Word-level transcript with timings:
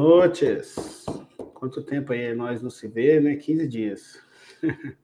noites. 0.00 1.04
Quanto 1.54 1.82
tempo 1.82 2.12
aí 2.12 2.34
nós 2.34 2.62
não 2.62 2.70
se 2.70 2.88
vê, 2.88 3.20
né? 3.20 3.36
15 3.36 3.68
dias. 3.68 4.18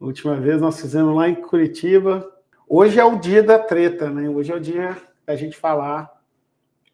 Última 0.00 0.36
vez 0.36 0.60
nós 0.60 0.80
fizemos 0.80 1.14
lá 1.16 1.28
em 1.28 1.34
Curitiba. 1.34 2.32
Hoje 2.68 3.00
é 3.00 3.04
o 3.04 3.18
dia 3.18 3.42
da 3.42 3.58
treta, 3.58 4.08
né? 4.08 4.28
Hoje 4.28 4.52
é 4.52 4.54
o 4.54 4.60
dia 4.60 4.96
da 5.26 5.34
gente 5.34 5.56
falar 5.56 6.08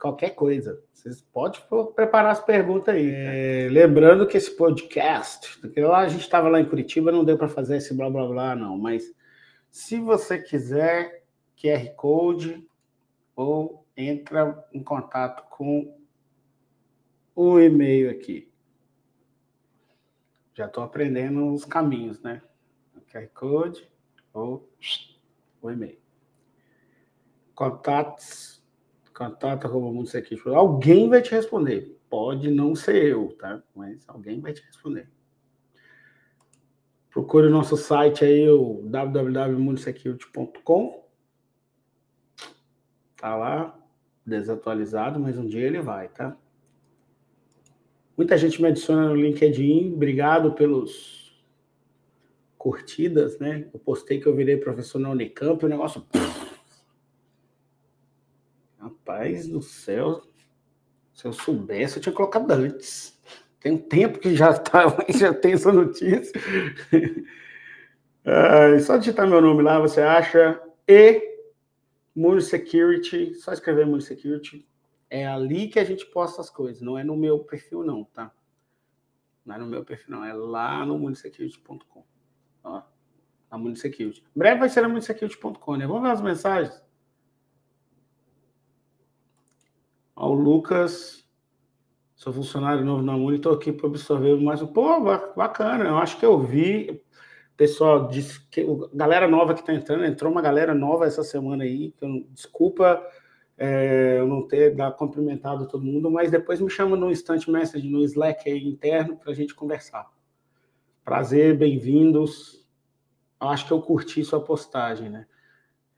qualquer 0.00 0.30
coisa. 0.30 0.82
Vocês 0.92 1.20
podem 1.20 1.60
preparar 1.94 2.32
as 2.32 2.42
perguntas 2.42 2.94
aí. 2.94 3.10
É, 3.14 3.68
lembrando 3.70 4.26
que 4.26 4.38
esse 4.38 4.56
podcast, 4.56 5.58
porque 5.60 5.80
lá 5.82 5.98
a 5.98 6.08
gente 6.08 6.22
estava 6.22 6.48
lá 6.48 6.60
em 6.60 6.68
Curitiba, 6.68 7.12
não 7.12 7.24
deu 7.24 7.36
para 7.36 7.48
fazer 7.48 7.76
esse 7.76 7.92
blá 7.92 8.08
blá 8.08 8.26
blá, 8.26 8.56
não. 8.56 8.78
Mas 8.78 9.04
se 9.70 9.98
você 9.98 10.38
quiser 10.38 11.24
QR 11.60 11.94
Code 11.94 12.66
ou 13.36 13.84
entra 13.94 14.64
em 14.72 14.82
contato 14.82 15.44
com 15.50 15.99
o 17.40 17.58
e-mail 17.58 18.10
aqui. 18.10 18.52
Já 20.52 20.66
estou 20.66 20.84
aprendendo 20.84 21.54
os 21.54 21.64
caminhos, 21.64 22.20
né? 22.20 22.42
QR 23.10 23.26
Code 23.28 23.90
ou 24.34 24.70
o 25.62 25.70
e-mail. 25.70 25.98
Contatos, 27.54 28.62
contato 29.14 29.66
arroba 29.66 29.90
mundo 29.90 30.10
Alguém 30.54 31.08
vai 31.08 31.22
te 31.22 31.30
responder. 31.30 31.98
Pode 32.10 32.50
não 32.50 32.74
ser 32.74 33.06
eu, 33.06 33.34
tá? 33.38 33.62
Mas 33.74 34.06
alguém 34.06 34.38
vai 34.38 34.52
te 34.52 34.62
responder. 34.62 35.08
Procure 37.10 37.46
o 37.46 37.50
nosso 37.50 37.74
site 37.76 38.22
aí, 38.22 38.50
o 38.50 38.82
www.mundosecurity.com. 38.84 41.08
Tá 43.16 43.34
lá, 43.34 43.82
desatualizado, 44.26 45.18
mas 45.18 45.38
um 45.38 45.46
dia 45.46 45.66
ele 45.66 45.80
vai, 45.80 46.08
tá? 46.08 46.36
Muita 48.20 48.36
gente 48.36 48.60
me 48.60 48.68
adiciona 48.68 49.08
no 49.08 49.14
LinkedIn. 49.14 49.94
Obrigado 49.94 50.52
pelos 50.52 51.42
curtidas, 52.58 53.38
né? 53.38 53.66
Eu 53.72 53.80
postei 53.80 54.20
que 54.20 54.26
eu 54.26 54.36
virei 54.36 54.58
professor 54.58 54.98
na 54.98 55.08
Unicamp, 55.08 55.64
o 55.64 55.68
negócio. 55.70 56.06
Rapaz 58.78 59.48
do 59.48 59.62
céu, 59.62 60.20
se 61.14 61.24
eu 61.24 61.32
soubesse, 61.32 61.96
eu 61.96 62.02
tinha 62.02 62.12
colocado 62.14 62.50
antes. 62.50 63.18
Tem 63.58 63.72
um 63.72 63.78
tempo 63.78 64.18
que 64.18 64.36
já 64.36 64.52
tava, 64.52 65.02
já 65.18 65.32
tem 65.32 65.54
essa 65.54 65.72
notícia. 65.72 66.38
Ah, 68.22 68.78
só 68.80 68.98
digitar 68.98 69.26
meu 69.26 69.40
nome 69.40 69.62
lá, 69.62 69.80
você 69.80 70.02
acha 70.02 70.60
e 70.86 71.22
Moon 72.14 72.38
Security, 72.38 73.32
só 73.36 73.54
escrever 73.54 73.86
Moon 73.86 73.98
Security, 73.98 74.68
é 75.10 75.26
ali 75.26 75.68
que 75.68 75.78
a 75.78 75.84
gente 75.84 76.06
posta 76.06 76.40
as 76.40 76.48
coisas, 76.48 76.80
não 76.80 76.96
é 76.96 77.04
no 77.04 77.16
meu 77.16 77.40
perfil, 77.40 77.82
não, 77.82 78.04
tá? 78.04 78.32
Não 79.44 79.56
é 79.56 79.58
no 79.58 79.66
meu 79.66 79.84
perfil, 79.84 80.16
não, 80.16 80.24
é 80.24 80.32
lá 80.32 80.86
no 80.86 80.96
munisecurity.com. 80.98 82.04
Ó, 82.62 82.82
na 83.50 83.58
Munisecurity. 83.58 84.22
Em 84.34 84.38
breve 84.38 84.60
vai 84.60 84.68
ser 84.68 84.82
na 84.82 84.88
munisecurity.com, 84.88 85.76
né? 85.76 85.86
Vamos 85.86 86.02
ver 86.02 86.10
as 86.10 86.22
mensagens. 86.22 86.82
Ó, 90.14 90.30
o 90.30 90.34
Lucas, 90.34 91.26
sou 92.14 92.32
funcionário 92.32 92.84
novo 92.84 93.02
na 93.02 93.16
Muni, 93.16 93.36
estou 93.36 93.52
aqui 93.52 93.72
para 93.72 93.88
absorver 93.88 94.36
mais 94.40 94.62
um. 94.62 94.66
Pô, 94.66 95.00
bacana, 95.00 95.84
eu 95.84 95.98
acho 95.98 96.18
que 96.18 96.24
eu 96.24 96.38
vi. 96.38 97.02
Pessoal, 97.56 98.08
disse 98.08 98.40
que 98.48 98.64
galera 98.94 99.28
nova 99.28 99.52
que 99.52 99.60
está 99.60 99.74
entrando, 99.74 100.04
entrou 100.04 100.32
uma 100.32 100.40
galera 100.40 100.74
nova 100.74 101.06
essa 101.06 101.22
semana 101.22 101.64
aí. 101.64 101.94
Eu, 102.00 102.24
desculpa 102.30 103.02
é, 103.62 104.18
eu 104.18 104.26
não 104.26 104.48
ter 104.48 104.74
dado 104.74 104.96
cumprimentado 104.96 105.68
todo 105.68 105.84
mundo, 105.84 106.10
mas 106.10 106.30
depois 106.30 106.58
me 106.62 106.70
chama 106.70 106.96
no 106.96 107.10
Instant 107.10 107.46
Message, 107.46 107.90
no 107.90 108.02
Slack 108.02 108.50
aí 108.50 108.66
interno, 108.66 109.18
para 109.18 109.32
a 109.32 109.34
gente 109.34 109.54
conversar. 109.54 110.10
Prazer, 111.04 111.58
bem-vindos. 111.58 112.66
Acho 113.38 113.66
que 113.66 113.72
eu 113.72 113.82
curti 113.82 114.24
sua 114.24 114.42
postagem, 114.42 115.10
né? 115.10 115.26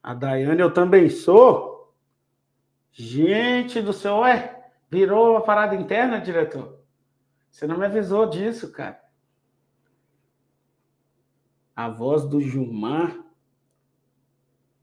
A 0.03 0.13
Daiane, 0.13 0.61
eu 0.61 0.75
também 0.75 1.09
sou. 1.09 1.95
Gente 2.91 3.81
do 3.81 3.93
céu, 3.93 4.17
ué, 4.19 4.73
virou 4.91 5.31
uma 5.31 5.41
parada 5.41 5.77
interna, 5.77 6.21
diretor? 6.21 6.81
Você 7.49 7.65
não 7.65 7.79
me 7.79 7.87
avisou 7.87 8.27
disso, 8.27 8.73
cara. 8.73 9.01
A 11.77 11.89
voz 11.89 12.25
do 12.25 12.41
Gilmar. 12.41 13.25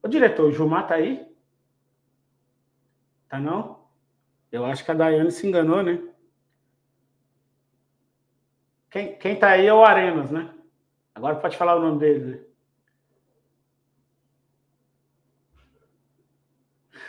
Ô, 0.01 0.07
diretor, 0.07 0.47
o 0.47 0.51
Gilmar 0.53 0.87
tá 0.87 0.95
aí? 0.95 1.28
Tá 3.29 3.39
não? 3.39 3.87
Eu 4.51 4.65
acho 4.65 4.83
que 4.83 4.91
a 4.91 4.95
Daiane 4.95 5.31
se 5.31 5.47
enganou, 5.47 5.83
né? 5.83 6.01
Quem, 8.89 9.15
quem 9.17 9.37
tá 9.37 9.51
aí 9.51 9.67
é 9.67 9.73
o 9.73 9.85
Arenas, 9.85 10.31
né? 10.31 10.51
Agora 11.13 11.35
pode 11.35 11.55
falar 11.55 11.75
o 11.75 11.79
nome 11.79 11.99
dele. 11.99 12.25
Né? 12.25 12.45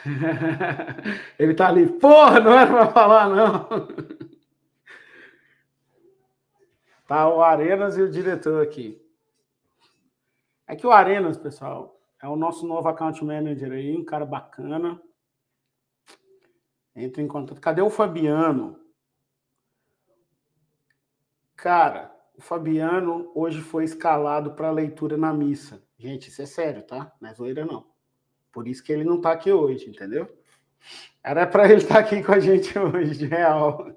Ele 1.38 1.54
tá 1.54 1.68
ali, 1.68 1.86
porra, 1.98 2.40
não 2.40 2.52
era 2.52 2.70
para 2.70 2.92
falar, 2.92 3.28
não. 3.28 3.68
Tá 7.06 7.28
o 7.28 7.42
Arenas 7.42 7.98
e 7.98 8.02
o 8.02 8.08
diretor 8.08 8.62
aqui. 8.62 9.04
É 10.64 10.76
que 10.76 10.86
o 10.86 10.92
Arenas, 10.92 11.36
pessoal, 11.36 12.00
é 12.22 12.28
o 12.28 12.36
nosso 12.36 12.64
novo 12.64 12.88
account 12.88 13.24
manager 13.24 13.72
aí, 13.72 13.96
um 13.96 14.04
cara 14.04 14.24
bacana. 14.24 15.02
Entra 16.94 17.22
em 17.22 17.28
contato. 17.28 17.60
Cadê 17.60 17.80
o 17.82 17.90
Fabiano? 17.90 18.78
Cara, 21.56 22.14
o 22.36 22.40
Fabiano 22.40 23.30
hoje 23.34 23.60
foi 23.60 23.84
escalado 23.84 24.52
para 24.52 24.70
leitura 24.70 25.16
na 25.16 25.32
missa. 25.32 25.82
Gente, 25.98 26.28
isso 26.28 26.40
é 26.40 26.46
sério, 26.46 26.82
tá? 26.82 27.12
Não 27.20 27.28
é 27.28 27.34
zoeira, 27.34 27.64
não. 27.64 27.86
Por 28.50 28.66
isso 28.66 28.82
que 28.82 28.92
ele 28.92 29.04
não 29.04 29.16
está 29.16 29.32
aqui 29.32 29.52
hoje, 29.52 29.88
entendeu? 29.88 30.28
Era 31.22 31.46
para 31.46 31.66
ele 31.66 31.82
estar 31.82 31.94
tá 31.94 32.00
aqui 32.00 32.22
com 32.22 32.32
a 32.32 32.40
gente 32.40 32.76
hoje, 32.78 33.16
de 33.16 33.26
real. 33.26 33.94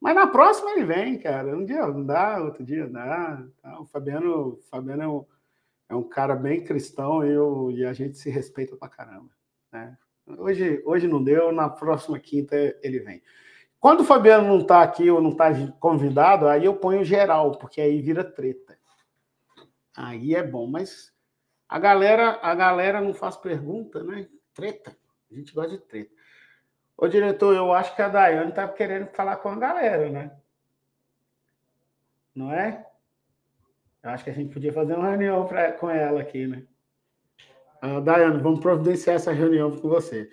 Mas 0.00 0.14
na 0.14 0.26
próxima 0.26 0.70
ele 0.72 0.84
vem, 0.84 1.18
cara. 1.18 1.56
Um 1.56 1.64
dia 1.64 1.86
não 1.86 2.04
dá, 2.04 2.40
outro 2.42 2.64
dia 2.64 2.88
dá. 2.88 3.44
Tá? 3.60 3.80
O 3.80 3.84
Fabiano, 3.84 4.54
o 4.54 4.62
Fabiano 4.70 5.02
é, 5.02 5.08
um, 5.08 5.26
é 5.90 5.94
um 5.94 6.08
cara 6.08 6.34
bem 6.34 6.64
cristão 6.64 7.24
eu, 7.24 7.70
e 7.70 7.84
a 7.84 7.92
gente 7.92 8.16
se 8.16 8.30
respeita 8.30 8.76
pra 8.76 8.88
caramba. 8.88 9.30
Né? 9.72 9.96
Hoje, 10.38 10.82
hoje 10.84 11.06
não 11.06 11.22
deu, 11.22 11.52
na 11.52 11.68
próxima 11.68 12.18
quinta 12.18 12.56
ele 12.82 13.00
vem. 13.00 13.22
Quando 13.78 14.00
o 14.00 14.04
Fabiano 14.04 14.46
não 14.46 14.60
está 14.60 14.82
aqui 14.82 15.10
ou 15.10 15.20
não 15.20 15.30
está 15.30 15.50
convidado, 15.80 16.46
aí 16.46 16.64
eu 16.64 16.76
ponho 16.76 17.04
geral, 17.04 17.52
porque 17.52 17.80
aí 17.80 18.00
vira 18.00 18.22
treta. 18.22 18.78
Aí 19.96 20.34
é 20.34 20.42
bom, 20.42 20.66
mas 20.66 21.12
a 21.68 21.78
galera, 21.78 22.38
a 22.42 22.54
galera 22.54 23.00
não 23.00 23.12
faz 23.12 23.36
pergunta, 23.36 24.02
né? 24.04 24.28
Treta. 24.54 24.96
A 25.30 25.34
gente 25.34 25.52
gosta 25.52 25.70
de 25.70 25.78
treta. 25.78 26.12
Ô, 26.96 27.08
diretor, 27.08 27.56
eu 27.56 27.72
acho 27.72 27.96
que 27.96 28.02
a 28.02 28.08
Daiane 28.08 28.50
está 28.50 28.68
querendo 28.68 29.08
falar 29.08 29.36
com 29.36 29.48
a 29.48 29.56
galera, 29.56 30.08
né? 30.08 30.30
Não 32.34 32.52
é? 32.52 32.86
Eu 34.02 34.10
acho 34.10 34.24
que 34.24 34.30
a 34.30 34.34
gente 34.34 34.52
podia 34.52 34.72
fazer 34.72 34.94
uma 34.94 35.08
reunião 35.08 35.46
pra, 35.46 35.72
com 35.72 35.90
ela 35.90 36.20
aqui, 36.20 36.46
né? 36.46 36.66
Uh, 37.82 38.00
Daiane, 38.00 38.40
vamos 38.40 38.60
providenciar 38.60 39.16
essa 39.16 39.32
reunião 39.32 39.76
com 39.76 39.88
você. 39.88 40.30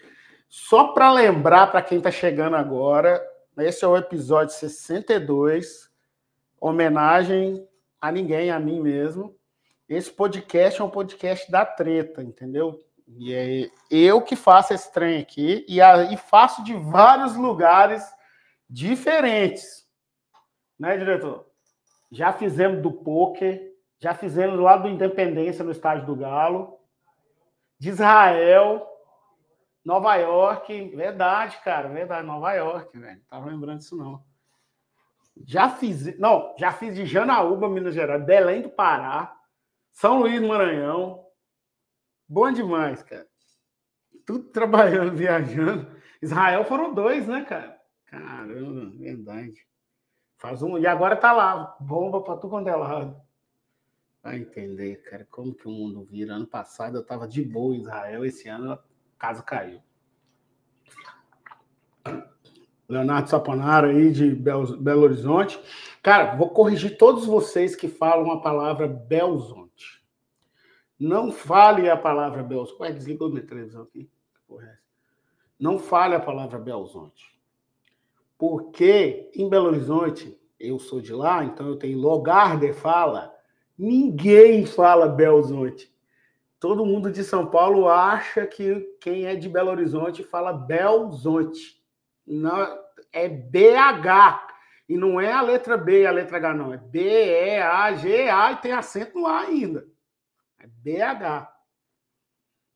Só 0.48 0.90
para 0.90 1.12
lembrar 1.12 1.68
para 1.72 1.82
quem 1.82 1.98
está 1.98 2.12
chegando 2.12 2.56
agora, 2.56 3.20
esse 3.58 3.84
é 3.84 3.88
o 3.88 3.98
episódio 3.98 4.54
62, 4.54 5.90
homenagem 6.62 7.68
a 8.00 8.12
ninguém, 8.12 8.52
a 8.52 8.60
mim 8.60 8.80
mesmo. 8.80 9.36
Esse 9.88 10.12
podcast 10.12 10.80
é 10.80 10.84
um 10.84 10.92
podcast 10.92 11.52
da 11.52 11.66
treta, 11.66 12.22
entendeu? 12.22 12.80
E 13.18 13.34
é 13.34 13.70
eu 13.90 14.22
que 14.22 14.36
faço 14.36 14.72
esse 14.72 14.94
trem 14.94 15.20
aqui 15.20 15.66
e, 15.68 15.82
a, 15.82 16.04
e 16.14 16.18
faço 16.18 16.64
de 16.64 16.76
vários 16.76 17.36
lugares 17.36 18.04
diferentes. 18.70 19.88
Né, 20.80 20.96
diretor? 20.96 21.48
Já 22.12 22.32
fizemos 22.32 22.84
do 22.84 22.92
poker, 22.92 23.74
já 24.00 24.14
fizemos 24.14 24.60
lá 24.60 24.78
do 24.78 24.88
Independência 24.88 25.66
no 25.66 25.72
estádio 25.72 26.06
do 26.06 26.16
Galo 26.16 26.79
de 27.80 27.90
Israel, 27.90 28.86
Nova 29.84 30.16
York, 30.16 30.96
verdade, 30.96 31.58
cara, 31.64 31.88
verdade, 31.88 32.28
Nova 32.28 32.52
York, 32.54 32.98
velho. 32.98 33.22
Tava 33.30 33.50
lembrando 33.50 33.80
disso 33.80 33.96
não. 33.96 34.24
Já 35.46 35.70
fiz, 35.70 36.18
não, 36.20 36.54
já 36.58 36.74
fiz 36.74 36.94
de 36.94 37.06
Janaúba, 37.06 37.70
Minas 37.70 37.96
Gerais, 37.96 38.24
Belém 38.26 38.62
do 38.62 38.70
Pará, 38.70 39.34
São 39.92 40.20
Luís 40.20 40.42
do 40.42 40.48
Maranhão. 40.48 41.26
Bom 42.28 42.52
demais, 42.52 43.02
cara. 43.02 43.28
Tudo 44.26 44.50
trabalhando, 44.50 45.16
viajando. 45.18 45.90
Israel 46.22 46.66
foram 46.66 46.94
dois, 46.94 47.26
né, 47.26 47.46
cara? 47.46 47.80
Caramba, 48.06 48.92
verdade. 48.98 49.66
Faz 50.38 50.62
um. 50.62 50.78
E 50.78 50.86
agora 50.86 51.16
tá 51.16 51.32
lá, 51.32 51.78
bomba 51.80 52.22
para 52.22 52.36
tudo 52.36 52.50
quanto 52.50 52.68
é 52.68 52.76
lado. 52.76 53.20
Vai 54.22 54.38
entender, 54.38 54.98
cara, 55.04 55.26
como 55.30 55.54
que 55.54 55.68
o 55.68 55.72
mundo 55.72 56.04
vira. 56.04 56.34
Ano 56.34 56.48
passado 56.48 56.98
eu 56.98 57.02
estava 57.02 57.28
de 57.28 57.44
boa 57.44 57.76
em 57.76 57.80
Israel, 57.80 58.26
esse 58.26 58.48
ano 58.50 58.74
a 58.74 58.80
casa 59.18 59.42
caiu. 59.42 59.82
Leonardo 62.88 63.30
Saponara 63.30 63.88
aí 63.88 64.12
de 64.12 64.34
Belo 64.34 65.04
Horizonte. 65.04 65.60
Cara, 66.02 66.36
vou 66.36 66.50
corrigir 66.50 66.98
todos 66.98 67.26
vocês 67.26 67.76
que 67.76 67.88
falam 67.88 68.32
a 68.32 68.42
palavra 68.42 68.88
Belzonte. 68.88 70.04
Não 71.00 71.32
fale 71.32 71.90
a 71.90 71.96
palavra 71.96 72.42
Belzonte. 72.42 72.82
Ué, 72.82 72.92
desligou 72.92 73.30
minha 73.30 73.46
televisão 73.46 73.84
aqui. 73.84 74.10
É 74.60 74.78
Não 75.60 75.78
fale 75.78 76.16
a 76.16 76.20
palavra 76.20 76.58
Belzonte. 76.58 77.40
Porque 78.38 79.30
em 79.36 79.48
Belo 79.48 79.68
Horizonte, 79.68 80.36
eu 80.60 80.80
sou 80.80 81.00
de 81.00 81.14
lá, 81.14 81.44
então 81.44 81.68
eu 81.68 81.78
tenho 81.78 82.00
lugar 82.00 82.58
de 82.58 82.74
fala. 82.74 83.39
Ninguém 83.80 84.66
fala 84.66 85.08
Belzonte. 85.08 85.90
Todo 86.60 86.86
mundo 86.86 87.10
de 87.10 87.24
São 87.24 87.48
Paulo 87.48 87.88
acha 87.88 88.46
que 88.46 88.82
quem 89.00 89.26
é 89.26 89.38
de 89.38 89.48
Belo 89.48 89.72
Horizonte 89.72 90.22
fala 90.22 90.52
Belzonte. 90.52 91.82
Não, 92.28 92.78
é 93.14 93.30
BH. 93.30 94.50
E 94.90 94.98
não 94.98 95.22
é 95.22 95.32
a 95.32 95.42
letra 95.42 95.78
B 95.78 96.02
e 96.02 96.06
a 96.06 96.12
letra 96.12 96.36
H, 96.36 96.54
não. 96.54 96.74
É 96.74 96.78
B, 96.78 97.00
E, 97.00 97.62
A, 97.62 97.94
G, 97.94 98.28
A 98.28 98.52
e 98.52 98.58
tem 98.58 98.74
acento 98.74 99.18
no 99.18 99.26
A 99.26 99.42
ainda. 99.42 99.88
É 100.60 100.68
BH. 100.68 101.48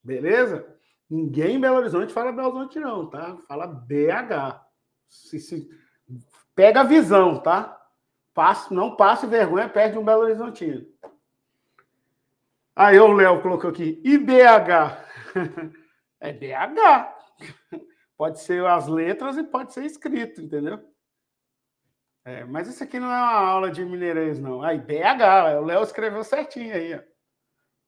Beleza? 0.01 0.65
Ninguém 1.09 1.57
em 1.57 1.59
Belo 1.59 1.77
Horizonte 1.77 2.13
fala 2.13 2.31
Belo 2.31 2.47
Horizonte, 2.47 2.79
não, 2.79 3.09
tá? 3.09 3.35
Fala 3.45 3.67
BH. 3.67 4.63
Se, 5.09 5.37
se... 5.37 5.69
Pega 6.55 6.81
a 6.81 6.85
visão, 6.85 7.39
tá? 7.39 7.82
Passe, 8.33 8.73
não 8.73 8.95
passe 8.95 9.27
vergonha, 9.27 9.69
perde 9.69 9.97
um 9.97 10.03
Belo 10.03 10.23
Horizontino. 10.23 10.85
Aí 12.75 12.99
o 12.99 13.13
Léo 13.13 13.41
colocou 13.41 13.69
aqui, 13.69 14.01
IBH. 14.03 14.97
é 16.19 16.33
BH. 16.33 17.13
Pode 18.17 18.39
ser 18.39 18.65
as 18.65 18.87
letras 18.87 19.37
e 19.37 19.43
pode 19.43 19.73
ser 19.73 19.85
escrito, 19.85 20.41
entendeu? 20.41 20.83
É, 22.25 22.45
mas 22.45 22.67
isso 22.67 22.83
aqui 22.83 22.99
não 22.99 23.11
é 23.11 23.17
uma 23.17 23.47
aula 23.47 23.69
de 23.69 23.83
mineirês, 23.83 24.39
não. 24.39 24.61
Aí, 24.63 24.79
BH, 24.79 25.59
o 25.59 25.65
Léo 25.65 25.83
escreveu 25.83 26.23
certinho 26.23 26.73
aí, 26.73 26.95
ó. 26.95 27.01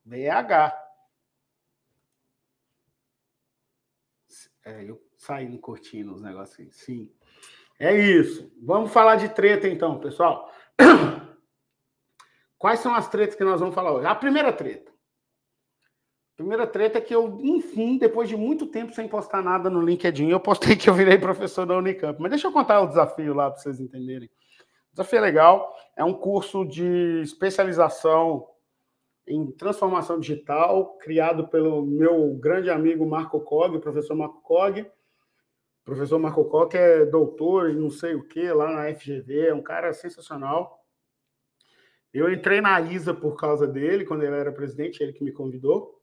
BH. 0.04 0.76
É, 4.66 4.84
eu 4.84 5.02
saí 5.18 5.48
no 5.48 5.58
curtindo 5.60 6.14
os 6.14 6.22
negócios. 6.22 6.76
Sim. 6.76 7.10
É 7.80 7.96
isso. 7.96 8.52
Vamos 8.62 8.92
falar 8.92 9.18
de 9.18 9.30
treta, 9.30 9.68
então, 9.68 10.00
pessoal. 10.00 10.50
Quais 12.58 12.80
são 12.80 12.96
as 12.96 13.08
tretas 13.10 13.36
que 13.36 13.44
nós 13.44 13.60
vamos 13.60 13.76
falar 13.76 13.92
hoje? 13.92 14.08
A 14.08 14.16
primeira 14.16 14.52
treta. 14.54 14.92
A 16.34 16.38
primeira 16.38 16.68
treta 16.68 16.98
é 16.98 17.02
que 17.02 17.16
eu, 17.16 17.40
enfim, 17.42 17.98
depois 17.98 18.28
de 18.28 18.36
muito 18.36 18.68
tempo 18.68 18.94
sem 18.94 19.08
postar 19.08 19.42
nada 19.42 19.70
no 19.70 19.82
LinkedIn, 19.82 20.30
eu 20.30 20.40
postei 20.40 20.76
que 20.76 20.90
eu 20.90 20.94
virei 20.94 21.18
professor 21.18 21.66
da 21.66 21.78
Unicamp. 21.78 22.20
Mas 22.22 22.32
deixa 22.32 22.48
eu 22.48 22.52
contar 22.52 22.82
o 22.82 22.88
desafio 22.88 23.34
lá 23.34 23.50
para 23.50 23.62
vocês 23.62 23.80
entenderem. 23.80 24.28
O 24.28 24.96
desafio 24.96 25.20
é 25.20 25.22
legal. 25.22 25.76
É 25.96 26.04
um 26.04 26.14
curso 26.14 26.66
de 26.66 27.22
especialização 27.22 28.48
em 29.28 29.50
transformação 29.52 30.20
digital, 30.20 30.98
criado 30.98 31.48
pelo 31.48 31.86
meu 31.86 32.34
grande 32.36 32.70
amigo 32.70 33.06
Marco 33.06 33.40
Cog, 33.40 33.76
o 33.76 33.82
professor 33.82 34.16
Marco 34.16 34.42
Cog. 34.42 34.86
Professor 35.86 36.18
Marco 36.18 36.44
Cog 36.46 36.76
é 36.76 37.06
doutor 37.06 37.70
em 37.70 37.76
não 37.76 37.92
sei 37.92 38.16
o 38.16 38.24
que 38.24 38.52
lá 38.52 38.72
na 38.72 38.94
FGV, 38.96 39.50
é 39.50 39.54
um 39.54 39.62
cara 39.62 39.94
sensacional. 39.94 40.84
Eu 42.12 42.34
entrei 42.34 42.60
na 42.60 42.82
ISA 42.82 43.14
por 43.14 43.36
causa 43.36 43.68
dele, 43.68 44.04
quando 44.04 44.24
ele 44.24 44.36
era 44.36 44.52
presidente, 44.52 45.04
ele 45.04 45.14
que 45.14 45.24
me 45.24 45.32
convidou. 45.32 46.02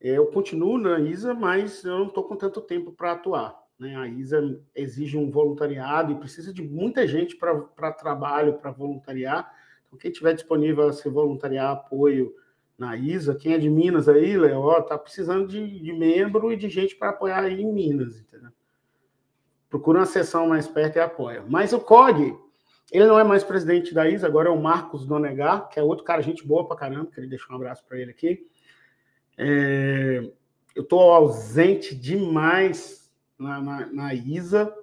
Eu 0.00 0.28
continuo 0.28 0.78
na 0.78 1.00
ISA, 1.00 1.34
mas 1.34 1.84
eu 1.84 1.98
não 1.98 2.06
estou 2.06 2.22
com 2.22 2.36
tanto 2.36 2.60
tempo 2.60 2.92
para 2.92 3.12
atuar. 3.12 3.60
Né? 3.76 3.96
A 3.96 4.06
ISA 4.06 4.60
exige 4.76 5.16
um 5.16 5.28
voluntariado 5.28 6.12
e 6.12 6.18
precisa 6.18 6.52
de 6.52 6.62
muita 6.62 7.04
gente 7.04 7.36
para 7.36 7.92
trabalho, 7.92 8.58
para 8.58 8.70
voluntariar. 8.70 9.52
Então, 9.86 9.98
quem 9.98 10.12
tiver 10.12 10.34
disponível 10.34 10.86
a 10.86 10.92
se 10.92 11.08
voluntariar 11.08 11.72
apoio 11.72 12.32
na 12.82 12.96
ISA, 12.96 13.36
quem 13.36 13.54
é 13.54 13.58
de 13.58 13.70
Minas 13.70 14.08
aí, 14.08 14.36
Léo, 14.36 14.78
está 14.78 14.98
precisando 14.98 15.46
de, 15.46 15.80
de, 15.80 15.92
membro 15.92 16.52
e 16.52 16.56
de 16.56 16.68
gente 16.68 16.96
para 16.96 17.10
apoiar 17.10 17.44
aí 17.44 17.62
em 17.62 17.72
Minas, 17.72 18.18
entendeu? 18.18 18.50
Procura 19.70 20.00
uma 20.00 20.06
sessão 20.06 20.48
mais 20.48 20.66
perto 20.66 20.96
e 20.96 21.00
apoia. 21.00 21.44
Mas 21.48 21.72
o 21.72 21.78
COG, 21.78 22.36
ele 22.90 23.06
não 23.06 23.16
é 23.16 23.22
mais 23.22 23.44
presidente 23.44 23.94
da 23.94 24.08
ISA, 24.08 24.26
agora 24.26 24.48
é 24.48 24.52
o 24.52 24.60
Marcos 24.60 25.06
Donegar, 25.06 25.68
que 25.68 25.78
é 25.78 25.82
outro 25.82 26.04
cara, 26.04 26.20
gente 26.22 26.44
boa 26.44 26.66
pra 26.66 26.76
caramba, 26.76 27.06
queria 27.06 27.30
deixar 27.30 27.52
um 27.52 27.56
abraço 27.56 27.84
para 27.86 27.98
ele 27.98 28.10
aqui. 28.10 28.46
É, 29.38 30.28
eu 30.74 30.82
estou 30.82 31.00
ausente 31.00 31.94
demais 31.94 33.08
na, 33.38 33.60
na, 33.60 33.86
na, 33.86 34.14
ISA. 34.14 34.74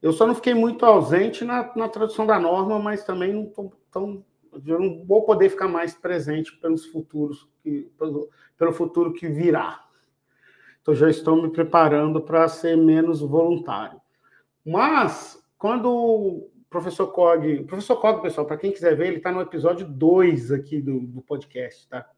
Eu 0.00 0.12
só 0.12 0.26
não 0.26 0.34
fiquei 0.34 0.54
muito 0.54 0.86
ausente 0.86 1.44
na, 1.44 1.70
na 1.76 1.88
tradução 1.88 2.26
da 2.26 2.40
norma, 2.40 2.78
mas 2.78 3.04
também 3.04 3.32
não 3.34 3.44
tô 3.44 3.70
tão. 3.92 4.24
Eu 4.66 4.80
não 4.80 5.04
vou 5.04 5.24
poder 5.24 5.48
ficar 5.48 5.68
mais 5.68 5.94
presente 5.94 6.56
pelos 6.56 6.86
futuros, 6.86 7.48
que, 7.62 7.90
pelo, 7.98 8.28
pelo 8.56 8.72
futuro 8.72 9.12
que 9.12 9.28
virá. 9.28 9.84
Então 10.82 10.94
já 10.94 11.08
estou 11.08 11.40
me 11.40 11.50
preparando 11.50 12.20
para 12.20 12.48
ser 12.48 12.76
menos 12.76 13.20
voluntário. 13.20 14.00
Mas, 14.64 15.42
quando 15.58 16.50
professor 16.70 17.08
Cog. 17.08 17.60
O 17.60 17.66
professor 17.66 17.96
Cog, 17.96 18.22
pessoal, 18.22 18.46
para 18.46 18.56
quem 18.56 18.70
quiser 18.70 18.96
ver, 18.96 19.08
ele 19.08 19.16
está 19.16 19.32
no 19.32 19.40
episódio 19.40 19.86
2 19.86 20.52
aqui 20.52 20.80
do, 20.80 21.00
do 21.00 21.20
podcast, 21.20 21.88
tá? 21.88 22.08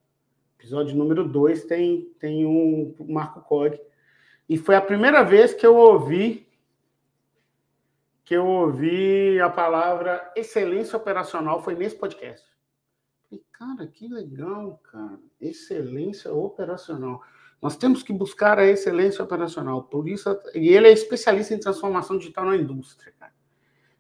Episódio 0.59 0.95
número 0.95 1.27
2 1.27 1.65
tem, 1.65 2.13
tem 2.21 2.47
um 2.47 2.95
Marco 3.09 3.41
Cog. 3.41 3.81
E 4.49 4.59
foi 4.59 4.77
a 4.77 4.81
primeira 4.81 5.25
vez 5.25 5.55
que 5.55 5.67
eu 5.67 5.75
ouvi 5.75 6.47
que 8.33 8.37
eu 8.37 8.47
ouvi 8.47 9.39
a 9.41 9.51
palavra 9.51 10.33
excelência 10.35 10.97
operacional 10.97 11.63
foi 11.63 11.75
nesse 11.75 11.97
podcast. 11.97 12.43
E, 13.31 13.39
cara, 13.53 13.87
que 13.87 14.09
legal, 14.09 14.81
cara. 14.91 15.19
Excelência 15.39 16.33
operacional. 16.33 17.21
Nós 17.61 17.77
temos 17.77 18.03
que 18.03 18.11
buscar 18.11 18.59
a 18.59 18.65
excelência 18.65 19.23
operacional. 19.23 19.83
Por 19.83 20.09
isso, 20.09 20.35
e 20.55 20.71
ele 20.71 20.89
é 20.89 20.93
especialista 20.93 21.53
em 21.53 21.61
transformação 21.61 22.17
digital 22.17 22.47
na 22.47 22.57
indústria, 22.57 23.13
cara. 23.21 23.35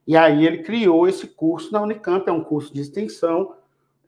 E 0.06 0.16
aí 0.16 0.46
ele 0.46 0.62
criou 0.62 1.06
esse 1.06 1.26
curso 1.26 1.70
na 1.70 1.82
Unicamp, 1.82 2.26
é 2.26 2.32
um 2.32 2.42
curso 2.42 2.72
de 2.72 2.80
extensão. 2.80 3.54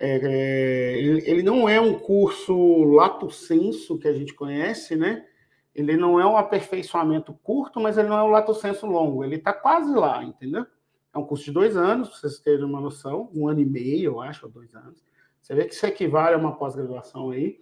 É, 0.01 0.21
é, 0.23 0.99
ele, 1.01 1.31
ele, 1.31 1.43
não 1.43 1.69
é 1.69 1.79
um 1.79 1.99
curso 1.99 2.83
lato 2.95 3.31
senso 3.31 3.99
que 3.99 4.09
a 4.09 4.13
gente 4.15 4.33
conhece, 4.33 4.97
né? 4.97 5.27
Ele 5.75 5.97
não 5.97 6.21
é 6.21 6.27
um 6.27 6.37
aperfeiçoamento 6.37 7.33
curto, 7.43 7.81
mas 7.81 7.99
ele 7.99 8.09
não 8.09 8.19
é 8.19 8.23
um 8.23 8.29
lato 8.29 8.55
senso 8.55 8.87
longo. 8.87 9.25
Ele 9.25 9.37
está 9.37 9.53
quase 9.53 9.93
lá, 9.93 10.23
entendeu? 10.23 10.67
É 11.13 11.19
um 11.19 11.25
curso 11.25 11.45
de 11.45 11.53
dois 11.53 11.77
anos, 11.77 12.09
para 12.09 12.19
vocês 12.19 12.39
terem 12.39 12.65
uma 12.65 12.81
noção, 12.81 13.31
um 13.35 13.49
ano 13.49 13.61
e 13.61 13.65
meio, 13.65 14.13
eu 14.13 14.21
acho, 14.21 14.47
ou 14.47 14.53
dois 14.53 14.75
anos. 14.75 15.03
Você 15.41 15.55
vê 15.55 15.65
que 15.65 15.75
isso 15.75 15.87
equivale 15.87 16.35
a 16.35 16.39
uma 16.39 16.57
pós-graduação 16.57 17.31
aí. 17.31 17.61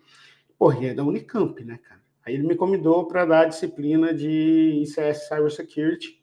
Porra, 0.58 0.86
é 0.86 0.94
da 0.94 1.02
Unicamp, 1.02 1.64
né, 1.64 1.78
cara? 1.78 2.00
Aí 2.24 2.34
ele 2.34 2.46
me 2.46 2.54
convidou 2.54 3.06
para 3.06 3.24
dar 3.24 3.40
a 3.40 3.46
disciplina 3.46 4.14
de 4.14 4.84
ICS 4.84 5.28
Cybersecurity, 5.28 6.22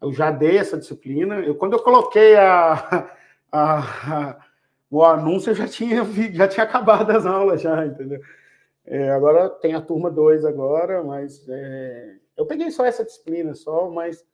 eu 0.00 0.12
já 0.12 0.30
dei 0.30 0.56
essa 0.56 0.78
disciplina. 0.78 1.36
Eu, 1.40 1.54
quando 1.54 1.74
eu 1.74 1.80
coloquei 1.80 2.36
a, 2.36 3.10
a, 3.52 3.78
a, 3.78 4.38
o 4.90 5.04
anúncio, 5.04 5.50
eu 5.50 5.54
já 5.54 5.68
tinha, 5.68 6.04
já 6.32 6.48
tinha 6.48 6.64
acabado 6.64 7.10
as 7.10 7.26
aulas, 7.26 7.60
já, 7.60 7.84
entendeu? 7.84 8.20
É, 8.90 9.08
agora 9.10 9.48
tem 9.48 9.72
a 9.72 9.80
turma 9.80 10.10
2 10.10 10.44
agora, 10.44 11.04
mas 11.04 11.48
é, 11.48 12.16
eu 12.36 12.44
peguei 12.44 12.72
só 12.72 12.84
essa 12.84 13.04
disciplina, 13.04 13.54
só, 13.54 13.88
mas 13.88 14.26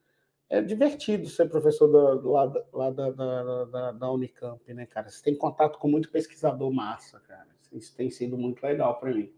é 0.48 0.62
divertido 0.62 1.28
ser 1.28 1.50
professor 1.50 1.88
da, 1.88 2.26
lá, 2.26 2.64
lá 2.72 2.90
da, 2.90 3.10
da, 3.10 3.64
da, 3.66 3.92
da, 3.92 4.10
Unicamp, 4.10 4.72
né, 4.72 4.86
cara? 4.86 5.10
Você 5.10 5.22
tem 5.22 5.36
contato 5.36 5.78
com 5.78 5.88
muito 5.88 6.10
pesquisador 6.10 6.72
massa, 6.72 7.20
cara. 7.28 7.48
Isso 7.70 7.94
tem 7.94 8.08
sido 8.08 8.38
muito 8.38 8.62
legal 8.62 8.98
para 8.98 9.12
mim. 9.12 9.30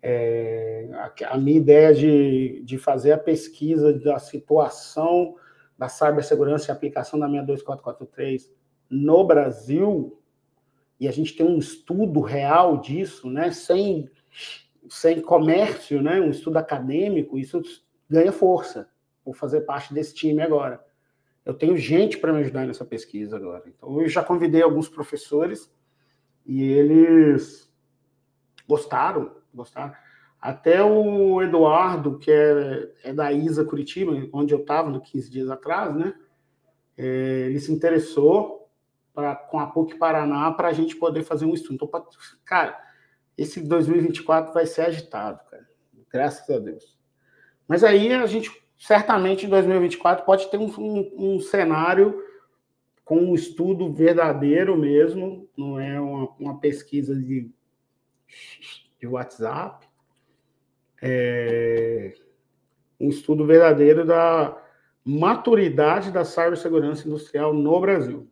É, 0.00 0.88
a, 0.94 1.34
a, 1.34 1.36
minha 1.36 1.58
ideia 1.58 1.92
de, 1.92 2.62
de 2.64 2.78
fazer 2.78 3.12
a 3.12 3.18
pesquisa 3.18 3.92
da 3.92 4.18
situação 4.18 5.36
da 5.76 5.90
cibersegurança 5.90 6.70
e 6.70 6.72
aplicação 6.72 7.20
da 7.20 7.28
62443 7.28 8.50
no 8.88 9.22
Brasil, 9.22 10.18
e 10.98 11.06
a 11.06 11.12
gente 11.12 11.36
tem 11.36 11.44
um 11.44 11.58
estudo 11.58 12.20
real 12.20 12.78
disso, 12.78 13.28
né, 13.28 13.50
sem, 13.50 14.08
sem 14.88 15.20
comércio, 15.20 16.02
né, 16.02 16.20
um 16.20 16.30
estudo 16.30 16.56
acadêmico, 16.56 17.38
isso 17.38 17.62
ganha 18.08 18.32
força 18.32 18.88
por 19.24 19.34
fazer 19.34 19.62
parte 19.62 19.92
desse 19.92 20.14
time 20.14 20.42
agora. 20.42 20.84
Eu 21.44 21.54
tenho 21.54 21.76
gente 21.76 22.18
para 22.18 22.32
me 22.32 22.40
ajudar 22.40 22.66
nessa 22.66 22.84
pesquisa 22.84 23.36
agora. 23.36 23.64
Então, 23.66 24.00
eu 24.00 24.08
já 24.08 24.22
convidei 24.22 24.62
alguns 24.62 24.88
professores 24.88 25.72
e 26.46 26.62
eles 26.62 27.72
gostaram 28.68 29.40
gostaram. 29.52 29.92
Até 30.40 30.82
o 30.82 31.42
Eduardo, 31.42 32.18
que 32.18 32.30
é, 32.30 32.90
é 33.04 33.12
da 33.12 33.30
ISA 33.32 33.64
Curitiba, 33.64 34.12
onde 34.32 34.54
eu 34.54 34.60
estava 34.60 34.98
15 34.98 35.30
dias 35.30 35.50
atrás, 35.50 35.94
né? 35.94 36.14
É, 36.96 37.46
ele 37.46 37.60
se 37.60 37.72
interessou 37.72 38.70
pra, 39.12 39.34
com 39.34 39.58
a 39.58 39.66
PUC 39.66 39.98
Paraná 39.98 40.50
para 40.52 40.68
a 40.68 40.72
gente 40.72 40.96
poder 40.96 41.22
fazer 41.24 41.44
um 41.44 41.52
estudo. 41.52 41.74
Então, 41.74 41.90
cara, 42.44 42.78
esse 43.40 43.58
2024 43.60 44.52
vai 44.52 44.66
ser 44.66 44.82
agitado, 44.82 45.40
cara. 45.50 45.66
Graças 46.12 46.48
a 46.50 46.58
Deus. 46.58 46.98
Mas 47.66 47.82
aí 47.82 48.12
a 48.12 48.26
gente 48.26 48.50
certamente 48.76 49.46
em 49.46 49.48
2024 49.48 50.26
pode 50.26 50.50
ter 50.50 50.58
um, 50.58 50.66
um, 50.78 51.34
um 51.34 51.40
cenário 51.40 52.22
com 53.02 53.16
um 53.16 53.34
estudo 53.34 53.90
verdadeiro 53.90 54.76
mesmo, 54.76 55.48
não 55.56 55.80
é 55.80 55.98
uma, 55.98 56.28
uma 56.38 56.60
pesquisa 56.60 57.14
de, 57.14 57.50
de 58.98 59.06
WhatsApp, 59.06 59.88
é 61.00 62.14
um 63.00 63.08
estudo 63.08 63.46
verdadeiro 63.46 64.04
da 64.04 64.62
maturidade 65.02 66.10
da 66.10 66.26
cibersegurança 66.26 67.08
industrial 67.08 67.54
no 67.54 67.80
Brasil. 67.80 68.30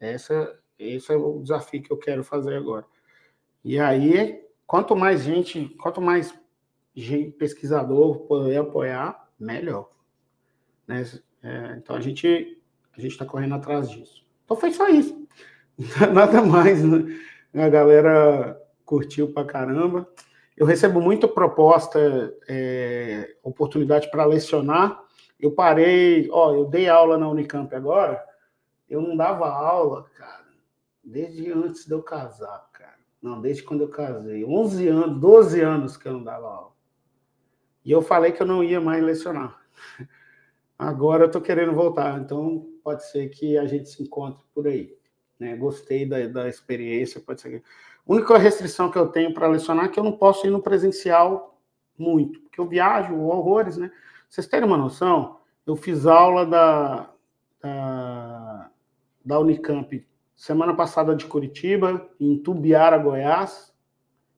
Essa, 0.00 0.58
esse 0.78 1.12
é 1.12 1.16
o 1.16 1.42
desafio 1.42 1.82
que 1.82 1.92
eu 1.92 1.98
quero 1.98 2.24
fazer 2.24 2.56
agora. 2.56 2.86
E 3.62 3.78
aí, 3.78 4.45
quanto 4.66 4.96
mais 4.96 5.22
gente, 5.22 5.68
quanto 5.80 6.00
mais 6.00 6.34
pesquisador 7.38 8.20
poder 8.20 8.58
apoiar, 8.58 9.28
melhor. 9.38 9.90
Né? 10.86 11.04
É, 11.42 11.76
então 11.76 11.94
a 11.94 12.00
gente 12.00 12.56
a 12.96 13.00
gente 13.00 13.12
está 13.12 13.26
correndo 13.26 13.54
atrás 13.54 13.90
disso. 13.90 14.24
Então 14.44 14.56
foi 14.56 14.72
só 14.72 14.88
isso. 14.88 15.26
Nada 16.12 16.40
mais. 16.42 16.82
Né? 16.82 17.20
A 17.52 17.68
galera 17.68 18.60
curtiu 18.84 19.32
pra 19.32 19.44
caramba. 19.44 20.08
Eu 20.56 20.64
recebo 20.64 21.00
muita 21.00 21.28
proposta, 21.28 22.34
é, 22.48 23.36
oportunidade 23.42 24.10
para 24.10 24.24
lecionar. 24.24 25.02
Eu 25.38 25.52
parei, 25.52 26.30
ó, 26.30 26.54
eu 26.54 26.64
dei 26.64 26.88
aula 26.88 27.18
na 27.18 27.28
Unicamp 27.28 27.74
agora. 27.74 28.24
Eu 28.88 29.02
não 29.02 29.14
dava 29.14 29.46
aula, 29.50 30.04
cara, 30.16 30.46
desde 31.04 31.52
antes 31.52 31.84
de 31.84 31.92
eu 31.92 32.02
casar. 32.02 32.70
Não, 33.26 33.40
desde 33.40 33.64
quando 33.64 33.80
eu 33.80 33.88
casei. 33.88 34.44
11 34.44 34.86
anos, 34.86 35.20
12 35.20 35.60
anos 35.60 35.96
que 35.96 36.06
eu 36.06 36.12
não 36.12 36.22
dava 36.22 36.46
aula. 36.46 36.72
E 37.84 37.90
eu 37.90 38.00
falei 38.00 38.30
que 38.30 38.40
eu 38.40 38.46
não 38.46 38.62
ia 38.62 38.80
mais 38.80 39.02
lecionar. 39.02 39.60
Agora 40.78 41.24
eu 41.24 41.26
estou 41.26 41.42
querendo 41.42 41.72
voltar, 41.72 42.20
então 42.20 42.68
pode 42.84 43.04
ser 43.10 43.28
que 43.30 43.58
a 43.58 43.66
gente 43.66 43.88
se 43.88 44.00
encontre 44.00 44.44
por 44.54 44.68
aí. 44.68 44.96
Né? 45.40 45.56
Gostei 45.56 46.06
da, 46.06 46.24
da 46.28 46.48
experiência, 46.48 47.20
pode 47.20 47.40
ser 47.40 47.50
que... 47.50 47.56
A 47.56 48.12
única 48.12 48.38
restrição 48.38 48.92
que 48.92 48.98
eu 48.98 49.08
tenho 49.08 49.34
para 49.34 49.48
lecionar 49.48 49.86
é 49.86 49.88
que 49.88 49.98
eu 49.98 50.04
não 50.04 50.16
posso 50.16 50.46
ir 50.46 50.50
no 50.50 50.62
presencial 50.62 51.60
muito, 51.98 52.40
porque 52.42 52.60
eu 52.60 52.68
viajo 52.68 53.12
horrores, 53.22 53.76
né? 53.76 53.90
Vocês 54.28 54.46
terem 54.46 54.68
uma 54.68 54.76
noção, 54.76 55.40
eu 55.66 55.74
fiz 55.74 56.06
aula 56.06 56.46
da, 56.46 57.10
da, 57.60 58.70
da 59.24 59.40
Unicamp 59.40 60.06
semana 60.36 60.74
passada 60.74 61.16
de 61.16 61.24
Curitiba, 61.24 62.08
em 62.20 62.38
Tubiara, 62.38 62.98
Goiás, 62.98 63.74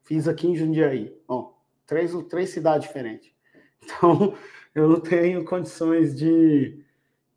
fiz 0.05 0.29
aqui 0.29 0.47
em 0.47 0.55
Jundiaí. 0.55 1.13
Bom, 1.27 1.61
três, 1.85 2.13
três 2.29 2.51
cidades 2.51 2.87
diferentes. 2.87 3.31
Então, 3.91 4.35
eu 4.75 4.87
não 4.87 5.01
tenho 5.01 5.43
condições 5.47 6.15
de, 6.15 6.85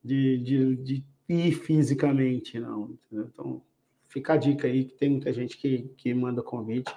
de, 0.03 0.37
de, 0.39 0.75
de 0.75 1.05
ir 1.29 1.53
fisicamente, 1.53 2.59
não. 2.59 2.97
Então, 3.09 3.61
fica 4.09 4.33
a 4.33 4.37
dica 4.37 4.67
aí, 4.67 4.83
que 4.83 4.95
tem 4.95 5.11
muita 5.11 5.31
gente 5.31 5.57
que, 5.57 5.93
que 5.95 6.13
manda 6.13 6.43
convite. 6.43 6.93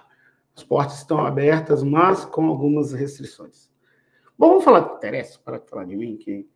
As 0.57 0.65
portas 0.65 0.99
estão 0.99 1.25
abertas, 1.25 1.85
mas 1.85 2.25
com 2.25 2.47
algumas 2.47 2.93
restrições. 2.93 3.71
Bom, 4.37 4.49
vamos 4.49 4.65
falar 4.65 4.89
que 4.89 4.97
interessa, 4.97 5.39
para 5.39 5.61
falar 5.61 5.85
de 5.85 5.95
mim, 5.95 6.17
que 6.17 6.49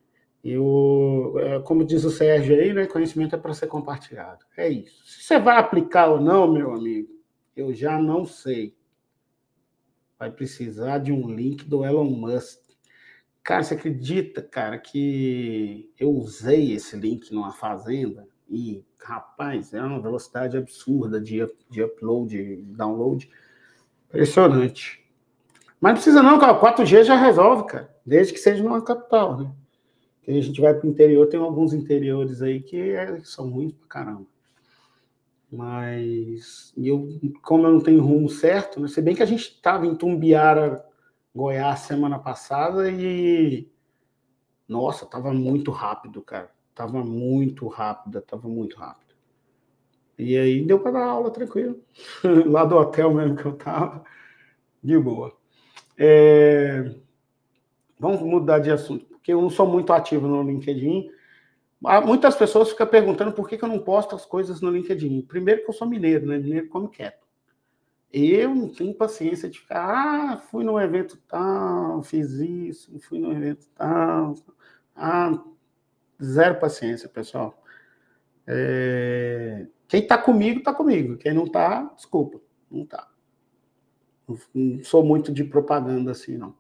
eu, 0.45 1.35
é, 1.39 1.61
como 1.61 1.85
diz 1.85 2.05
o 2.05 2.11
Sérgio 2.11 2.55
aí, 2.55 2.73
né, 2.73 2.87
conhecimento 2.87 3.35
é 3.35 3.39
para 3.39 3.55
ser 3.55 3.67
compartilhado. 3.67 4.45
É 4.57 4.69
isso. 4.69 5.05
Se 5.05 5.23
você 5.25 5.39
vai 5.39 5.57
aplicar 5.57 6.07
ou 6.07 6.21
não, 6.21 6.51
meu 6.53 6.73
amigo, 6.73 7.09
eu 7.57 7.75
já 7.75 7.99
não 7.99 8.25
sei. 8.25 8.77
Vai 10.19 10.31
precisar 10.31 10.99
de 10.99 11.13
um 11.13 11.29
link 11.29 11.65
do 11.65 11.85
Elon 11.85 12.11
Musk. 12.11 12.61
Cara, 13.43 13.63
você 13.63 13.75
acredita, 13.75 14.43
cara, 14.43 14.79
que 14.79 15.91
eu 15.99 16.11
usei 16.11 16.73
esse 16.73 16.97
link 16.97 17.33
numa 17.33 17.53
fazenda 17.53 18.27
e, 18.49 18.85
rapaz, 19.01 19.73
é 19.73 19.83
uma 19.83 20.01
velocidade 20.01 20.57
absurda 20.57 21.21
de, 21.21 21.47
de 21.71 21.83
upload, 21.83 22.57
download. 22.63 23.31
Impressionante. 24.09 25.05
Mas 25.81 25.91
não 25.91 25.97
precisa 25.97 26.23
não, 26.23 26.39
cara. 26.39 26.59
4G 26.61 27.05
já 27.05 27.17
resolve, 27.17 27.67
cara. 27.67 27.95
Desde 28.05 28.33
que 28.33 28.39
seja 28.39 28.63
numa 28.63 28.83
capital, 28.83 29.39
né? 29.39 29.53
Que 30.29 30.39
a 30.39 30.43
gente 30.43 30.61
vai 30.61 30.75
para 30.75 30.87
o 30.87 30.91
interior, 30.91 31.27
tem 31.27 31.41
alguns 31.41 31.73
interiores 31.73 32.43
aí 32.43 32.61
que, 32.61 32.77
é, 32.77 33.19
são 33.21 33.49
ruins 33.49 33.73
pra 33.73 33.89
caramba. 33.89 34.27
Mas 35.51 36.71
eu, 36.77 37.19
como 37.43 37.67
eu 37.67 37.73
não 37.73 37.81
tenho 37.81 38.05
rumo 38.05 38.29
certo, 38.29 38.79
né? 38.79 38.89
Se 38.89 39.01
bem 39.01 39.15
que 39.15 39.23
a 39.23 39.27
gente 39.27 39.41
estava 39.41 39.87
em 39.87 39.95
Tumbiara 39.95 40.85
Goiás 41.35 41.81
semana 41.81 42.19
passada 42.19 42.91
e 42.91 43.71
nossa, 44.69 45.07
tava 45.07 45.33
muito 45.33 45.71
rápido, 45.71 46.21
cara. 46.21 46.51
Tava 46.75 47.03
muito 47.03 47.67
rápida, 47.67 48.21
tava 48.21 48.49
muito 48.49 48.77
rápido. 48.77 49.15
E 50.19 50.37
aí 50.37 50.63
deu 50.63 50.79
para 50.79 50.91
dar 50.91 51.07
aula 51.07 51.31
tranquilo. 51.31 51.81
Lá 52.47 52.67
do 52.67 52.77
hotel 52.77 53.15
mesmo 53.15 53.35
que 53.35 53.47
eu 53.47 53.57
tava, 53.57 54.05
de 54.85 54.99
boa. 54.99 55.35
É... 55.97 56.95
Vamos 57.99 58.21
mudar 58.21 58.59
de 58.59 58.71
assunto, 58.71 59.08
porque 59.19 59.33
eu 59.33 59.43
não 59.43 59.51
sou 59.51 59.67
muito 59.67 59.93
ativo 59.93 60.27
no 60.27 60.43
LinkedIn. 60.43 61.11
Muitas 62.05 62.35
pessoas 62.35 62.71
ficam 62.71 62.87
perguntando 62.87 63.33
por 63.33 63.49
que, 63.49 63.63
eu 63.63 63.69
não 63.69 63.79
posto 63.79 64.17
as 64.17 64.25
coisas 64.25 64.61
no 64.61 64.71
LinkedIn. 64.71 65.23
Primeiro 65.23 65.63
que 65.63 65.71
eu 65.71 65.75
sou 65.75 65.87
mineiro, 65.87 66.27
né? 66.27 66.39
Mineiro 66.39 66.69
come 66.69 66.89
quieto. 66.89 67.27
Eu 68.13 68.55
não 68.55 68.69
tenho 68.69 68.95
paciência 68.95 69.51
de 69.51 69.61
ficar, 69.61 70.33
ah, 70.33 70.37
fui 70.39 70.65
num 70.65 70.81
evento 70.81 71.19
tal, 71.29 72.03
fiz 72.03 72.33
isso, 72.33 72.99
fui 73.01 73.19
num 73.19 73.33
evento 73.33 73.67
tal. 73.75 74.35
Ah, 74.97 75.39
zero 76.23 76.59
paciência, 76.59 77.09
pessoal. 77.09 77.63
É... 78.47 79.67
Quem 79.87 80.03
está 80.03 80.17
comigo, 80.17 80.61
está 80.61 80.73
comigo. 80.73 81.19
Quem 81.19 81.35
não 81.35 81.45
está, 81.45 81.83
desculpa, 81.95 82.41
não 82.71 82.83
está. 82.83 83.09
Não 84.55 84.83
sou 84.83 85.05
muito 85.05 85.33
de 85.33 85.45
propaganda 85.45 86.13
assim, 86.13 86.37
não. 86.37 86.55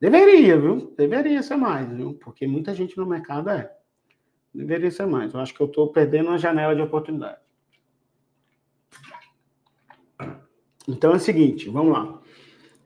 Deveria, 0.00 0.58
viu? 0.58 0.94
Deveria 0.96 1.42
ser 1.42 1.56
mais, 1.56 1.88
viu? 1.88 2.14
Porque 2.14 2.46
muita 2.46 2.74
gente 2.74 2.96
no 2.96 3.06
mercado 3.06 3.50
é. 3.50 3.72
Deveria 4.52 4.90
ser 4.90 5.06
mais. 5.06 5.32
Eu 5.32 5.40
acho 5.40 5.54
que 5.54 5.60
eu 5.60 5.66
estou 5.66 5.92
perdendo 5.92 6.28
uma 6.28 6.38
janela 6.38 6.74
de 6.74 6.82
oportunidade. 6.82 7.38
Então 10.86 11.12
é 11.12 11.16
o 11.16 11.20
seguinte, 11.20 11.68
vamos 11.70 11.92
lá. 11.92 12.20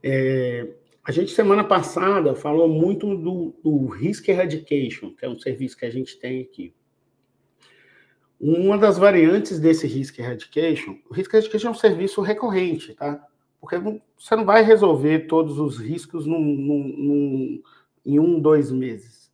É, 0.03 0.73
a 1.05 1.11
gente, 1.11 1.33
semana 1.33 1.65
passada, 1.65 2.35
falou 2.35 2.69
muito 2.69 3.17
do, 3.17 3.55
do 3.63 3.87
Risk 3.87 4.29
Eradication, 4.29 5.15
que 5.15 5.25
é 5.25 5.29
um 5.29 5.39
serviço 5.39 5.77
que 5.77 5.85
a 5.85 5.91
gente 5.91 6.19
tem 6.19 6.43
aqui. 6.43 6.75
Uma 8.41 8.79
das 8.79 8.99
variantes 8.99 9.59
desse 9.59 9.87
Risk 9.87 10.19
Eradication, 10.19 10.99
o 11.11 11.15
Risk 11.15 11.35
Eradication 11.35 11.69
é 11.69 11.71
um 11.73 11.75
serviço 11.75 12.21
recorrente, 12.21 12.95
tá? 12.95 13.27
Porque 13.61 13.77
você 14.17 14.37
não 14.37 14.45
vai 14.45 14.63
resolver 14.63 15.27
todos 15.27 15.59
os 15.59 15.79
riscos 15.79 16.27
num, 16.27 16.41
num, 16.41 16.95
num, 16.97 17.63
em 18.07 18.19
um, 18.21 18.41
dois 18.41 18.71
meses. 18.71 19.33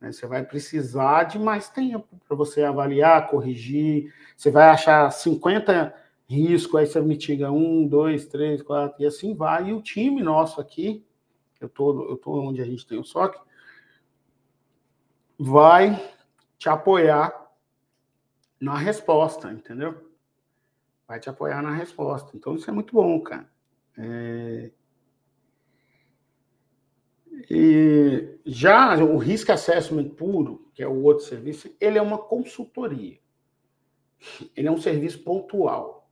Né? 0.00 0.10
Você 0.12 0.26
vai 0.26 0.44
precisar 0.44 1.24
de 1.24 1.38
mais 1.38 1.68
tempo 1.68 2.08
para 2.26 2.36
você 2.36 2.62
avaliar, 2.62 3.28
corrigir. 3.28 4.12
Você 4.36 4.50
vai 4.50 4.68
achar 4.68 5.10
50 5.10 5.94
risco, 6.28 6.76
aí 6.76 6.86
você 6.86 7.00
mitiga 7.00 7.50
um, 7.50 7.86
dois, 7.86 8.26
três, 8.26 8.62
quatro, 8.62 9.02
e 9.02 9.06
assim 9.06 9.34
vai. 9.34 9.70
E 9.70 9.72
o 9.72 9.80
time 9.80 10.22
nosso 10.22 10.60
aqui, 10.60 11.04
eu 11.60 11.68
tô, 11.68 12.10
eu 12.10 12.16
tô 12.16 12.32
onde 12.40 12.60
a 12.60 12.64
gente 12.64 12.86
tem 12.86 12.98
o 12.98 13.04
SOC, 13.04 13.36
vai 15.38 16.12
te 16.58 16.68
apoiar 16.68 17.48
na 18.60 18.76
resposta, 18.76 19.50
entendeu? 19.50 20.12
Vai 21.06 21.18
te 21.18 21.30
apoiar 21.30 21.62
na 21.62 21.70
resposta. 21.70 22.36
Então, 22.36 22.54
isso 22.56 22.68
é 22.68 22.72
muito 22.72 22.92
bom, 22.92 23.18
cara. 23.20 23.48
É... 23.98 24.70
E 27.50 28.38
já 28.44 28.96
o 29.02 29.16
Risk 29.16 29.50
Assessment 29.50 30.10
puro, 30.10 30.70
que 30.74 30.82
é 30.82 30.88
o 30.88 31.02
outro 31.02 31.24
serviço, 31.24 31.74
ele 31.80 31.98
é 31.98 32.02
uma 32.02 32.18
consultoria. 32.18 33.18
Ele 34.56 34.68
é 34.68 34.70
um 34.70 34.80
serviço 34.80 35.22
pontual. 35.22 36.10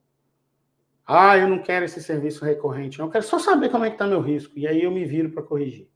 Ah, 1.06 1.36
eu 1.38 1.48
não 1.48 1.62
quero 1.62 1.84
esse 1.84 2.02
serviço 2.02 2.44
recorrente, 2.44 2.98
não. 2.98 3.06
Eu 3.06 3.12
quero 3.12 3.24
só 3.24 3.38
saber 3.38 3.68
como 3.68 3.84
é 3.84 3.88
que 3.88 3.94
está 3.94 4.06
meu 4.06 4.20
risco. 4.20 4.58
E 4.58 4.66
aí 4.66 4.82
eu 4.82 4.90
me 4.90 5.04
viro 5.04 5.30
para 5.30 5.42
corrigir. 5.42 5.88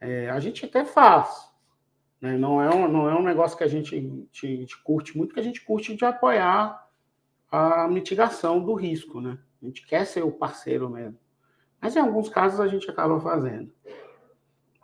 É, 0.00 0.28
a 0.28 0.38
gente 0.38 0.64
até 0.64 0.84
faz. 0.84 1.50
Né? 2.20 2.36
Não, 2.36 2.60
é 2.60 2.68
um, 2.74 2.88
não 2.88 3.08
é 3.08 3.14
um 3.14 3.22
negócio 3.22 3.56
que 3.56 3.64
a 3.64 3.68
gente, 3.68 4.26
te, 4.30 4.66
te 4.66 4.82
curte 4.82 5.16
muito, 5.16 5.32
que 5.32 5.40
a 5.40 5.42
gente 5.42 5.64
curte 5.64 5.94
de 5.96 6.04
apoiar 6.04 6.88
a 7.50 7.88
mitigação 7.88 8.62
do 8.62 8.74
risco. 8.74 9.20
Né? 9.20 9.38
A 9.62 9.66
gente 9.66 9.86
quer 9.86 10.04
ser 10.04 10.22
o 10.24 10.32
parceiro 10.32 10.90
mesmo. 10.90 11.18
Mas 11.80 11.96
em 11.96 12.00
alguns 12.00 12.28
casos 12.28 12.60
a 12.60 12.66
gente 12.66 12.90
acaba 12.90 13.20
fazendo. 13.20 13.72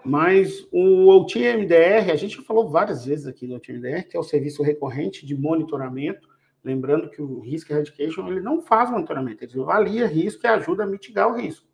Mas 0.04 0.66
o 0.72 1.08
OTMDR, 1.08 2.10
a 2.12 2.16
gente 2.16 2.40
falou 2.42 2.68
várias 2.68 3.04
vezes 3.04 3.26
aqui 3.26 3.46
do 3.46 3.56
OTMDR, 3.56 4.08
que 4.08 4.16
é 4.16 4.20
o 4.20 4.22
serviço 4.22 4.62
recorrente 4.62 5.26
de 5.26 5.36
monitoramento 5.36 6.28
Lembrando 6.68 7.08
que 7.08 7.22
o 7.22 7.40
Risk 7.40 7.70
Eradication 7.70 8.28
ele 8.28 8.40
não 8.40 8.60
faz 8.60 8.90
monitoramento, 8.90 9.44
ele 9.44 9.60
avalia 9.60 10.06
risco 10.06 10.44
e 10.44 10.48
ajuda 10.48 10.84
a 10.84 10.86
mitigar 10.86 11.28
o 11.28 11.36
risco. 11.36 11.66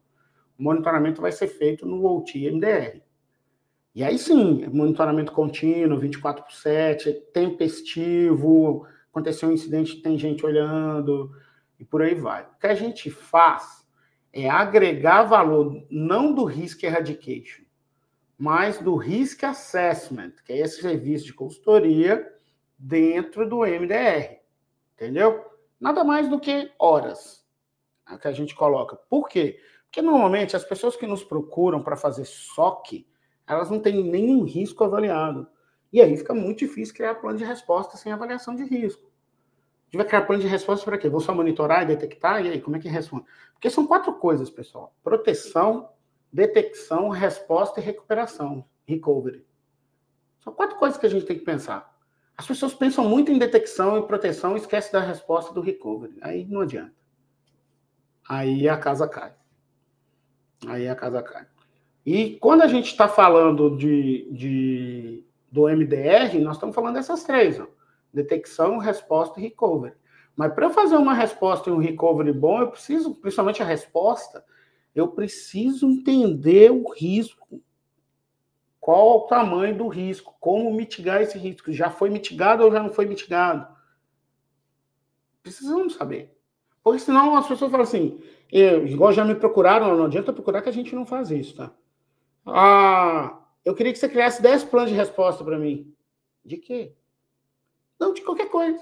O 0.58 0.62
monitoramento 0.62 1.20
vai 1.20 1.32
ser 1.32 1.49
feito 1.49 1.87
no 1.87 2.04
OT 2.04 2.50
MDR. 2.50 3.02
E 3.94 4.04
aí 4.04 4.18
sim, 4.18 4.66
monitoramento 4.68 5.32
contínuo, 5.32 5.99
24 5.99 6.44
por 6.44 6.52
7, 6.52 7.12
tempestivo, 7.32 8.87
aconteceu 9.11 9.49
um 9.49 9.52
incidente, 9.52 10.02
tem 10.02 10.18
gente 10.18 10.44
olhando, 10.44 11.30
e 11.84 11.86
por 11.86 12.00
aí 12.00 12.14
vai. 12.14 12.44
O 12.44 12.58
que 12.58 12.66
a 12.66 12.74
gente 12.74 13.10
faz 13.10 13.86
é 14.32 14.48
agregar 14.48 15.24
valor, 15.24 15.86
não 15.90 16.32
do 16.32 16.44
risk 16.44 16.82
eradication, 16.82 17.62
mas 18.38 18.78
do 18.78 18.96
risk 18.96 19.44
assessment, 19.44 20.32
que 20.46 20.54
é 20.54 20.60
esse 20.60 20.80
serviço 20.80 21.26
de 21.26 21.34
consultoria 21.34 22.26
dentro 22.78 23.46
do 23.46 23.58
MDR. 23.58 24.40
Entendeu? 24.94 25.44
Nada 25.78 26.02
mais 26.02 26.26
do 26.26 26.40
que 26.40 26.72
horas 26.78 27.44
que 28.20 28.28
a 28.28 28.32
gente 28.32 28.54
coloca. 28.54 28.96
Por 28.96 29.28
quê? 29.28 29.60
Porque 29.84 30.00
normalmente 30.00 30.56
as 30.56 30.64
pessoas 30.64 30.96
que 30.96 31.06
nos 31.06 31.22
procuram 31.22 31.82
para 31.82 31.96
fazer 31.96 32.24
SOC, 32.24 33.06
elas 33.46 33.70
não 33.70 33.78
têm 33.78 34.02
nenhum 34.02 34.42
risco 34.42 34.82
avaliado. 34.84 35.46
E 35.92 36.00
aí 36.00 36.16
fica 36.16 36.34
muito 36.34 36.60
difícil 36.60 36.94
criar 36.94 37.16
plano 37.16 37.38
de 37.38 37.44
resposta 37.44 37.96
sem 37.98 38.10
avaliação 38.10 38.54
de 38.54 38.64
risco. 38.64 39.13
Gente 39.94 40.10
vai 40.10 40.38
de 40.38 40.48
resposta 40.48 40.84
para 40.84 40.98
quê? 40.98 41.08
Vou 41.08 41.20
só 41.20 41.32
monitorar 41.32 41.84
e 41.84 41.86
detectar? 41.86 42.44
E 42.44 42.50
aí, 42.50 42.60
como 42.60 42.74
é 42.74 42.80
que 42.80 42.88
responde? 42.88 43.26
Porque 43.52 43.70
são 43.70 43.86
quatro 43.86 44.12
coisas, 44.14 44.50
pessoal: 44.50 44.92
proteção, 45.04 45.88
detecção, 46.32 47.08
resposta 47.10 47.78
e 47.78 47.82
recuperação. 47.84 48.64
Recovery. 48.84 49.46
São 50.40 50.52
quatro 50.52 50.76
coisas 50.78 50.98
que 50.98 51.06
a 51.06 51.08
gente 51.08 51.24
tem 51.24 51.38
que 51.38 51.44
pensar. 51.44 51.96
As 52.36 52.44
pessoas 52.44 52.74
pensam 52.74 53.08
muito 53.08 53.30
em 53.30 53.38
detecção 53.38 53.96
e 53.96 54.02
proteção 54.02 54.56
e 54.56 54.58
esquecem 54.58 54.90
da 54.90 54.98
resposta 54.98 55.54
do 55.54 55.60
recovery. 55.60 56.18
Aí 56.20 56.44
não 56.44 56.62
adianta. 56.62 56.92
Aí 58.28 58.68
a 58.68 58.76
casa 58.76 59.06
cai. 59.06 59.32
Aí 60.66 60.88
a 60.88 60.96
casa 60.96 61.22
cai. 61.22 61.46
E 62.04 62.36
quando 62.40 62.62
a 62.62 62.66
gente 62.66 62.88
está 62.88 63.06
falando 63.06 63.76
de, 63.76 64.28
de, 64.32 65.24
do 65.52 65.68
MDR, 65.68 66.36
nós 66.40 66.56
estamos 66.56 66.74
falando 66.74 66.94
dessas 66.94 67.22
três: 67.22 67.60
ó. 67.60 67.68
Detecção, 68.14 68.78
resposta 68.78 69.40
e 69.40 69.42
recovery. 69.42 69.94
Mas 70.37 70.52
para 70.52 70.71
fazer 70.71 70.97
uma 70.97 71.14
resposta 71.14 71.68
e 71.68 71.73
um 71.73 71.78
recovery 71.78 72.33
bom, 72.33 72.61
eu 72.61 72.71
preciso, 72.71 73.14
principalmente 73.14 73.62
a 73.62 73.66
resposta, 73.66 74.44
eu 74.94 75.09
preciso 75.09 75.88
entender 75.88 76.71
o 76.71 76.90
risco. 76.92 77.62
Qual 78.80 79.18
o 79.18 79.21
tamanho 79.23 79.76
do 79.76 79.88
risco? 79.88 80.35
Como 80.40 80.73
mitigar 80.75 81.23
esse 81.23 81.38
risco? 81.38 81.73
Já 81.73 81.90
foi 81.90 82.11
mitigado 82.11 82.64
ou 82.64 82.71
já 82.71 82.83
não 82.83 82.90
foi 82.90 83.06
mitigado? 83.06 83.66
Precisamos 85.42 85.94
saber. 85.94 86.37
Porque 86.83 86.99
senão 86.99 87.37
as 87.37 87.49
pessoas 87.49 87.71
falam 87.71 87.85
assim, 87.85 88.21
eu, 88.52 88.87
igual 88.87 89.12
já 89.12 89.25
me 89.25 89.35
procuraram, 89.35 89.97
não 89.97 90.04
adianta 90.04 90.33
procurar 90.33 90.61
que 90.62 90.68
a 90.68 90.73
gente 90.73 90.94
não 90.94 91.06
faz 91.06 91.30
isso, 91.30 91.56
tá? 91.56 91.73
Ah, 92.47 93.40
eu 93.64 93.75
queria 93.75 93.92
que 93.92 93.99
você 93.99 94.09
criasse 94.09 94.42
10 94.42 94.64
planos 94.64 94.90
de 94.90 94.97
resposta 94.97 95.42
para 95.42 95.59
mim. 95.59 95.94
De 96.44 96.59
quê? 96.59 96.94
Não, 97.98 98.12
de 98.12 98.22
qualquer 98.22 98.50
coisa. 98.50 98.80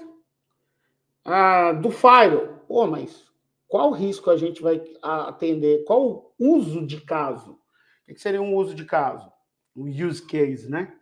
Ah, 1.23 1.71
do 1.73 1.89
Fire. 1.91 2.49
Pô, 2.67 2.87
mas 2.87 3.25
qual 3.67 3.91
risco 3.91 4.29
a 4.29 4.37
gente 4.37 4.61
vai 4.61 4.81
atender? 5.01 5.83
Qual 5.85 6.33
uso 6.39 6.85
de 6.85 7.01
caso? 7.01 7.59
O 8.07 8.13
que 8.13 8.19
seria 8.19 8.41
um 8.41 8.55
uso 8.55 8.75
de 8.75 8.85
caso? 8.85 9.31
Um 9.75 9.85
use 9.85 10.25
case, 10.25 10.69
né? 10.69 10.95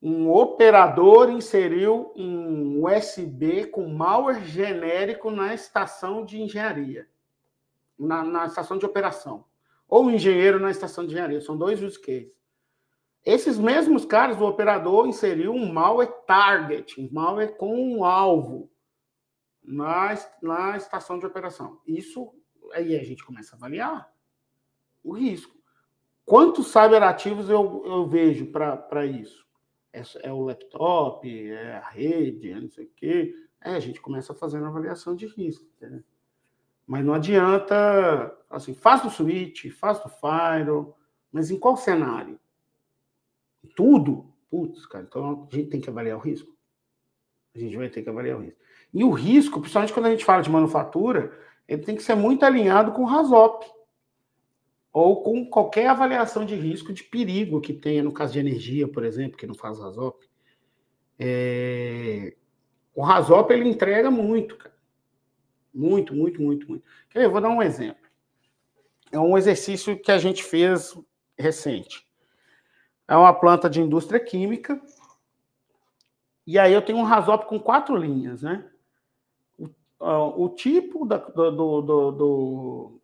Um 0.00 0.30
operador 0.30 1.30
inseriu 1.30 2.12
um 2.16 2.84
USB 2.84 3.66
com 3.66 3.86
malware 3.88 4.44
genérico 4.44 5.30
na 5.30 5.54
estação 5.54 6.24
de 6.24 6.40
engenharia, 6.40 7.08
na, 7.98 8.24
na 8.24 8.46
estação 8.46 8.78
de 8.78 8.86
operação 8.86 9.44
ou 9.92 10.06
um 10.06 10.10
engenheiro 10.10 10.58
na 10.58 10.70
estação 10.70 11.04
de 11.04 11.10
engenharia. 11.10 11.42
São 11.42 11.54
dois 11.54 11.82
use 11.82 12.00
cases. 12.00 12.32
Esses 13.24 13.58
mesmos 13.58 14.04
caras, 14.04 14.40
o 14.40 14.46
operador 14.46 15.06
inseriu 15.06 15.52
um 15.52 15.72
malware 15.72 16.12
target, 16.26 17.00
um 17.00 17.08
malware 17.12 17.56
com 17.56 17.72
um 17.72 18.04
alvo 18.04 18.70
na, 19.62 20.14
na 20.42 20.76
estação 20.76 21.18
de 21.18 21.26
operação. 21.26 21.80
Isso 21.86 22.34
aí 22.72 22.96
a 22.96 23.04
gente 23.04 23.24
começa 23.24 23.54
a 23.54 23.56
avaliar 23.56 24.12
o 25.04 25.12
risco. 25.12 25.56
Quantos 26.24 26.68
cyberativos 26.68 27.48
eu, 27.48 27.82
eu 27.84 28.06
vejo 28.06 28.46
para 28.50 29.06
isso? 29.06 29.46
É, 29.92 30.02
é, 30.22 30.32
o 30.32 30.42
laptop, 30.42 31.50
é 31.50 31.76
a 31.76 31.88
rede, 31.90 32.50
é 32.50 32.60
não 32.60 32.70
sei 32.70 32.86
o 32.86 32.90
quê. 32.96 33.34
É, 33.60 33.74
a 33.74 33.80
gente 33.80 34.00
começa 34.00 34.32
a 34.32 34.36
fazer 34.36 34.58
uma 34.58 34.68
avaliação 34.68 35.14
de 35.14 35.26
risco. 35.26 35.64
Entendeu? 35.76 36.02
Mas 36.86 37.04
não 37.04 37.14
adianta, 37.14 38.36
assim, 38.50 38.74
faz 38.74 39.02
do 39.02 39.10
switch, 39.10 39.70
faz 39.70 40.00
do 40.00 40.08
firewall, 40.08 40.98
mas 41.30 41.50
em 41.50 41.58
qual 41.58 41.76
cenário? 41.76 42.38
Tudo? 43.74 44.32
Putz, 44.50 44.86
cara, 44.86 45.04
então 45.08 45.48
a 45.50 45.54
gente 45.54 45.70
tem 45.70 45.80
que 45.80 45.88
avaliar 45.88 46.18
o 46.18 46.20
risco. 46.20 46.54
A 47.54 47.58
gente 47.58 47.76
vai 47.76 47.88
ter 47.88 48.02
que 48.02 48.08
avaliar 48.08 48.38
o 48.38 48.42
risco. 48.42 48.60
E 48.92 49.04
o 49.04 49.10
risco, 49.10 49.60
principalmente 49.60 49.92
quando 49.92 50.06
a 50.06 50.10
gente 50.10 50.24
fala 50.24 50.42
de 50.42 50.50
manufatura, 50.50 51.32
ele 51.66 51.82
tem 51.82 51.96
que 51.96 52.02
ser 52.02 52.14
muito 52.14 52.44
alinhado 52.44 52.92
com 52.92 53.02
o 53.02 53.06
RASOP. 53.06 53.66
Ou 54.92 55.22
com 55.22 55.46
qualquer 55.46 55.86
avaliação 55.86 56.44
de 56.44 56.54
risco 56.54 56.92
de 56.92 57.02
perigo 57.02 57.60
que 57.60 57.72
tenha, 57.72 58.02
no 58.02 58.12
caso 58.12 58.34
de 58.34 58.40
energia, 58.40 58.86
por 58.86 59.04
exemplo, 59.04 59.38
que 59.38 59.46
não 59.46 59.54
faz 59.54 59.78
RASOP. 59.78 60.28
É... 61.18 62.36
O 62.94 63.02
RASOP 63.02 63.52
ele 63.52 63.68
entrega 63.68 64.10
muito, 64.10 64.56
cara. 64.56 64.74
Muito, 65.72 66.14
muito, 66.14 66.42
muito, 66.42 66.68
muito. 66.68 66.84
Eu 67.14 67.30
vou 67.30 67.40
dar 67.40 67.48
um 67.48 67.62
exemplo. 67.62 68.02
É 69.10 69.18
um 69.18 69.38
exercício 69.38 69.98
que 69.98 70.12
a 70.12 70.18
gente 70.18 70.44
fez 70.44 70.94
recente. 71.38 72.06
É 73.08 73.16
uma 73.16 73.32
planta 73.32 73.68
de 73.68 73.80
indústria 73.80 74.20
química. 74.20 74.80
E 76.46 76.58
aí 76.58 76.72
eu 76.72 76.82
tenho 76.82 76.98
um 76.98 77.04
rasop 77.04 77.46
com 77.46 77.58
quatro 77.58 77.96
linhas, 77.96 78.42
né? 78.42 78.68
O, 79.98 80.44
o 80.44 80.48
tipo 80.48 81.04
da, 81.06 81.16
do, 81.16 81.50
do, 81.82 82.10
do, 82.10 83.00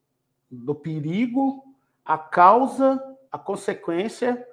do 0.50 0.74
perigo, 0.74 1.64
a 2.04 2.18
causa, 2.18 3.00
a 3.30 3.38
consequência 3.38 4.46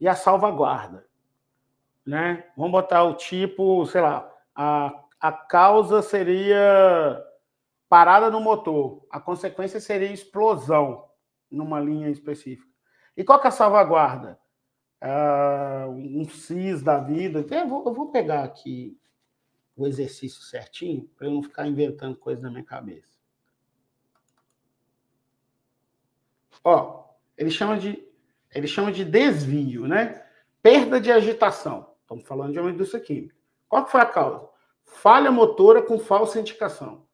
e 0.00 0.06
a 0.06 0.14
salvaguarda. 0.14 1.06
Né? 2.04 2.44
Vamos 2.56 2.72
botar 2.72 3.04
o 3.04 3.14
tipo, 3.14 3.86
sei 3.86 4.00
lá, 4.00 4.30
a, 4.54 5.04
a 5.20 5.32
causa 5.32 6.02
seria 6.02 7.24
parada 7.88 8.30
no 8.30 8.40
motor. 8.40 9.06
A 9.10 9.20
consequência 9.20 9.80
seria 9.80 10.12
explosão 10.12 11.04
numa 11.50 11.80
linha 11.80 12.10
específica. 12.10 12.68
E 13.16 13.24
qual 13.24 13.40
que 13.40 13.46
é 13.46 13.48
a 13.48 13.52
salvaguarda? 13.52 14.38
Uh, 15.00 15.90
um 15.90 16.28
CIS 16.28 16.82
da 16.82 16.98
vida. 16.98 17.44
Eu 17.48 17.68
vou, 17.68 17.84
eu 17.86 17.94
vou 17.94 18.10
pegar 18.10 18.42
aqui 18.42 18.98
o 19.76 19.86
exercício 19.86 20.42
certinho 20.42 21.08
para 21.16 21.26
eu 21.26 21.30
não 21.30 21.42
ficar 21.42 21.66
inventando 21.66 22.16
coisa 22.16 22.42
na 22.42 22.50
minha 22.50 22.64
cabeça. 22.64 23.16
Ó, 26.64 27.04
ele 27.36 27.50
chama 27.50 27.78
de 27.78 28.06
ele 28.52 28.66
chama 28.66 28.90
de 28.90 29.04
desvio, 29.04 29.86
né? 29.86 30.24
Perda 30.62 31.00
de 31.00 31.12
agitação. 31.12 31.94
Estamos 32.00 32.26
falando 32.26 32.52
de 32.52 32.58
uma 32.58 32.70
indústria 32.70 33.00
química. 33.00 33.36
Qual 33.68 33.84
que 33.84 33.92
foi 33.92 34.00
a 34.00 34.06
causa? 34.06 34.48
Falha 34.82 35.30
motora 35.30 35.82
com 35.82 35.98
falsa 35.98 36.40
indicação. 36.40 37.06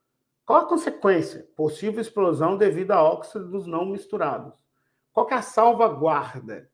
Qual 0.46 0.60
a 0.60 0.68
consequência? 0.68 1.48
Possível 1.56 2.00
explosão 2.00 2.56
devido 2.56 2.92
a 2.92 3.02
óxidos 3.02 3.66
não 3.66 3.84
misturados. 3.84 4.54
Qual 5.12 5.28
é 5.30 5.34
a 5.34 5.42
salvaguarda? 5.42 6.70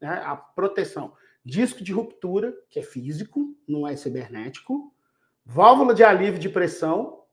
Né, 0.00 0.22
a 0.24 0.36
proteção. 0.36 1.14
Disco 1.44 1.82
de 1.82 1.92
ruptura, 1.92 2.54
que 2.70 2.78
é 2.78 2.82
físico, 2.82 3.54
não 3.68 3.86
é 3.86 3.96
cibernético. 3.96 4.94
Válvula 5.44 5.94
de 5.94 6.02
alívio 6.02 6.38
de 6.38 6.48
pressão, 6.48 7.24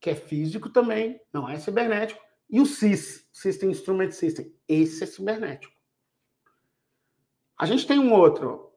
que 0.00 0.10
é 0.10 0.14
físico 0.14 0.68
também, 0.70 1.20
não 1.32 1.48
é 1.48 1.58
cibernético. 1.58 2.20
E 2.48 2.60
o 2.60 2.66
SIS, 2.66 3.28
System 3.32 3.70
Instrument 3.70 4.12
System, 4.12 4.54
esse 4.68 5.02
é 5.02 5.06
cibernético. 5.06 5.74
A 7.58 7.66
gente 7.66 7.86
tem 7.86 7.98
um 7.98 8.12
outro, 8.12 8.72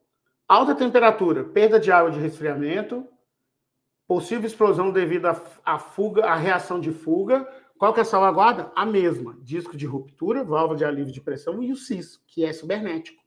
alta 0.47 0.73
temperatura, 0.73 1.43
perda 1.43 1.79
de 1.79 1.91
água 1.91 2.11
de 2.11 2.19
resfriamento, 2.19 3.07
Possível 4.09 4.47
explosão 4.47 4.89
devido 4.89 5.27
à 5.63 5.77
fuga, 5.77 6.25
à 6.25 6.35
reação 6.35 6.79
de 6.79 6.91
fuga. 6.91 7.47
Qual 7.79 7.93
que 7.93 8.01
é 8.01 8.03
a 8.03 8.05
salvaguarda? 8.05 8.69
A 8.75 8.85
mesma. 8.85 9.37
Disco 9.41 9.77
de 9.77 9.85
ruptura, 9.85 10.43
válvula 10.43 10.77
de 10.77 10.83
alívio 10.83 11.13
de 11.13 11.21
pressão 11.21 11.63
e 11.63 11.71
o 11.71 11.77
CIS, 11.77 12.21
que 12.27 12.43
é 12.43 12.51
cibernético. 12.51 13.23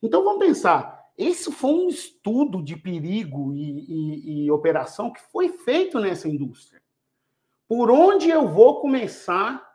Então 0.00 0.22
vamos 0.22 0.38
pensar. 0.38 1.04
Esse 1.18 1.50
foi 1.50 1.72
um 1.72 1.88
estudo 1.88 2.62
de 2.62 2.76
perigo 2.76 3.52
e, 3.52 3.64
e, 3.88 4.44
e 4.44 4.50
operação 4.52 5.12
que 5.12 5.20
foi 5.20 5.48
feito 5.48 5.98
nessa 5.98 6.28
indústria. 6.28 6.80
Por 7.66 7.90
onde 7.90 8.30
eu 8.30 8.46
vou 8.46 8.80
começar 8.80 9.68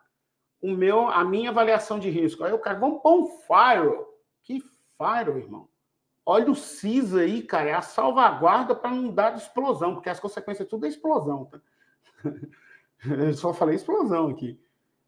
o 0.58 0.70
meu, 0.70 1.06
a 1.06 1.22
minha 1.22 1.50
avaliação 1.50 1.98
de 1.98 2.08
risco? 2.08 2.44
Aí 2.44 2.52
o 2.54 2.58
cara, 2.58 2.78
vamos 2.78 3.02
pôr 3.02 3.24
um 3.24 3.26
firewall. 3.26 4.08
Que 4.42 4.64
firewall, 4.96 5.38
irmão? 5.38 5.68
Olha 6.24 6.50
o 6.50 6.56
CIS 6.56 7.14
aí, 7.14 7.42
cara, 7.42 7.68
é 7.68 7.74
a 7.74 7.82
salvaguarda 7.82 8.74
para 8.74 8.90
não 8.90 9.12
dar 9.12 9.36
explosão, 9.36 9.92
porque 9.92 10.08
as 10.08 10.18
consequências 10.18 10.66
tudo 10.66 10.86
é 10.86 10.88
explosão, 10.88 11.44
tá? 11.44 11.60
Eu 13.26 13.34
só 13.34 13.52
falei 13.52 13.76
explosão 13.76 14.28
aqui. 14.28 14.60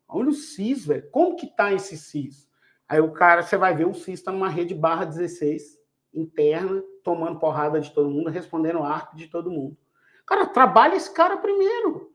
Olha 0.09 0.29
o 0.29 0.33
CIS, 0.33 0.87
velho. 0.87 1.11
Como 1.11 1.37
que 1.37 1.47
tá 1.47 1.73
esse 1.73 1.97
CIS? 1.97 2.49
Aí 2.89 3.01
o 3.01 3.13
cara, 3.13 3.43
você 3.43 3.57
vai 3.57 3.75
ver 3.75 3.87
o 3.87 3.95
CIS 3.95 4.21
está 4.21 4.31
numa 4.31 4.49
rede 4.49 4.75
barra 4.75 5.05
16 5.05 5.77
interna, 6.15 6.83
tomando 7.03 7.39
porrada 7.39 7.81
de 7.81 7.91
todo 7.91 8.09
mundo, 8.09 8.31
respondendo 8.31 8.83
ARP 8.83 9.15
de 9.15 9.27
todo 9.27 9.51
mundo. 9.51 9.77
Cara, 10.25 10.47
trabalha 10.47 10.95
esse 10.95 11.13
cara 11.13 11.37
primeiro. 11.37 12.13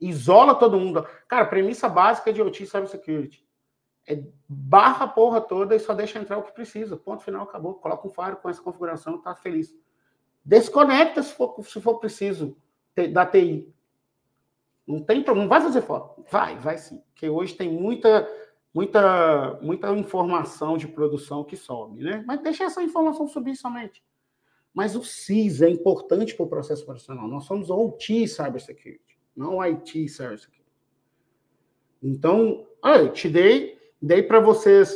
Isola 0.00 0.54
todo 0.54 0.78
mundo. 0.78 1.06
Cara, 1.26 1.46
premissa 1.46 1.88
básica 1.88 2.32
de 2.32 2.42
OT 2.42 2.66
Cybersecurity. 2.66 3.46
É 4.08 4.22
barra 4.48 5.06
a 5.06 5.08
porra 5.08 5.40
toda 5.40 5.74
e 5.74 5.80
só 5.80 5.94
deixa 5.94 6.18
entrar 6.18 6.38
o 6.38 6.42
que 6.42 6.52
precisa. 6.52 6.96
Ponto 6.96 7.24
final, 7.24 7.42
acabou. 7.42 7.74
Coloca 7.74 8.06
um 8.06 8.10
faro 8.10 8.36
com 8.36 8.48
essa 8.48 8.62
configuração, 8.62 9.20
tá 9.20 9.34
feliz. 9.34 9.74
Desconecta 10.44 11.22
se 11.22 11.32
for, 11.32 11.64
se 11.64 11.80
for 11.80 11.98
preciso 11.98 12.56
da 13.12 13.26
TI. 13.26 13.74
Não 14.86 15.02
tem 15.02 15.22
problema, 15.22 15.48
vai 15.48 15.60
fazer 15.60 15.82
foto. 15.82 16.24
Vai, 16.30 16.56
vai 16.58 16.78
sim. 16.78 17.02
Porque 17.12 17.28
hoje 17.28 17.54
tem 17.54 17.70
muita, 17.70 18.28
muita, 18.72 19.58
muita 19.60 19.90
informação 19.92 20.76
de 20.76 20.86
produção 20.86 21.42
que 21.42 21.56
sobe, 21.56 22.02
né? 22.02 22.22
Mas 22.26 22.40
deixa 22.40 22.64
essa 22.64 22.82
informação 22.82 23.26
subir 23.26 23.56
somente. 23.56 24.04
Mas 24.72 24.94
o 24.94 25.02
CIS 25.02 25.62
é 25.62 25.70
importante 25.70 26.34
para 26.34 26.44
o 26.44 26.48
processo 26.48 26.82
operacional. 26.84 27.26
Nós 27.26 27.44
somos 27.44 27.70
OT 27.70 28.28
Cybersecurity, 28.28 29.18
não 29.34 29.60
IT 29.62 30.08
Cybersecurity. 30.08 30.56
Então, 32.02 32.66
olha, 32.82 33.08
te 33.08 33.28
dei, 33.28 33.78
dei 34.00 34.22
para 34.22 34.38
vocês 34.38 34.94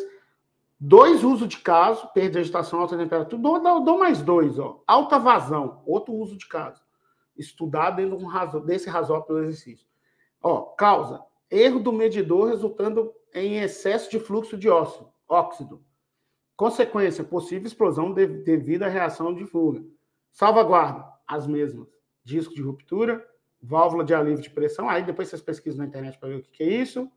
dois 0.78 1.24
usos 1.24 1.48
de 1.48 1.58
caso, 1.58 2.08
perda 2.12 2.32
de 2.32 2.38
agitação, 2.38 2.80
alta 2.80 2.96
temperatura, 2.96 3.42
dou, 3.42 3.84
dou, 3.84 3.98
mais 3.98 4.22
dois, 4.22 4.58
ó. 4.58 4.82
Alta 4.86 5.18
vazão, 5.18 5.82
outro 5.86 6.14
uso 6.14 6.36
de 6.36 6.46
caso. 6.46 6.82
Estudar 7.40 7.92
dentro 7.92 8.18
desse 8.64 8.90
do 8.90 9.38
exercício. 9.38 9.86
Ó, 10.42 10.62
causa, 10.74 11.24
erro 11.50 11.80
do 11.80 11.92
medidor 11.92 12.48
resultando 12.48 13.12
em 13.34 13.58
excesso 13.58 14.10
de 14.10 14.20
fluxo 14.20 14.56
de 14.56 14.68
óxido. 14.68 15.10
óxido. 15.28 15.84
Consequência, 16.56 17.24
possível 17.24 17.66
explosão 17.66 18.12
de, 18.12 18.26
devido 18.26 18.82
à 18.82 18.88
reação 18.88 19.34
de 19.34 19.46
fuga. 19.46 19.82
Salvaguarda, 20.30 21.06
as 21.26 21.46
mesmas. 21.46 21.88
Disco 22.22 22.54
de 22.54 22.62
ruptura, 22.62 23.26
válvula 23.62 24.04
de 24.04 24.14
alívio 24.14 24.42
de 24.42 24.50
pressão. 24.50 24.88
Aí 24.88 25.02
depois 25.02 25.28
vocês 25.28 25.40
pesquisam 25.40 25.78
na 25.78 25.86
internet 25.86 26.18
para 26.18 26.28
ver 26.28 26.36
o 26.36 26.42
que, 26.42 26.50
que 26.50 26.62
é 26.62 26.68
isso. 26.68 27.10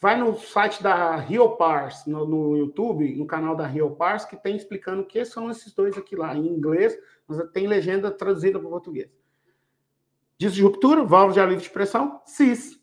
Vai 0.00 0.18
no 0.18 0.34
site 0.36 0.82
da 0.82 1.16
RioPars, 1.16 2.04
no, 2.06 2.26
no, 2.26 2.56
YouTube, 2.56 3.14
no 3.16 3.26
canal 3.26 3.56
da 3.56 3.66
RioPars, 3.66 4.24
que 4.24 4.36
tem 4.36 4.56
explicando 4.56 5.02
o 5.02 5.06
que 5.06 5.24
são 5.24 5.50
esses 5.50 5.72
dois 5.72 5.96
aqui 5.96 6.14
lá, 6.14 6.36
em 6.36 6.46
inglês, 6.46 6.98
mas 7.26 7.42
tem 7.52 7.66
legenda 7.66 8.10
traduzida 8.10 8.58
para 8.58 8.68
o 8.68 8.70
português. 8.70 9.10
Disco 10.44 10.56
de 10.56 10.62
ruptura, 10.62 11.02
válvula 11.02 11.32
de 11.32 11.40
alívio 11.40 11.62
de 11.62 11.70
pressão, 11.70 12.20
CIS. 12.26 12.78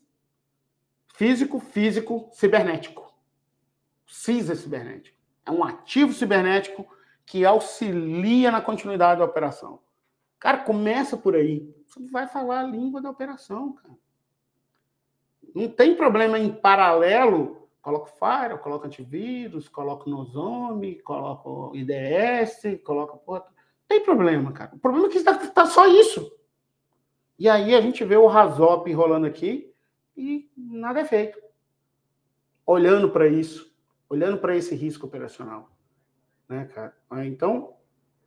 Físico, 1.14 1.60
físico, 1.60 2.28
cibernético. 2.32 3.14
CIS 4.04 4.50
é 4.50 4.54
cibernético. 4.56 5.16
É 5.46 5.50
um 5.52 5.62
ativo 5.62 6.12
cibernético 6.12 6.84
que 7.24 7.44
auxilia 7.44 8.50
na 8.50 8.60
continuidade 8.60 9.20
da 9.20 9.24
operação. 9.24 9.78
Cara, 10.40 10.58
começa 10.58 11.16
por 11.16 11.36
aí. 11.36 11.72
Você 11.86 12.04
vai 12.10 12.26
falar 12.26 12.62
a 12.62 12.66
língua 12.66 13.00
da 13.00 13.08
operação, 13.08 13.74
cara. 13.74 13.94
Não 15.54 15.68
tem 15.68 15.94
problema 15.94 16.40
em 16.40 16.52
paralelo. 16.52 17.68
Coloca 17.80 18.10
Fire, 18.10 18.58
coloca 18.58 18.88
antivírus, 18.88 19.68
coloca 19.68 20.10
Nozome, 20.10 21.00
coloca 21.02 21.76
IDS, 21.76 22.82
coloca. 22.82 23.16
Porra, 23.18 23.44
não 23.46 23.86
tem 23.86 24.02
problema, 24.02 24.50
cara. 24.50 24.74
O 24.74 24.80
problema 24.80 25.06
é 25.06 25.10
que 25.10 25.18
está 25.18 25.34
tá 25.36 25.64
só 25.66 25.86
isso. 25.86 26.41
E 27.38 27.48
aí 27.48 27.74
a 27.74 27.80
gente 27.80 28.04
vê 28.04 28.16
o 28.16 28.26
Razop 28.26 28.92
rolando 28.92 29.26
aqui 29.26 29.72
e 30.16 30.50
nada 30.56 31.00
é 31.00 31.04
feito. 31.04 31.38
Olhando 32.64 33.10
para 33.10 33.26
isso 33.26 33.72
olhando 34.12 34.36
para 34.36 34.54
esse 34.54 34.74
risco 34.74 35.06
operacional. 35.06 35.70
Né, 36.46 36.66
cara? 36.66 36.94
Então, 37.24 37.76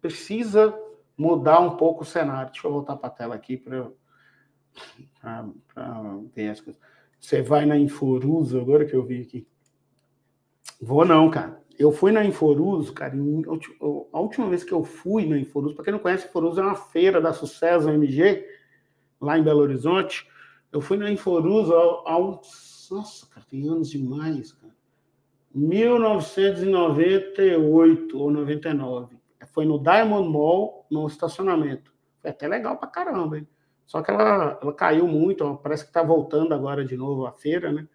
precisa 0.02 0.76
mudar 1.16 1.60
um 1.60 1.78
pouco 1.78 2.02
o 2.02 2.06
cenário. 2.06 2.52
Deixa 2.52 2.66
eu 2.66 2.72
voltar 2.72 2.96
para 2.96 3.08
a 3.08 3.12
tela 3.12 3.36
aqui 3.36 3.56
para 3.56 3.92
ver 6.34 6.50
as 6.50 6.60
coisas. 6.60 6.82
Você 7.20 7.44
vai 7.44 7.68
na 7.68 7.78
Inforuso, 7.78 8.60
agora 8.60 8.84
que 8.84 8.96
eu 8.96 9.06
vi 9.06 9.22
aqui. 9.22 9.48
Vou 10.82 11.06
não, 11.06 11.30
cara. 11.30 11.64
Eu 11.78 11.92
fui 11.92 12.12
na 12.12 12.26
Inforuso, 12.26 12.92
cara, 12.92 13.14
a 14.12 14.20
última 14.20 14.50
vez 14.50 14.64
que 14.64 14.72
eu 14.72 14.84
fui 14.84 15.28
na 15.28 15.38
Inforuso, 15.38 15.76
para 15.76 15.84
quem 15.84 15.94
não 15.94 16.00
conhece, 16.00 16.26
Inforuso 16.26 16.60
é 16.60 16.64
uma 16.64 16.76
feira 16.76 17.22
da 17.22 17.32
Sucesso 17.32 17.90
MG, 17.90 18.44
lá 19.26 19.38
em 19.38 19.44
Belo 19.44 19.62
Horizonte. 19.62 20.28
Eu 20.72 20.80
fui 20.82 20.98
na 20.98 21.12
Inforuso 21.12 21.74
há 21.74 22.18
uns. 22.18 22.88
Nossa, 22.92 23.26
cara, 23.28 23.46
tem 23.50 23.68
anos 23.68 23.90
demais, 23.90 24.52
cara. 24.54 24.74
1998 25.54 28.20
ou 28.20 28.30
99. 28.30 29.18
Foi 29.52 29.66
no 29.66 29.82
Diamond 29.82 30.30
Mall, 30.30 30.86
no 30.92 31.08
estacionamento. 31.08 31.92
Foi 32.22 32.30
até 32.30 32.48
legal 32.48 32.78
pra 32.78 32.88
caramba, 32.88 33.38
hein? 33.38 33.48
Só 33.86 34.02
que 34.02 34.12
ela, 34.12 34.60
ela 34.62 34.74
caiu 34.74 35.08
muito, 35.08 35.60
parece 35.62 35.86
que 35.86 35.94
tá 35.94 36.04
voltando 36.04 36.54
agora 36.54 36.84
de 36.84 36.98
novo 36.98 37.26
a 37.26 37.32
feira, 37.32 37.72
né? 37.72 37.88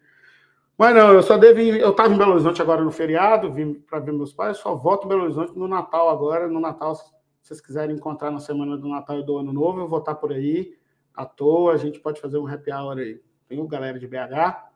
Mas 0.77 0.95
não, 0.95 1.13
eu 1.13 1.21
só 1.21 1.37
devo. 1.37 1.59
Eu 1.59 1.91
estava 1.91 2.11
em 2.11 2.17
Belo 2.17 2.31
Horizonte 2.31 2.61
agora 2.61 2.83
no 2.83 2.91
feriado, 2.91 3.51
vim 3.51 3.75
para 3.75 3.99
ver 3.99 4.13
meus 4.13 4.33
pais, 4.33 4.57
só 4.57 4.75
volto 4.75 5.05
em 5.05 5.09
Belo 5.09 5.23
Horizonte 5.23 5.55
no 5.55 5.67
Natal 5.67 6.09
agora. 6.09 6.47
No 6.47 6.59
Natal, 6.59 6.95
se 6.95 7.03
vocês 7.41 7.61
quiserem 7.61 7.95
encontrar 7.95 8.31
na 8.31 8.39
semana 8.39 8.77
do 8.77 8.87
Natal 8.87 9.19
e 9.19 9.23
do 9.23 9.37
Ano 9.37 9.53
Novo, 9.53 9.81
eu 9.81 9.87
vou 9.87 9.99
estar 9.99 10.15
por 10.15 10.31
aí, 10.31 10.73
à 11.15 11.25
toa, 11.25 11.73
a 11.73 11.77
gente 11.77 11.99
pode 11.99 12.19
fazer 12.19 12.37
um 12.37 12.47
happy 12.47 12.71
hour 12.71 12.97
aí. 12.97 13.21
O 13.51 13.67
galera 13.67 13.99
de 13.99 14.07
BH, 14.07 14.71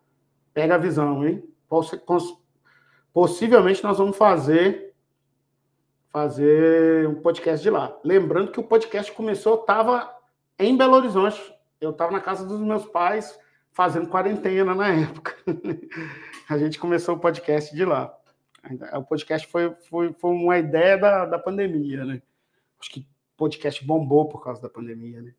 pega 0.54 0.76
a 0.76 0.78
visão, 0.78 1.26
hein? 1.26 1.44
Possivelmente 3.14 3.84
nós 3.84 3.98
vamos 3.98 4.18
fazer 4.18 4.94
fazer 6.16 7.10
um 7.10 7.16
podcast 7.16 7.62
de 7.62 7.70
lá. 7.70 7.94
Lembrando 8.02 8.50
que 8.50 8.60
o 8.60 8.64
podcast 8.64 9.12
começou, 9.12 9.60
estava 9.60 10.10
em 10.58 10.78
Belo 10.78 10.96
Horizonte. 10.96 11.54
Eu 11.82 11.90
estava 11.90 12.10
na 12.10 12.22
casa 12.22 12.46
dos 12.46 12.62
meus 12.62 12.86
pais 12.86 13.38
fazendo 13.74 14.08
quarentena 14.08 14.74
na 14.74 14.88
época. 14.88 15.36
A 16.48 16.58
gente 16.58 16.80
começou 16.80 17.16
o 17.16 17.20
podcast 17.20 17.76
de 17.76 17.84
lá. 17.84 18.18
O 18.94 19.04
podcast 19.04 19.46
foi, 19.48 19.76
foi, 19.90 20.14
foi 20.14 20.32
uma 20.32 20.58
ideia 20.58 20.98
da, 20.98 21.26
da 21.26 21.38
pandemia, 21.38 22.06
né? 22.06 22.22
Acho 22.80 22.92
que 22.92 23.06
podcast 23.36 23.86
bombou 23.86 24.30
por 24.30 24.42
causa 24.42 24.62
da 24.62 24.70
pandemia, 24.70 25.22
né? 25.22 25.34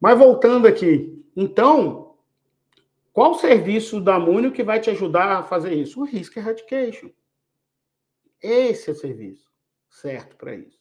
Mas 0.00 0.18
voltando 0.18 0.66
aqui, 0.66 1.24
então, 1.34 2.16
qual 3.12 3.32
o 3.32 3.38
serviço 3.38 4.00
da 4.00 4.18
Múnio 4.18 4.52
que 4.52 4.62
vai 4.62 4.80
te 4.80 4.90
ajudar 4.90 5.30
a 5.38 5.42
fazer 5.42 5.74
isso? 5.74 6.00
O 6.00 6.04
Risk 6.04 6.36
Eradication. 6.36 7.10
Esse 8.42 8.90
é 8.90 8.92
o 8.92 8.96
serviço 8.96 9.46
certo 10.00 10.36
para 10.36 10.54
isso. 10.54 10.78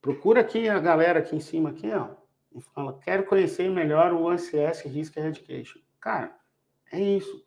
Procura 0.00 0.40
aqui 0.40 0.68
a 0.68 0.78
galera 0.78 1.18
aqui 1.18 1.36
em 1.36 1.40
cima, 1.40 1.70
aqui, 1.70 1.90
ó, 1.90 2.08
e 2.54 2.60
fala, 2.60 2.98
quero 3.02 3.24
conhecer 3.24 3.68
melhor 3.70 4.12
o 4.12 4.28
ANSS 4.28 4.82
Risk 4.82 5.16
Eradication. 5.16 5.80
Cara, 6.00 6.34
é 6.92 7.00
isso. 7.00 7.44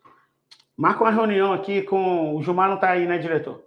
Marca 0.75 1.03
uma 1.03 1.11
reunião 1.11 1.53
aqui 1.53 1.81
com... 1.83 2.35
O 2.35 2.41
Gilmar 2.41 2.67
não 2.67 2.75
está 2.75 2.91
aí, 2.91 3.05
né, 3.05 3.17
diretor? 3.17 3.63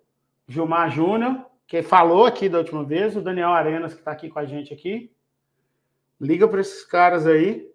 Gilmar 0.49 0.91
Júnior, 0.91 1.45
que 1.67 1.83
falou 1.83 2.27
aqui 2.27 2.49
da 2.49 2.59
última 2.59 2.85
vez, 2.85 3.17
o 3.17 3.21
Daniel 3.21 3.51
Arenas, 3.51 3.93
que 3.93 4.01
está 4.01 4.13
aqui 4.13 4.29
com 4.29 4.39
a 4.39 4.45
gente 4.45 4.73
aqui. 4.73 5.13
Liga 6.21 6.49
para 6.49 6.61
esses 6.61 6.85
caras 6.85 7.27
aí, 7.27 7.71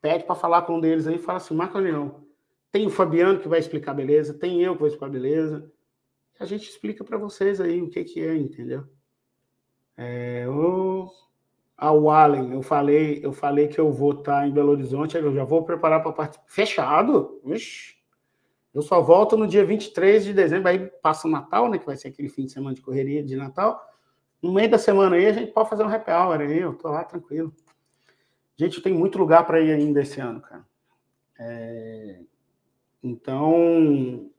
pede 0.00 0.24
para 0.24 0.34
falar 0.34 0.62
com 0.62 0.76
um 0.76 0.80
deles 0.80 1.06
aí, 1.06 1.18
fala 1.18 1.38
assim, 1.38 1.54
marca 1.54 1.78
reunião. 1.80 2.26
Tem 2.70 2.86
o 2.86 2.90
Fabiano 2.90 3.40
que 3.40 3.48
vai 3.48 3.58
explicar 3.58 3.94
beleza, 3.94 4.34
tem 4.34 4.62
eu 4.62 4.74
que 4.74 4.80
vou 4.80 4.88
explicar 4.88 5.10
beleza. 5.10 5.70
A 6.38 6.44
gente 6.44 6.68
explica 6.68 7.02
para 7.02 7.18
vocês 7.18 7.60
aí 7.60 7.82
o 7.82 7.90
que 7.90 8.04
que 8.04 8.20
é, 8.20 8.36
entendeu? 8.36 8.84
É, 9.96 10.46
o 10.48 11.10
ao 11.78 12.10
Allen, 12.10 12.52
eu 12.52 12.60
falei, 12.60 13.20
eu 13.22 13.32
falei 13.32 13.68
que 13.68 13.78
eu 13.78 13.92
vou 13.92 14.10
estar 14.10 14.40
tá 14.40 14.46
em 14.48 14.50
Belo 14.50 14.72
Horizonte, 14.72 15.16
eu 15.16 15.32
já 15.32 15.44
vou 15.44 15.64
preparar 15.64 16.02
para 16.02 16.10
participar. 16.10 16.44
Fechado? 16.48 17.40
Ixi. 17.44 17.96
Eu 18.74 18.82
só 18.82 19.00
volto 19.00 19.36
no 19.36 19.46
dia 19.46 19.64
23 19.64 20.24
de 20.24 20.34
dezembro, 20.34 20.68
aí 20.68 20.86
passa 21.00 21.28
o 21.28 21.30
Natal, 21.30 21.70
né? 21.70 21.78
Que 21.78 21.86
vai 21.86 21.96
ser 21.96 22.08
aquele 22.08 22.28
fim 22.28 22.46
de 22.46 22.52
semana 22.52 22.74
de 22.74 22.82
correria 22.82 23.22
de 23.22 23.36
Natal. 23.36 23.80
No 24.42 24.52
meio 24.52 24.70
da 24.70 24.78
semana 24.78 25.16
aí, 25.16 25.26
a 25.26 25.32
gente 25.32 25.52
pode 25.52 25.68
fazer 25.68 25.82
um 25.82 25.88
happy 25.88 26.10
hour 26.10 26.40
aí, 26.40 26.58
eu 26.58 26.74
tô 26.74 26.88
lá 26.88 27.04
tranquilo. 27.04 27.52
Gente, 28.56 28.80
tem 28.80 28.92
muito 28.92 29.18
lugar 29.18 29.46
para 29.46 29.60
ir 29.60 29.72
ainda 29.72 30.00
esse 30.00 30.20
ano, 30.20 30.40
cara. 30.40 30.64
É... 31.38 32.20
Então, 33.02 34.30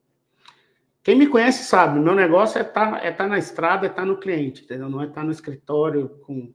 quem 1.02 1.16
me 1.16 1.28
conhece 1.28 1.64
sabe, 1.64 2.00
meu 2.00 2.14
negócio 2.14 2.60
é 2.60 2.64
tá, 2.64 3.00
é 3.02 3.12
tá 3.12 3.28
na 3.28 3.38
estrada, 3.38 3.86
é 3.86 3.90
tá 3.90 4.06
no 4.06 4.18
cliente, 4.18 4.64
entendeu? 4.64 4.90
Não 4.90 5.02
é 5.02 5.08
tá 5.08 5.24
no 5.24 5.32
escritório 5.32 6.10
com, 6.26 6.54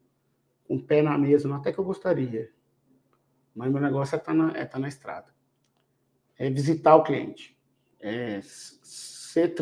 com 0.66 0.76
o 0.76 0.82
pé 0.82 1.02
na 1.02 1.16
mesa, 1.16 1.48
não, 1.48 1.56
até 1.56 1.72
que 1.72 1.78
eu 1.78 1.84
gostaria. 1.84 2.50
Mas 3.54 3.70
meu 3.70 3.80
negócio 3.80 4.16
é 4.16 4.18
tá 4.18 4.34
na, 4.34 4.52
é 4.56 4.64
tá 4.64 4.78
na 4.78 4.88
estrada. 4.88 5.32
É 6.38 6.50
visitar 6.50 6.96
o 6.96 7.02
cliente. 7.02 7.56
É 8.00 8.40
ser 8.42 9.54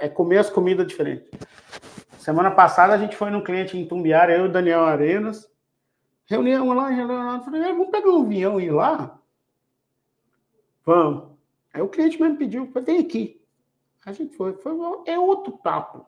é 0.00 0.08
comer 0.08 0.38
as 0.38 0.50
comidas 0.50 0.86
diferentes. 0.86 1.30
Semana 2.24 2.50
passada 2.50 2.94
a 2.94 2.96
gente 2.96 3.14
foi 3.14 3.28
num 3.28 3.44
cliente 3.44 3.76
em 3.76 3.86
Tumbiara, 3.86 4.34
eu 4.34 4.46
e 4.46 4.48
o 4.48 4.50
Daniel 4.50 4.82
Arenas, 4.86 5.46
Reunião 6.24 6.72
lá, 6.72 6.88
lá. 6.88 7.40
Falei, 7.42 7.60
vamos 7.64 7.90
pegar 7.90 8.08
um 8.08 8.22
avião 8.22 8.58
e 8.58 8.64
ir 8.64 8.70
lá? 8.70 9.20
Vamos. 10.86 11.36
Aí 11.70 11.82
o 11.82 11.88
cliente 11.90 12.18
mesmo 12.18 12.38
pediu, 12.38 12.72
vem 12.82 13.00
aqui. 13.00 13.42
A 14.06 14.12
gente 14.14 14.34
foi, 14.34 14.54
foi 14.54 14.72
é 15.04 15.18
outro 15.18 15.58
papo. 15.58 16.06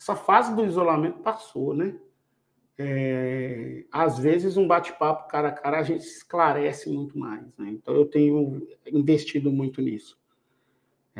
Essa 0.00 0.16
fase 0.16 0.56
do 0.56 0.64
isolamento 0.64 1.18
passou, 1.18 1.74
né? 1.74 1.94
É, 2.78 3.84
às 3.92 4.18
vezes 4.18 4.56
um 4.56 4.66
bate-papo 4.66 5.28
cara 5.28 5.48
a 5.48 5.52
cara 5.52 5.80
a 5.80 5.82
gente 5.82 6.00
esclarece 6.00 6.88
muito 6.88 7.18
mais, 7.18 7.44
né? 7.58 7.68
Então 7.72 7.94
eu 7.94 8.06
tenho 8.06 8.66
investido 8.86 9.52
muito 9.52 9.82
nisso. 9.82 10.18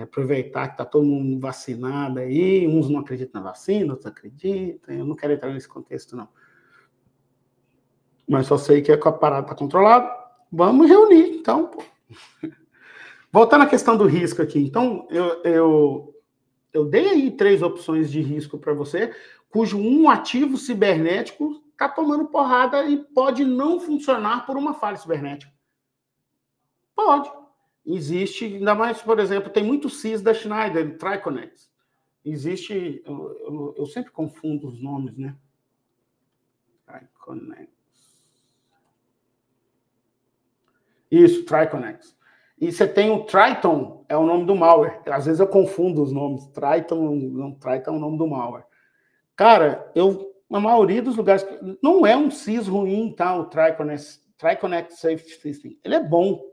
É 0.01 0.05
aproveitar 0.05 0.69
que 0.69 0.75
está 0.75 0.85
todo 0.85 1.05
mundo 1.05 1.39
vacinado 1.39 2.21
aí, 2.21 2.67
uns 2.67 2.89
não 2.89 3.01
acreditam 3.01 3.43
na 3.43 3.51
vacina, 3.51 3.93
outros 3.93 4.11
acreditam. 4.11 4.95
Eu 4.95 5.05
não 5.05 5.15
quero 5.15 5.35
entrar 5.35 5.53
nesse 5.53 5.69
contexto, 5.69 6.17
não. 6.17 6.27
Mas 8.27 8.47
só 8.47 8.57
sei 8.57 8.81
que 8.81 8.91
a 8.91 8.99
parada 9.13 9.43
está 9.43 9.55
controlada. 9.55 10.11
Vamos 10.51 10.89
reunir, 10.89 11.37
então. 11.37 11.67
Pô. 11.67 11.83
Voltando 13.31 13.65
à 13.65 13.67
questão 13.67 13.95
do 13.95 14.07
risco 14.07 14.41
aqui. 14.41 14.59
Então, 14.59 15.07
eu, 15.11 15.43
eu, 15.43 16.15
eu 16.73 16.85
dei 16.87 17.09
aí 17.11 17.31
três 17.31 17.61
opções 17.61 18.11
de 18.11 18.23
risco 18.23 18.59
para 18.59 18.73
você, 18.73 19.15
cujo 19.51 19.79
um 19.79 20.09
ativo 20.09 20.57
cibernético 20.57 21.63
está 21.73 21.91
tomando 21.91 22.29
porrada 22.29 22.85
e 22.87 22.97
pode 22.97 23.45
não 23.45 23.79
funcionar 23.79 24.47
por 24.47 24.57
uma 24.57 24.73
falha 24.73 24.97
cibernética. 24.97 25.53
Pode. 26.97 27.40
Existe, 27.93 28.45
ainda 28.45 28.75
mais, 28.75 29.03
por 29.03 29.19
exemplo, 29.19 29.51
tem 29.51 29.65
muito 29.65 29.91
CIS 29.91 30.23
da 30.23 30.33
Schneider, 30.33 30.97
Triconex. 30.97 31.71
Existe, 32.25 33.03
eu, 33.05 33.39
eu, 33.41 33.75
eu 33.79 33.87
sempre 33.87 34.13
confundo 34.13 34.69
os 34.69 34.81
nomes, 34.81 35.17
né? 35.17 35.35
Triconex. 36.87 37.69
Isso, 41.11 41.45
Triconex. 41.45 42.17
E 42.61 42.71
você 42.71 42.87
tem 42.87 43.11
o 43.11 43.25
Triton, 43.25 44.05
é 44.09 44.17
o 44.17 44.27
nome 44.27 44.45
do 44.45 44.55
malware. 44.55 45.01
Às 45.07 45.25
vezes 45.25 45.41
eu 45.41 45.49
confundo 45.49 46.03
os 46.03 46.13
nomes. 46.13 46.47
Triton, 46.49 47.15
não, 47.15 47.55
Triton 47.55 47.95
é 47.95 47.97
o 47.97 47.99
nome 47.99 48.19
do 48.19 48.27
malware. 48.29 48.67
Cara, 49.35 49.91
eu, 49.95 50.33
na 50.49 50.61
maioria 50.61 51.03
dos 51.03 51.17
lugares, 51.17 51.45
não 51.83 52.07
é 52.07 52.17
um 52.17 52.31
CIS 52.31 52.69
ruim, 52.69 53.15
tá? 53.17 53.35
O 53.35 53.47
Triconex, 53.47 54.23
Triconex 54.37 55.01
Safety 55.01 55.41
System. 55.41 55.79
Ele 55.83 55.95
é 55.95 56.05
bom. 56.05 56.51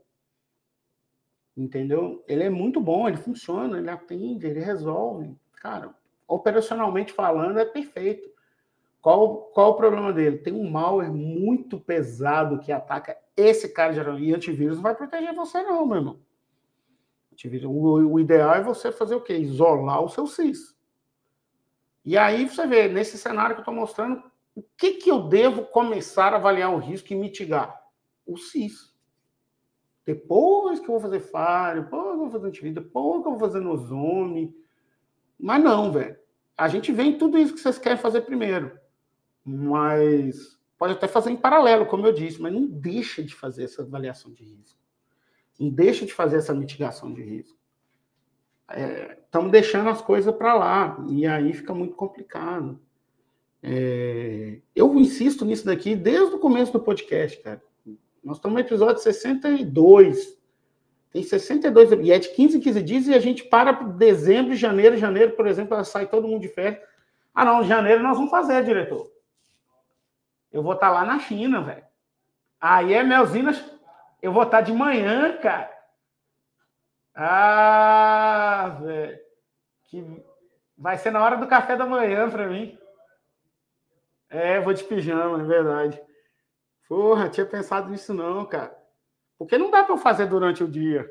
Entendeu? 1.58 2.24
Ele 2.28 2.44
é 2.44 2.50
muito 2.52 2.80
bom, 2.80 3.08
ele 3.08 3.18
funciona, 3.18 3.80
ele 3.80 3.90
atende, 3.90 4.46
ele 4.46 4.60
resolve. 4.60 5.36
Cara, 5.56 5.90
operacionalmente 6.28 7.12
falando, 7.12 7.58
é 7.58 7.66
perfeito. 7.66 8.30
Qual, 9.02 9.46
qual 9.54 9.72
o 9.72 9.76
problema 9.76 10.14
dele? 10.14 10.38
Tem 10.38 10.54
um 10.54 10.70
malware 10.70 11.12
muito 11.12 11.80
pesado 11.80 12.60
que 12.60 12.72
ataca 12.72 13.18
esse 13.36 13.70
cara 13.70 13.92
geral. 13.92 14.20
E 14.20 14.36
antivírus 14.36 14.78
não 14.78 14.84
vai 14.84 14.94
proteger 14.94 15.34
você, 15.34 15.64
não, 15.64 15.86
meu 15.88 15.98
irmão. 15.98 16.20
Antivírus, 17.34 17.66
o, 17.66 17.72
o 17.72 18.20
ideal 18.20 18.54
é 18.54 18.62
você 18.62 18.92
fazer 18.92 19.16
o 19.16 19.22
quê? 19.22 19.38
Isolar 19.38 20.04
o 20.04 20.10
seu 20.10 20.28
CIS. 20.28 20.76
E 22.06 22.18
aí 22.18 22.48
você 22.48 22.68
vê, 22.68 22.88
nesse 22.88 23.18
cenário 23.18 23.56
que 23.56 23.62
eu 23.62 23.64
estou 23.64 23.74
mostrando, 23.74 24.24
o 24.56 24.64
que, 24.78 24.94
que 24.94 25.10
eu 25.10 25.28
devo 25.28 25.66
começar 25.66 26.34
a 26.34 26.38
avaliar 26.38 26.72
o 26.72 26.78
risco 26.78 27.12
e 27.14 27.16
mitigar? 27.16 27.82
O 28.26 28.38
CIS. 28.38 28.96
Depois 30.08 30.80
que 30.80 30.86
eu 30.86 30.94
vou 30.94 31.02
fazer 31.02 31.20
Fire, 31.20 31.84
depois 31.84 32.04
que 32.04 32.14
eu 32.14 32.18
vou 32.18 32.30
fazer 32.30 32.48
antivírus, 32.48 32.76
depois 32.76 33.22
que 33.22 33.28
eu 33.28 33.32
vou 33.32 33.40
fazer 33.42 33.60
Nozone. 33.60 34.56
Mas 35.38 35.62
não, 35.62 35.92
velho. 35.92 36.16
A 36.58 36.70
gente 36.70 36.94
vê 36.94 37.12
tudo 37.12 37.38
isso 37.38 37.54
que 37.54 37.60
vocês 37.60 37.78
querem 37.78 37.98
fazer 37.98 38.22
primeiro. 38.22 38.72
Mas 39.44 40.58
pode 40.78 40.94
até 40.94 41.10
fazer 41.10 41.32
em 41.32 41.36
paralelo, 41.36 41.86
como 41.88 42.08
eu 42.08 42.14
disse, 42.14 42.42
mas 42.42 42.54
não 42.54 42.66
deixa 42.66 43.22
de 43.22 43.36
fazer 43.36 43.66
essa 43.66 43.82
avaliação 43.82 44.32
de 44.32 44.46
risco. 44.46 44.80
Não 45.60 45.70
deixa 45.70 46.06
de 46.06 46.14
fazer 46.14 46.38
essa 46.38 46.54
mitigação 46.54 47.14
de 47.14 47.22
risco. 47.22 47.60
Estamos 49.26 49.50
é, 49.50 49.52
deixando 49.52 49.90
as 49.90 50.02
coisas 50.02 50.34
para 50.34 50.54
lá, 50.54 51.06
e 51.10 51.28
aí 51.28 51.52
fica 51.52 51.74
muito 51.74 51.96
complicado. 51.96 52.80
É, 53.62 54.62
eu 54.74 54.96
insisto 54.96 55.44
nisso 55.44 55.66
daqui 55.66 55.98
desde 55.98 56.36
o 56.36 56.40
começo 56.40 56.72
do 56.72 56.80
podcast, 56.80 57.42
cara. 57.44 57.62
Nós 58.28 58.40
estamos 58.40 58.56
no 58.56 58.60
episódio 58.60 59.02
62. 59.02 60.38
Tem 61.14 61.24
62, 61.24 61.94
e 61.94 62.12
é 62.12 62.20
de 62.20 62.28
15 62.28 62.58
em 62.58 62.60
15 62.60 62.84
dias, 62.84 63.08
e 63.08 63.14
a 63.14 63.20
gente 63.20 63.46
para 63.46 63.72
dezembro, 63.72 64.54
janeiro, 64.54 64.98
janeiro, 64.98 65.32
por 65.32 65.48
exemplo, 65.48 65.82
sai 65.86 66.08
todo 66.08 66.28
mundo 66.28 66.42
de 66.42 66.50
férias. 66.50 66.84
Ah, 67.34 67.46
não, 67.46 67.64
janeiro 67.64 68.04
nós 68.04 68.18
vamos 68.18 68.30
fazer, 68.30 68.66
diretor. 68.66 69.10
Eu 70.52 70.62
vou 70.62 70.74
estar 70.74 70.88
tá 70.88 70.94
lá 70.94 71.06
na 71.06 71.20
China, 71.20 71.62
velho. 71.62 71.86
Aí 72.60 72.94
é 72.94 73.02
Melzinas, 73.02 73.64
eu 74.22 74.34
vou 74.34 74.44
estar 74.44 74.58
tá 74.58 74.64
de 74.64 74.74
manhã, 74.74 75.38
cara. 75.38 75.72
Ah, 77.16 78.78
velho. 78.82 79.20
Que 79.86 80.22
vai 80.78 80.98
ser 80.98 81.12
na 81.12 81.24
hora 81.24 81.38
do 81.38 81.48
café 81.48 81.78
da 81.78 81.86
manhã 81.86 82.30
para 82.30 82.46
mim. 82.46 82.78
É, 84.30 84.60
vou 84.60 84.74
de 84.74 84.84
pijama, 84.84 85.40
é 85.42 85.46
verdade. 85.46 86.07
Porra, 86.88 87.30
tinha 87.30 87.46
pensado 87.46 87.90
nisso 87.90 88.14
não, 88.14 88.46
cara. 88.46 88.76
Porque 89.38 89.58
não 89.58 89.70
dá 89.70 89.84
para 89.84 89.94
eu 89.94 89.98
fazer 89.98 90.26
durante 90.26 90.64
o 90.64 90.68
dia. 90.68 91.08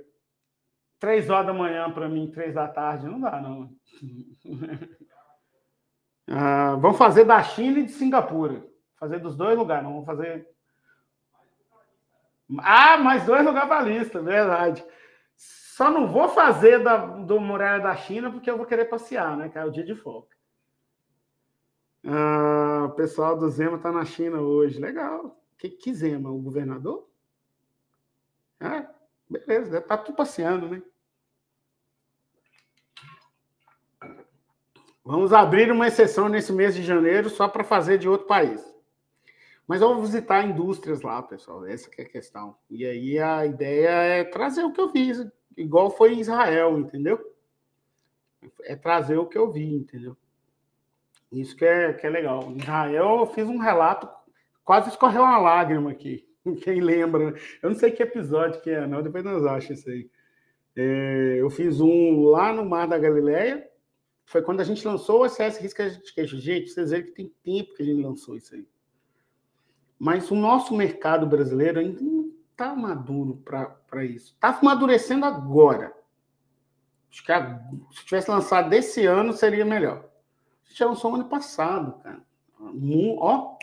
Três 0.98 1.28
horas 1.28 1.46
da 1.46 1.52
manhã 1.52 1.90
para 1.90 2.08
mim, 2.08 2.30
três 2.30 2.54
da 2.54 2.66
tarde, 2.66 3.06
não 3.06 3.20
dá, 3.20 3.40
não. 3.40 3.70
ah, 6.28 6.76
vamos 6.80 6.96
fazer 6.96 7.24
da 7.24 7.42
China 7.42 7.80
e 7.80 7.84
de 7.84 7.92
Singapura. 7.92 8.66
Fazer 8.96 9.18
dos 9.18 9.36
dois 9.36 9.58
lugares, 9.58 9.84
não 9.84 9.92
vamos 9.92 10.06
fazer. 10.06 10.48
Ah, 12.58 12.96
mais 12.96 13.26
dois 13.26 13.44
lugares 13.44 13.68
para 13.68 13.82
lista, 13.82 14.22
verdade. 14.22 14.84
Só 15.36 15.90
não 15.90 16.08
vou 16.08 16.28
fazer 16.30 16.82
da, 16.82 16.96
do 16.96 17.38
Muralha 17.38 17.82
da 17.82 17.94
China 17.94 18.30
porque 18.30 18.50
eu 18.50 18.56
vou 18.56 18.64
querer 18.64 18.86
passear, 18.86 19.36
né? 19.36 19.50
Que 19.50 19.58
é 19.58 19.64
o 19.64 19.70
dia 19.70 19.84
de 19.84 19.94
folga. 19.94 20.34
Ah, 22.06 22.86
o 22.86 22.90
pessoal 22.92 23.36
do 23.36 23.48
Zema 23.50 23.76
está 23.76 23.92
na 23.92 24.04
China 24.06 24.40
hoje. 24.40 24.80
Legal. 24.80 25.36
Que, 25.58 25.70
que 25.70 25.94
Zema? 25.94 26.30
O 26.30 26.40
governador? 26.40 27.08
Ah, 28.60 28.90
beleza, 29.28 29.80
tá 29.80 29.96
tudo 29.96 30.16
passeando, 30.16 30.68
né? 30.68 30.82
Vamos 35.04 35.32
abrir 35.32 35.70
uma 35.70 35.86
exceção 35.86 36.28
nesse 36.28 36.52
mês 36.52 36.74
de 36.74 36.82
janeiro 36.82 37.30
só 37.30 37.46
para 37.46 37.62
fazer 37.62 37.96
de 37.96 38.08
outro 38.08 38.26
país. 38.26 38.60
Mas 39.66 39.80
eu 39.80 39.94
vou 39.94 40.02
visitar 40.02 40.44
indústrias 40.44 41.00
lá, 41.00 41.22
pessoal. 41.22 41.64
Essa 41.64 41.88
é 41.96 42.02
a 42.02 42.08
questão. 42.08 42.56
E 42.68 42.84
aí 42.84 43.18
a 43.18 43.46
ideia 43.46 43.88
é 43.88 44.24
trazer 44.24 44.64
o 44.64 44.72
que 44.72 44.80
eu 44.80 44.92
vi, 44.92 45.12
igual 45.56 45.90
foi 45.90 46.14
em 46.14 46.20
Israel, 46.20 46.78
entendeu? 46.78 47.34
É 48.62 48.76
trazer 48.76 49.16
o 49.16 49.26
que 49.26 49.38
eu 49.38 49.50
vi, 49.50 49.74
entendeu? 49.74 50.16
Isso 51.30 51.56
que 51.56 51.64
é, 51.64 51.92
que 51.92 52.06
é 52.06 52.10
legal. 52.10 52.42
Em 52.44 52.58
Israel 52.58 53.20
eu 53.20 53.26
fiz 53.26 53.46
um 53.46 53.58
relato 53.58 54.08
Quase 54.66 54.90
escorreu 54.90 55.22
uma 55.22 55.38
lágrima 55.38 55.92
aqui. 55.92 56.28
Quem 56.62 56.80
lembra? 56.80 57.32
Eu 57.62 57.70
não 57.70 57.78
sei 57.78 57.92
que 57.92 58.02
episódio 58.02 58.60
que 58.60 58.68
é, 58.68 58.84
não. 58.84 59.00
Depois 59.00 59.22
nós 59.22 59.46
achamos 59.46 59.78
isso 59.78 59.88
aí. 59.88 60.10
É, 60.74 61.36
eu 61.38 61.48
fiz 61.48 61.80
um 61.80 62.24
lá 62.24 62.52
no 62.52 62.68
Mar 62.68 62.88
da 62.88 62.98
Galileia. 62.98 63.64
Foi 64.24 64.42
quando 64.42 64.60
a 64.60 64.64
gente 64.64 64.84
lançou 64.84 65.22
o 65.22 65.28
SS 65.28 65.62
Risco 65.62 65.80
Education. 65.80 66.38
Gente, 66.38 66.70
vocês 66.70 66.90
veem 66.90 67.04
que 67.04 67.12
tem 67.12 67.32
tempo 67.44 67.74
que 67.74 67.82
a 67.84 67.86
gente 67.86 68.02
lançou 68.02 68.36
isso 68.36 68.56
aí. 68.56 68.66
Mas 69.96 70.32
o 70.32 70.34
nosso 70.34 70.74
mercado 70.74 71.28
brasileiro 71.28 71.78
ainda 71.78 72.02
não 72.02 72.32
está 72.50 72.74
maduro 72.74 73.40
para 73.44 74.04
isso. 74.04 74.34
Está 74.34 74.48
amadurecendo 74.48 75.24
agora. 75.24 75.94
Acho 77.08 77.24
que 77.24 77.30
a, 77.30 77.62
se 77.92 78.04
tivesse 78.04 78.28
lançado 78.28 78.68
desse 78.68 79.06
ano, 79.06 79.32
seria 79.32 79.64
melhor. 79.64 80.10
A 80.66 80.68
gente 80.68 80.84
lançou 80.84 81.14
ano 81.14 81.26
passado, 81.26 82.02
cara. 82.02 82.20
Ó, 82.58 83.56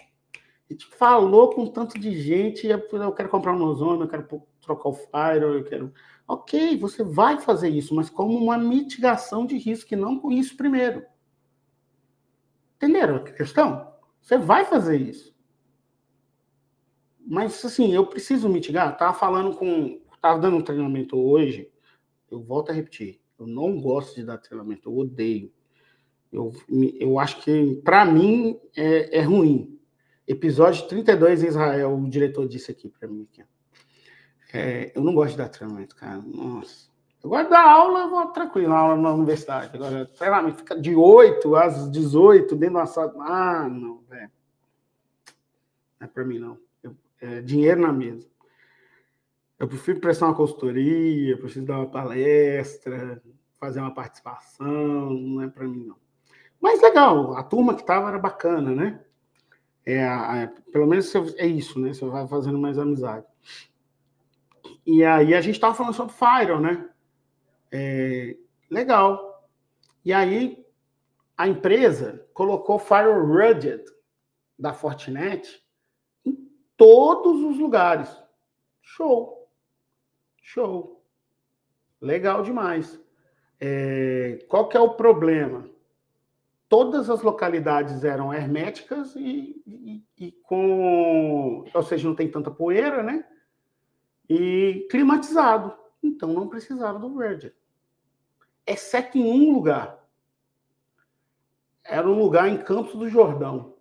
a 0.74 0.76
gente 0.76 0.88
falou 0.88 1.52
com 1.52 1.68
tanto 1.68 2.00
de 2.00 2.20
gente, 2.20 2.66
eu 2.68 3.12
quero 3.14 3.30
comprar 3.30 3.54
um 3.54 3.64
ozônio, 3.64 4.04
eu 4.04 4.08
quero 4.08 4.44
trocar 4.60 4.90
o 4.90 4.94
Fire, 4.94 5.44
eu 5.44 5.64
quero. 5.64 5.94
Ok, 6.28 6.78
você 6.78 7.04
vai 7.04 7.40
fazer 7.40 7.70
isso, 7.70 7.94
mas 7.94 8.10
como 8.10 8.36
uma 8.38 8.58
mitigação 8.58 9.46
de 9.46 9.56
risco, 9.58 9.94
e 9.94 9.98
não 9.98 10.20
com 10.20 10.32
isso 10.32 10.58
primeiro. 10.58 11.06
Entenderam 12.76 13.18
a 13.18 13.20
questão? 13.20 13.94
Você 14.20 14.38
vai 14.38 14.66
fazer 14.66 15.00
isso. 15.00 15.34
Mas, 17.26 17.64
assim, 17.64 17.94
eu 17.94 18.06
preciso 18.08 18.50
mitigar. 18.50 18.94
Estava 18.94 19.14
falando 19.14 19.56
com. 19.56 20.02
Estava 20.14 20.40
dando 20.40 20.58
um 20.58 20.62
treinamento 20.62 21.18
hoje. 21.18 21.72
Eu 22.32 22.42
volto 22.42 22.72
a 22.72 22.74
repetir. 22.74 23.22
Eu 23.38 23.46
não 23.48 23.80
gosto 23.80 24.16
de 24.16 24.24
dar 24.24 24.38
treinamento, 24.38 24.90
eu 24.90 24.98
odeio. 24.98 25.54
Eu, 26.32 26.52
eu 27.00 27.20
acho 27.20 27.42
que, 27.42 27.76
para 27.84 28.04
mim, 28.06 28.60
é, 28.76 29.20
é 29.20 29.22
ruim 29.22 29.74
Episódio 30.28 30.88
32 30.88 31.44
em 31.44 31.48
Israel, 31.48 31.94
o 31.94 32.10
diretor 32.10 32.48
disse 32.48 32.72
aqui 32.72 32.90
para 32.90 33.08
mim. 33.08 33.28
É, 34.54 34.92
eu 34.96 35.04
não 35.04 35.14
gosto 35.14 35.32
de 35.32 35.38
dar 35.38 35.50
treinamento, 35.50 35.96
cara. 35.96 36.22
Nossa. 36.26 36.88
Eu 37.24 37.30
gosto 37.30 37.46
de 37.46 37.50
dar 37.50 37.68
aula, 37.68 38.00
eu 38.02 38.10
vou 38.10 38.28
tranquilo 38.28 38.74
aula 38.74 38.96
na 38.96 39.14
universidade. 39.14 39.76
Agora, 39.76 40.06
treinamento 40.06 40.58
fica 40.58 40.80
de 40.80 40.96
8 40.96 41.56
às 41.56 41.92
18 41.92 42.56
dentro 42.56 42.76
da 42.76 42.86
sala. 42.86 43.14
Ah, 43.20 43.68
não, 43.68 44.02
velho. 44.10 44.32
Não 46.00 46.06
é 46.06 46.08
para 46.08 46.24
mim, 46.24 46.40
não. 46.40 46.58
Eu, 46.82 46.96
é 47.22 47.42
dinheiro 47.42 47.82
na 47.82 47.92
mesa. 47.92 48.28
Eu 49.58 49.68
prefiro 49.68 50.00
prestar 50.02 50.28
uma 50.28 50.36
consultoria, 50.36 51.38
preciso 51.38 51.66
dar 51.66 51.78
uma 51.78 51.90
palestra, 51.90 53.22
fazer 53.58 53.80
uma 53.80 53.94
participação, 53.94 55.12
não 55.12 55.42
é 55.42 55.48
para 55.48 55.66
mim, 55.66 55.86
não. 55.86 55.96
Mas 56.60 56.82
legal, 56.82 57.36
a 57.36 57.44
turma 57.44 57.74
que 57.74 57.82
estava 57.82 58.10
era 58.10 58.20
bacana, 58.20 58.76
né? 58.76 59.04
É, 59.86 59.98
é, 59.98 60.48
pelo 60.72 60.88
menos 60.88 61.14
é 61.38 61.46
isso, 61.46 61.80
né? 61.80 61.94
Você 61.94 62.06
vai 62.06 62.28
fazendo 62.28 62.58
mais 62.58 62.78
amizade. 62.78 63.26
E 64.86 65.04
aí 65.04 65.34
a 65.34 65.42
gente 65.42 65.56
estava 65.56 65.76
falando 65.76 65.94
sobre 65.94 66.14
Firewall, 66.14 66.62
né? 66.62 66.90
É, 67.72 68.38
legal. 68.70 69.50
E 70.04 70.14
aí 70.14 70.66
a 71.38 71.48
empresa 71.48 72.26
colocou 72.34 72.80
Firewall 72.80 73.26
Rugged 73.26 73.84
da 74.58 74.74
Fortinet 74.74 75.64
em 76.26 76.38
todos 76.78 77.42
os 77.42 77.58
lugares. 77.58 78.10
Show. 78.82 79.50
Show. 80.42 81.04
Legal 82.00 82.44
demais. 82.44 83.00
É, 83.60 84.46
qual 84.50 84.68
que 84.68 84.76
é 84.76 84.80
o 84.80 84.96
problema? 84.96 85.70
Todas 86.74 87.08
as 87.08 87.22
localidades 87.22 88.04
eram 88.04 88.34
herméticas 88.34 89.16
e, 89.16 89.62
e, 89.64 90.04
e, 90.18 90.32
com. 90.42 91.64
Ou 91.72 91.84
seja, 91.84 92.08
não 92.08 92.16
tem 92.16 92.32
tanta 92.32 92.50
poeira, 92.50 93.04
né? 93.04 93.24
E 94.28 94.88
climatizado. 94.90 95.78
Então 96.02 96.34
não 96.34 96.48
precisava 96.48 96.98
do 96.98 97.16
verde. 97.16 97.54
Exceto 98.66 99.20
em 99.20 99.24
um 99.24 99.54
lugar. 99.54 100.04
Era 101.84 102.10
um 102.10 102.18
lugar 102.18 102.50
em 102.50 102.58
Campos 102.58 102.96
do 102.96 103.08
Jordão. 103.08 103.76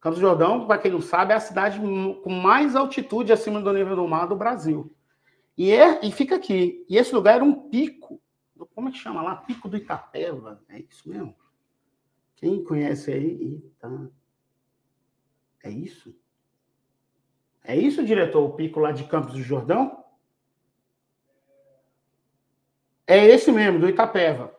Campos 0.00 0.18
do 0.18 0.26
Jordão, 0.26 0.66
para 0.66 0.78
quem 0.78 0.90
não 0.90 1.00
sabe, 1.00 1.32
é 1.32 1.36
a 1.36 1.40
cidade 1.40 1.78
com 1.78 2.30
mais 2.30 2.74
altitude 2.74 3.32
acima 3.32 3.60
do 3.60 3.72
nível 3.72 3.94
do 3.94 4.08
mar 4.08 4.26
do 4.26 4.34
Brasil. 4.34 4.92
E, 5.56 5.70
é, 5.70 6.04
e 6.04 6.10
fica 6.10 6.34
aqui. 6.34 6.84
E 6.88 6.96
esse 6.96 7.14
lugar 7.14 7.36
era 7.36 7.44
um 7.44 7.68
pico. 7.70 8.20
Como 8.74 8.88
é 8.88 8.90
que 8.90 8.98
chama 8.98 9.22
lá? 9.22 9.36
Pico 9.36 9.68
do 9.68 9.76
Itapeva. 9.76 10.60
É 10.68 10.80
isso 10.80 11.08
mesmo? 11.08 11.43
Quem 12.36 12.62
conhece 12.64 13.12
aí? 13.12 13.62
É 15.62 15.70
isso? 15.70 16.14
É 17.62 17.74
isso, 17.76 18.04
diretor? 18.04 18.44
O 18.44 18.54
pico 18.54 18.80
lá 18.80 18.92
de 18.92 19.04
Campos 19.04 19.32
do 19.32 19.42
Jordão? 19.42 20.04
É 23.06 23.24
esse 23.26 23.50
mesmo, 23.50 23.78
do 23.78 23.88
Itapeva. 23.88 24.54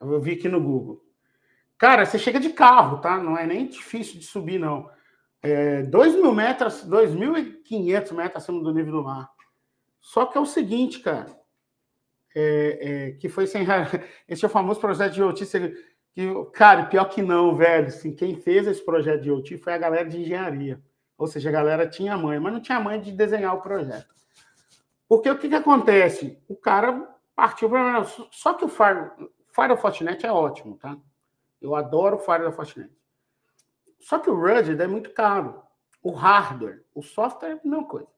Eu 0.00 0.20
vi 0.20 0.32
aqui 0.32 0.48
no 0.48 0.60
Google. 0.60 1.04
Cara, 1.78 2.04
você 2.04 2.18
chega 2.18 2.40
de 2.40 2.50
carro, 2.50 3.00
tá? 3.00 3.18
Não 3.18 3.36
é 3.36 3.46
nem 3.46 3.66
difícil 3.66 4.18
de 4.18 4.24
subir, 4.24 4.58
não. 4.58 4.90
É 5.42 5.82
2 5.82 6.14
mil 6.14 6.32
metros, 6.32 6.84
2.500 6.84 8.12
metros 8.12 8.42
acima 8.42 8.62
do 8.62 8.72
nível 8.72 8.92
do 8.92 9.04
mar. 9.04 9.30
Só 10.00 10.26
que 10.26 10.38
é 10.38 10.40
o 10.40 10.46
seguinte, 10.46 11.00
cara. 11.00 11.38
É, 12.34 12.78
é, 12.80 13.10
que 13.12 13.28
foi 13.28 13.46
sem. 13.46 13.66
Esse 14.28 14.44
é 14.44 14.48
o 14.48 14.50
famoso 14.50 14.80
projeto 14.80 15.12
de 15.12 15.20
notícia 15.20 15.72
que, 16.16 16.32
cara, 16.54 16.86
pior 16.86 17.04
que 17.10 17.20
não, 17.20 17.54
velho. 17.54 17.88
Assim, 17.88 18.10
quem 18.10 18.34
fez 18.34 18.66
esse 18.66 18.82
projeto 18.82 19.20
de 19.20 19.28
IoT 19.28 19.58
foi 19.58 19.74
a 19.74 19.78
galera 19.78 20.08
de 20.08 20.18
engenharia. 20.18 20.82
Ou 21.18 21.26
seja, 21.26 21.50
a 21.50 21.52
galera 21.52 21.86
tinha 21.86 22.16
mãe, 22.16 22.40
mas 22.40 22.54
não 22.54 22.60
tinha 22.60 22.80
mãe 22.80 22.98
de 22.98 23.12
desenhar 23.12 23.54
o 23.54 23.60
projeto. 23.60 24.08
Porque 25.06 25.28
o 25.28 25.38
que, 25.38 25.50
que 25.50 25.54
acontece? 25.54 26.42
O 26.48 26.56
cara 26.56 27.06
partiu 27.34 27.68
para. 27.68 28.02
Só 28.30 28.54
que 28.54 28.64
o 28.64 28.68
Fire, 28.68 29.10
Fire 29.54 29.76
Fortinet 29.76 30.24
é 30.24 30.32
ótimo, 30.32 30.78
tá? 30.78 30.96
Eu 31.60 31.74
adoro 31.74 32.16
o 32.16 32.18
Fire 32.18 32.44
da 32.44 32.52
Fortinet. 32.52 32.90
Só 34.00 34.18
que 34.18 34.30
o 34.30 34.40
Rugged 34.40 34.80
é 34.80 34.86
muito 34.86 35.10
caro. 35.10 35.62
O 36.02 36.12
hardware, 36.12 36.82
o 36.94 37.02
software 37.02 37.50
é 37.50 37.52
a 37.52 37.60
mesma 37.62 37.84
coisa. 37.84 38.08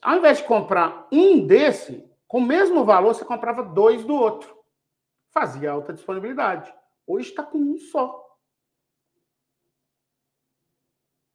Ao 0.00 0.16
invés 0.16 0.38
de 0.38 0.44
comprar 0.44 1.06
um 1.12 1.46
desse, 1.46 2.04
com 2.26 2.38
o 2.38 2.44
mesmo 2.44 2.84
valor, 2.84 3.14
você 3.14 3.24
comprava 3.24 3.62
dois 3.62 4.04
do 4.04 4.14
outro 4.14 4.61
fazia 5.32 5.72
alta 5.72 5.92
disponibilidade. 5.92 6.72
Hoje 7.06 7.30
está 7.30 7.42
com 7.42 7.58
um 7.58 7.78
só. 7.78 8.22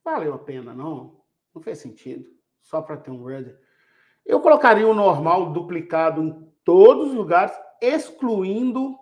Valeu 0.03 0.33
a 0.33 0.39
pena, 0.39 0.73
não? 0.73 1.21
Não 1.53 1.61
fez 1.61 1.79
sentido. 1.79 2.29
Só 2.61 2.81
para 2.81 2.97
ter 2.97 3.11
um 3.11 3.23
Reader. 3.25 3.59
Eu 4.25 4.39
colocaria 4.41 4.87
o 4.87 4.93
normal 4.93 5.51
duplicado 5.51 6.21
em 6.21 6.53
todos 6.63 7.09
os 7.09 7.13
lugares, 7.13 7.57
excluindo 7.81 8.97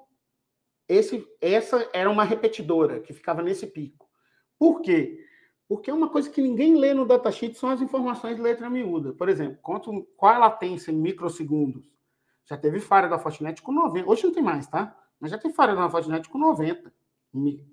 esse. 0.88 1.26
Essa 1.42 1.90
era 1.94 2.10
uma 2.10 2.24
repetidora 2.24 3.00
que 3.00 3.14
ficava 3.14 3.42
nesse 3.42 3.68
pico. 3.68 4.10
Por 4.58 4.82
quê? 4.82 5.24
Porque 5.68 5.90
é 5.90 5.94
uma 5.94 6.10
coisa 6.10 6.30
que 6.30 6.42
ninguém 6.42 6.76
lê 6.76 6.94
no 6.94 7.08
datasheet 7.08 7.58
são 7.58 7.70
as 7.70 7.82
informações 7.82 8.36
de 8.36 8.42
letra 8.42 8.70
miúda. 8.70 9.14
Por 9.14 9.30
exemplo, 9.30 9.58
quanto, 9.62 10.04
qual 10.16 10.34
a 10.34 10.38
latência 10.38 10.92
em 10.92 10.96
microsegundos? 10.96 11.95
Já 12.46 12.58
teve 12.58 12.80
falha 12.80 13.10
da 13.10 13.20
Fortinet 13.20 13.62
com 13.62 13.72
90. 13.72 14.10
Hoje 14.10 14.24
não 14.24 14.34
tem 14.34 14.44
mais, 14.44 14.68
tá? 14.68 14.96
Mas 15.20 15.32
já 15.32 15.38
tem 15.38 15.52
falha 15.52 15.76
da 15.76 15.90
Fortinet 15.90 16.30
com 16.30 16.38
90. 16.38 16.94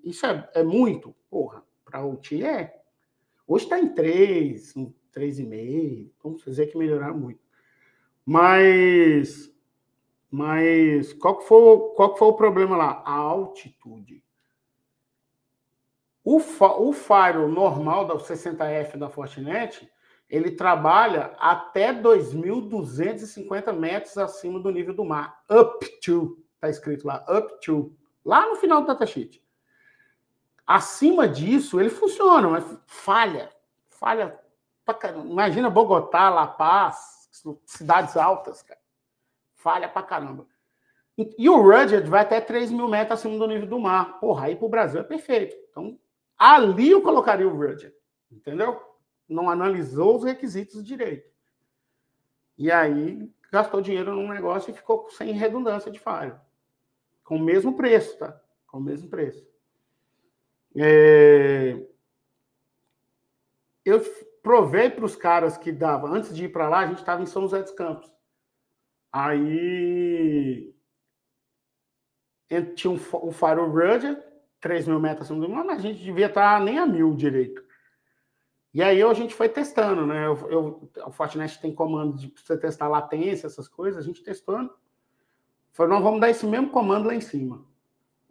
Isso 0.03 0.25
é, 0.25 0.49
é 0.55 0.63
muito? 0.63 1.15
Porra, 1.29 1.63
para 1.85 2.03
o 2.03 2.17
TI 2.17 2.43
é. 2.43 2.81
Hoje 3.47 3.65
está 3.65 3.79
em 3.79 3.93
3, 3.93 4.75
em 4.75 4.95
3,5. 5.13 6.11
Vamos 6.23 6.43
dizer 6.43 6.67
que 6.67 6.77
melhorar 6.77 7.13
muito. 7.13 7.39
Mas, 8.25 9.53
mas 10.31 11.13
qual, 11.13 11.37
que 11.37 11.45
foi, 11.45 11.79
qual 11.95 12.13
que 12.13 12.19
foi 12.19 12.27
o 12.29 12.33
problema 12.33 12.75
lá? 12.75 13.03
A 13.05 13.13
altitude. 13.13 14.23
O, 16.23 16.37
o 16.37 16.93
Fire 16.93 17.47
normal 17.47 18.07
da 18.07 18.15
60F 18.15 18.97
da 18.97 19.09
Fortinet 19.09 19.91
ele 20.29 20.51
trabalha 20.51 21.35
até 21.37 21.93
2.250 21.93 23.73
metros 23.73 24.17
acima 24.17 24.59
do 24.59 24.71
nível 24.71 24.93
do 24.93 25.05
mar. 25.05 25.43
Up 25.49 25.85
to, 25.99 26.43
está 26.55 26.69
escrito 26.69 27.05
lá, 27.05 27.23
up 27.29 27.59
to. 27.61 27.95
Lá 28.25 28.47
no 28.47 28.55
final 28.55 28.81
do 28.81 28.87
datasheet. 28.87 29.43
Acima 30.65 31.27
disso, 31.27 31.79
ele 31.79 31.89
funciona, 31.89 32.47
mas 32.47 32.63
falha. 32.87 33.49
Falha. 33.89 34.39
Imagina 35.25 35.69
Bogotá, 35.69 36.29
La 36.29 36.47
Paz, 36.47 37.29
cidades 37.65 38.17
altas, 38.17 38.61
cara. 38.61 38.79
Falha 39.55 39.87
pra 39.87 40.03
caramba. 40.03 40.47
E 41.37 41.47
o 41.49 41.61
Rugged 41.61 42.09
vai 42.09 42.21
até 42.21 42.41
3 42.41 42.71
mil 42.71 42.87
metros 42.87 43.19
acima 43.19 43.37
do 43.37 43.47
nível 43.47 43.67
do 43.67 43.79
mar. 43.79 44.19
Porra, 44.19 44.47
aí 44.47 44.55
pro 44.55 44.67
Brasil 44.67 44.99
é 44.99 45.03
perfeito. 45.03 45.55
Então, 45.69 45.97
ali 46.37 46.89
eu 46.89 47.01
colocaria 47.01 47.47
o 47.47 47.55
Rugged. 47.55 47.93
Entendeu? 48.31 48.81
Não 49.27 49.49
analisou 49.49 50.15
os 50.15 50.23
requisitos 50.23 50.83
direito. 50.83 51.31
E 52.57 52.71
aí 52.71 53.29
gastou 53.51 53.81
dinheiro 53.81 54.15
num 54.15 54.27
negócio 54.27 54.71
e 54.71 54.73
ficou 54.73 55.09
sem 55.11 55.31
redundância 55.31 55.91
de 55.91 55.99
falha. 55.99 56.41
Com 57.23 57.37
o 57.37 57.43
mesmo 57.43 57.75
preço, 57.75 58.17
tá? 58.17 58.39
Com 58.67 58.77
o 58.77 58.81
mesmo 58.81 59.09
preço. 59.09 59.47
É... 60.75 61.79
Eu 63.85 64.01
provei 64.41 64.89
para 64.89 65.05
os 65.05 65.15
caras 65.15 65.57
que 65.57 65.71
dava, 65.71 66.07
antes 66.07 66.35
de 66.35 66.45
ir 66.45 66.49
para 66.49 66.67
lá, 66.67 66.79
a 66.79 66.87
gente 66.87 66.99
estava 66.99 67.21
em 67.21 67.25
São 67.25 67.43
José 67.43 67.61
dos 67.61 67.71
Campos. 67.71 68.11
Aí 69.11 70.73
tinha 72.75 72.91
um, 72.91 72.99
o 73.13 73.31
Faro 73.31 73.69
Rugged, 73.69 74.17
3 74.59 74.87
mil 74.87 74.99
metros 74.99 75.27
acima 75.27 75.45
do 75.45 75.51
mar, 75.51 75.63
mas 75.63 75.79
a 75.79 75.81
gente 75.81 76.03
devia 76.03 76.27
estar 76.27 76.57
tá 76.57 76.63
nem 76.63 76.77
a 76.77 76.85
mil 76.85 77.15
direito. 77.15 77.63
E 78.73 78.81
aí 78.81 79.03
a 79.03 79.13
gente 79.13 79.35
foi 79.35 79.47
testando, 79.47 80.05
né? 80.07 80.25
Eu, 80.25 80.49
eu, 80.49 80.89
o 81.05 81.11
Fortinet 81.11 81.61
tem 81.61 81.73
comando 81.73 82.17
de 82.17 82.33
você 82.35 82.57
testar 82.57 82.87
latência, 82.87 83.45
essas 83.45 83.67
coisas, 83.67 84.03
a 84.03 84.05
gente 84.05 84.23
testando. 84.23 84.73
Falei, 85.71 85.93
não, 85.93 86.01
vamos 86.01 86.19
dar 86.19 86.29
esse 86.29 86.45
mesmo 86.45 86.71
comando 86.71 87.07
lá 87.07 87.13
em 87.13 87.21
cima. 87.21 87.63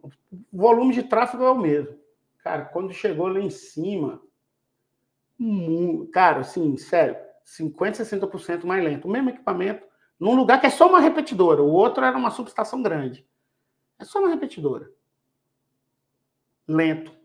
O 0.01 0.09
volume 0.51 0.93
de 0.93 1.03
tráfego 1.03 1.43
é 1.43 1.49
o 1.49 1.57
mesmo. 1.57 1.97
Cara, 2.39 2.65
quando 2.65 2.91
chegou 2.91 3.27
lá 3.27 3.39
em 3.39 3.49
cima, 3.49 4.21
cara, 6.11 6.41
assim, 6.41 6.75
sério, 6.75 7.15
50%, 7.45 8.01
60% 8.01 8.65
mais 8.65 8.83
lento. 8.83 9.07
O 9.07 9.11
mesmo 9.11 9.29
equipamento, 9.29 9.87
num 10.19 10.35
lugar 10.35 10.59
que 10.59 10.67
é 10.67 10.69
só 10.69 10.89
uma 10.89 10.99
repetidora, 10.99 11.63
o 11.63 11.71
outro 11.71 12.03
era 12.03 12.17
uma 12.17 12.31
subestação 12.31 12.81
grande. 12.83 13.25
É 13.97 14.03
só 14.03 14.19
uma 14.19 14.29
repetidora. 14.29 14.91
Lento 16.67 17.22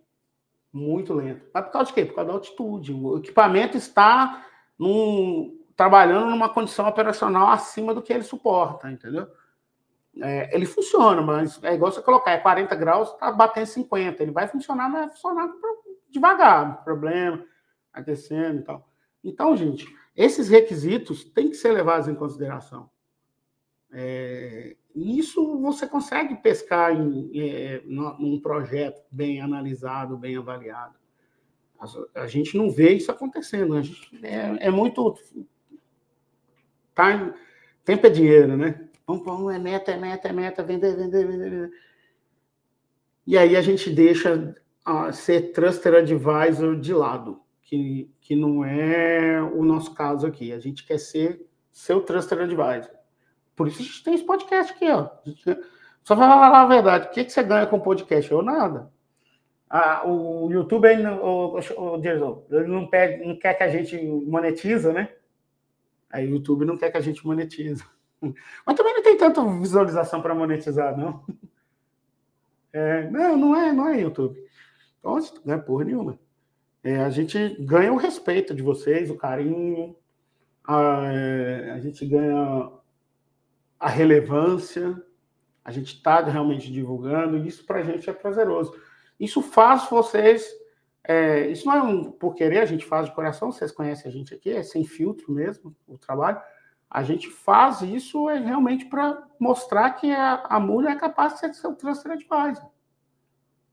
muito 0.73 1.14
lento. 1.14 1.45
Mas 1.53 1.64
por 1.64 1.73
causa 1.73 1.89
de 1.89 1.95
quê? 1.95 2.05
Por 2.05 2.14
causa 2.14 2.29
da 2.29 2.35
altitude. 2.35 2.93
O 2.93 3.19
equipamento 3.19 3.77
está 3.77 4.47
num, 4.79 5.59
trabalhando 5.77 6.31
numa 6.31 6.49
condição 6.49 6.87
operacional 6.87 7.49
acima 7.49 7.95
do 7.95 8.03
que 8.03 8.12
ele 8.12 8.23
suporta, 8.23 8.91
entendeu? 8.91 9.27
É, 10.21 10.55
ele 10.55 10.66
funciona, 10.66 11.23
mas 11.23 11.62
é 11.62 11.75
igual 11.75 11.93
você 11.93 12.03
colocar, 12.03 12.33
é 12.33 12.39
40 12.39 12.75
graus, 12.75 13.11
está 13.11 13.31
batendo 13.31 13.66
50. 13.66 14.23
Ele 14.23 14.33
vai 14.33 14.49
funcionar, 14.49 14.89
mas 14.89 15.01
vai 15.01 15.11
funcionar 15.11 15.49
devagar, 16.11 16.83
problema, 16.83 17.45
aquecendo 17.93 18.61
e 18.61 18.64
tal. 18.64 18.89
Então, 19.23 19.57
gente, 19.57 19.87
esses 20.16 20.49
requisitos 20.49 21.25
têm 21.25 21.49
que 21.49 21.55
ser 21.55 21.73
levados 21.73 22.09
em 22.09 22.14
consideração. 22.14 22.91
É, 23.93 24.77
isso 24.99 25.61
você 25.61 25.86
consegue 25.86 26.34
pescar 26.36 26.94
em, 26.94 27.30
é, 27.34 27.82
num 27.84 28.40
projeto 28.40 29.03
bem 29.11 29.40
analisado, 29.40 30.16
bem 30.16 30.36
avaliado. 30.36 30.94
A, 31.78 32.22
a, 32.22 32.26
gente 32.26 32.57
não 32.57 32.70
vê 32.70 32.94
isso 32.94 33.11
acontecendo. 33.11 33.74
A 33.74 33.82
gente, 33.82 34.24
é, 34.24 34.66
é 34.66 34.70
muito. 34.70 35.14
Time, 36.94 37.32
tempo 37.84 38.07
é 38.07 38.11
dinheiro, 38.11 38.57
né? 38.57 38.88
Vamos, 39.07 39.24
vamos, 39.24 39.55
é 39.55 39.59
meta, 39.59 39.92
é 39.92 39.96
meta, 39.96 40.28
é 40.28 40.32
meta, 40.32 40.62
vender, 40.62 40.96
vender, 40.96 41.26
vender, 41.26 41.51
vender. 41.51 41.70
E 43.26 43.38
aí 43.38 43.57
a 43.57 43.62
gente 43.62 43.90
deixa 43.90 44.55
uh, 44.86 45.12
ser 45.12 45.53
Truster 45.53 45.94
Advisor 45.94 46.78
de 46.80 46.92
lado, 46.92 47.40
que, 47.62 48.11
que 48.20 48.34
não 48.34 48.64
é 48.64 49.40
o 49.42 49.64
nosso 49.64 49.94
caso 49.94 50.26
aqui. 50.26 50.53
A 50.53 50.59
gente 50.59 50.84
quer 50.84 50.99
ser 50.99 51.46
seu 51.70 52.01
Truster 52.01 52.40
Advisor. 52.40 52.97
Por 53.59 53.66
isso 53.66 53.82
a 53.82 53.84
gente 53.84 54.04
tem 54.04 54.14
esse 54.14 54.22
podcast 54.22 54.72
aqui, 54.72 54.88
ó. 54.88 55.11
Só 56.04 56.14
vai 56.14 56.28
falar 56.28 56.62
a 56.62 56.66
verdade. 56.66 57.09
O 57.09 57.11
que, 57.11 57.24
que 57.24 57.32
você 57.32 57.42
ganha 57.42 57.66
com 57.66 57.80
podcast? 57.80 58.30
Eu 58.30 58.40
nada. 58.40 58.88
Ah, 59.68 60.09
o 60.09 60.48
YouTube, 60.48 60.86
o, 60.86 61.59
o, 61.59 61.96
o, 61.96 61.96
ele 62.52 62.68
não, 62.68 62.86
pede, 62.86 63.26
não 63.26 63.36
quer 63.36 63.54
que 63.54 63.64
a 63.64 63.68
gente 63.68 64.00
monetiza, 64.00 64.92
né? 64.92 65.12
Aí 66.09 66.24
o 66.28 66.36
YouTube 66.36 66.64
não 66.64 66.78
quer 66.78 66.92
que 66.92 66.98
a 66.98 67.00
gente 67.00 67.26
monetiza. 67.26 67.84
Mas 68.64 68.76
também 68.76 68.94
não 68.94 69.02
tem 69.02 69.16
tanta 69.16 69.44
visualização 69.44 70.22
para 70.22 70.36
monetizar, 70.36 70.96
não. 70.96 71.24
É, 72.70 73.11
não, 73.11 73.34
não 73.34 73.56
é, 73.56 73.72
não 73.72 73.88
é 73.88 74.02
YouTube. 74.02 74.38
Então, 74.98 75.18
não 75.42 75.54
é 75.54 75.59
porra 75.59 75.84
nenhuma. 75.84 76.18
É, 76.84 76.98
a 76.98 77.09
gente 77.09 77.56
ganha 77.64 77.90
o 77.90 77.96
respeito 77.96 78.54
de 78.54 78.62
vocês, 78.62 79.11
o 79.11 79.16
carinho, 79.16 79.96
a, 80.62 81.02
é, 81.06 81.70
a 81.70 81.80
gente 81.80 82.04
ganha 82.06 82.70
a 83.79 83.89
relevância, 83.89 85.01
a 85.64 85.70
gente 85.70 85.95
está 85.95 86.20
realmente 86.20 86.72
divulgando, 86.72 87.37
e 87.37 87.47
isso 87.47 87.64
para 87.64 87.81
a 87.81 87.83
gente 87.83 88.09
é 88.09 88.12
prazeroso. 88.12 88.74
Isso 89.18 89.43
faz 89.43 89.89
vocês. 89.89 90.47
É, 91.05 91.47
isso 91.49 91.66
não 91.66 91.74
é 91.74 91.83
um 91.83 92.11
por 92.11 92.35
querer, 92.35 92.59
a 92.59 92.66
gente 92.66 92.85
faz 92.85 93.07
de 93.07 93.14
coração, 93.14 93.51
vocês 93.51 93.72
conhecem 93.72 94.11
a 94.11 94.12
gente 94.12 94.35
aqui, 94.35 94.51
é 94.51 94.62
sem 94.62 94.85
filtro 94.85 95.33
mesmo 95.33 95.74
o 95.87 95.97
trabalho. 95.97 96.41
A 96.91 97.03
gente 97.03 97.31
faz 97.31 97.83
isso 97.83 98.29
é 98.29 98.39
realmente 98.39 98.87
para 98.87 99.26
mostrar 99.39 99.91
que 99.91 100.11
a, 100.11 100.43
a 100.49 100.59
mulher 100.59 100.93
é 100.93 100.99
capaz 100.99 101.35
de 101.35 101.41
ser 101.41 101.55
seu 101.55 101.74
transfer 101.74 102.12
advisor. 102.12 102.70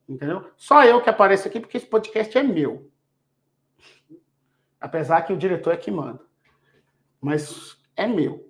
Entendeu? 0.07 0.49
Só 0.55 0.83
eu 0.83 1.01
que 1.01 1.09
apareço 1.09 1.47
aqui 1.47 1.59
porque 1.59 1.77
esse 1.77 1.87
podcast 1.87 2.37
é 2.37 2.43
meu. 2.43 2.91
Apesar 4.79 5.21
que 5.21 5.33
o 5.33 5.37
diretor 5.37 5.73
é 5.73 5.77
que 5.77 5.89
manda. 5.89 6.21
Mas 7.19 7.77
é 7.95 8.05
meu. 8.05 8.44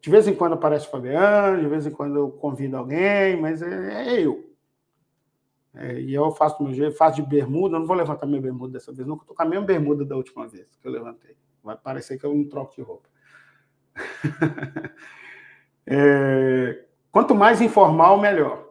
De 0.00 0.10
vez 0.10 0.26
em 0.26 0.34
quando 0.34 0.54
aparece 0.54 0.86
o 0.86 0.90
Fabiano, 0.90 1.60
de 1.60 1.68
vez 1.68 1.86
em 1.86 1.90
quando 1.90 2.16
eu 2.16 2.30
convido 2.30 2.76
alguém, 2.76 3.40
mas 3.40 3.62
é, 3.62 4.08
é 4.08 4.20
eu. 4.20 4.52
É, 5.74 6.00
e 6.00 6.12
eu 6.12 6.30
faço 6.32 6.62
meu 6.62 6.72
jeito, 6.72 6.96
faço 6.96 7.16
de 7.16 7.22
bermuda, 7.22 7.76
eu 7.76 7.80
não 7.80 7.86
vou 7.86 7.96
levantar 7.96 8.26
minha 8.26 8.40
bermuda 8.40 8.74
dessa 8.74 8.92
vez, 8.92 9.06
porque 9.06 9.22
eu 9.22 9.26
tô 9.28 9.34
com 9.34 9.42
a 9.42 9.46
mesma 9.46 9.64
bermuda 9.64 10.04
da 10.04 10.16
última 10.16 10.46
vez 10.46 10.66
que 10.76 10.86
eu 10.86 10.92
levantei. 10.92 11.36
Vai 11.62 11.76
parecer 11.76 12.18
que 12.18 12.26
eu 12.26 12.34
não 12.34 12.48
troco 12.48 12.74
de 12.74 12.82
roupa. 12.82 13.08
é, 15.86 16.84
quanto 17.10 17.34
mais 17.34 17.60
informal, 17.60 18.18
melhor. 18.20 18.68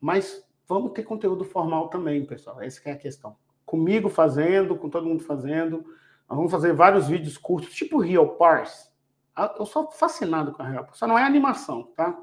Mas 0.00 0.46
vamos 0.68 0.92
ter 0.92 1.02
conteúdo 1.02 1.44
formal 1.44 1.88
também, 1.88 2.24
pessoal. 2.24 2.60
Essa 2.60 2.80
é 2.90 2.92
a 2.92 2.96
questão. 2.96 3.36
Comigo 3.64 4.08
fazendo, 4.08 4.76
com 4.76 4.88
todo 4.88 5.06
mundo 5.06 5.24
fazendo. 5.24 5.84
Nós 6.32 6.38
vamos 6.38 6.50
fazer 6.50 6.72
vários 6.72 7.08
vídeos 7.08 7.36
curtos, 7.36 7.74
tipo 7.74 8.00
Real 8.00 8.26
Parse. 8.26 8.88
Ah, 9.36 9.54
eu 9.58 9.66
sou 9.66 9.90
fascinado 9.90 10.52
com 10.52 10.62
a 10.62 10.66
Real 10.66 10.82
Parse. 10.82 10.98
Só 10.98 11.06
não 11.06 11.18
é 11.18 11.24
animação, 11.24 11.82
tá? 11.94 12.18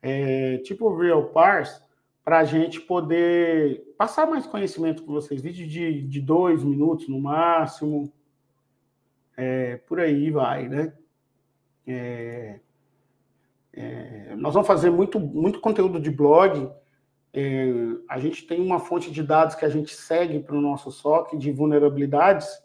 É, 0.00 0.56
tipo 0.64 0.96
Real 0.96 1.24
Parse, 1.24 1.78
para 2.24 2.38
a 2.38 2.44
gente 2.44 2.80
poder 2.80 3.84
passar 3.98 4.26
mais 4.26 4.46
conhecimento 4.46 5.02
com 5.02 5.12
vocês. 5.12 5.42
Vídeo 5.42 5.68
de, 5.68 6.04
de 6.04 6.20
dois 6.22 6.64
minutos 6.64 7.06
no 7.06 7.20
máximo. 7.20 8.10
É, 9.36 9.76
por 9.76 10.00
aí 10.00 10.30
vai, 10.30 10.66
né? 10.66 10.94
É, 11.86 12.60
é, 13.74 14.36
nós 14.38 14.54
vamos 14.54 14.66
fazer 14.66 14.88
muito, 14.88 15.20
muito 15.20 15.60
conteúdo 15.60 16.00
de 16.00 16.10
blog. 16.10 16.70
É, 17.30 17.66
a 18.08 18.18
gente 18.18 18.46
tem 18.46 18.58
uma 18.58 18.80
fonte 18.80 19.10
de 19.10 19.22
dados 19.22 19.54
que 19.54 19.66
a 19.66 19.68
gente 19.68 19.94
segue 19.94 20.40
para 20.40 20.56
o 20.56 20.62
nosso 20.62 20.90
SOC 20.90 21.36
de 21.36 21.52
vulnerabilidades. 21.52 22.63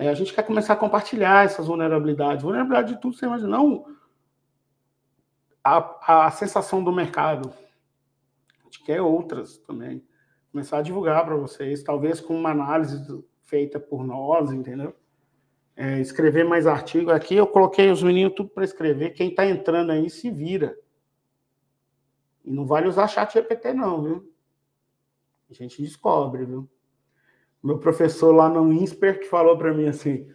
É, 0.00 0.08
a 0.08 0.14
gente 0.14 0.32
quer 0.32 0.42
começar 0.42 0.72
a 0.72 0.76
compartilhar 0.76 1.44
essas 1.44 1.66
vulnerabilidades. 1.66 2.42
Vulnerabilidade 2.42 2.94
de 2.94 3.00
tudo, 3.00 3.16
você 3.16 3.26
imagina. 3.26 3.50
Não 3.50 3.84
a, 5.62 6.26
a 6.26 6.30
sensação 6.30 6.82
do 6.82 6.90
mercado 6.90 7.52
gente 8.70 8.84
quer 8.84 9.02
outras 9.02 9.58
também. 9.58 10.02
Começar 10.52 10.78
a 10.78 10.82
divulgar 10.82 11.24
para 11.24 11.36
vocês, 11.36 11.82
talvez 11.82 12.20
com 12.20 12.34
uma 12.34 12.50
análise 12.50 13.24
feita 13.42 13.80
por 13.80 14.04
nós, 14.04 14.52
entendeu? 14.52 14.94
É, 15.76 16.00
escrever 16.00 16.44
mais 16.44 16.66
artigo. 16.66 17.10
Aqui 17.10 17.34
eu 17.34 17.46
coloquei 17.46 17.90
os 17.90 18.02
meninos 18.02 18.34
tudo 18.34 18.50
para 18.50 18.64
escrever. 18.64 19.10
Quem 19.10 19.30
está 19.30 19.46
entrando 19.46 19.90
aí 19.90 20.08
se 20.08 20.30
vira. 20.30 20.76
E 22.44 22.50
não 22.50 22.64
vale 22.64 22.88
usar 22.88 23.08
chat 23.08 23.32
GPT, 23.32 23.74
não, 23.74 24.02
viu? 24.02 24.34
A 25.50 25.54
gente 25.54 25.82
descobre, 25.82 26.44
viu? 26.44 26.68
Meu 27.62 27.78
professor 27.78 28.32
lá 28.32 28.48
no 28.48 28.72
INSPER 28.72 29.20
que 29.20 29.26
falou 29.26 29.56
para 29.56 29.74
mim 29.74 29.86
assim, 29.86 30.28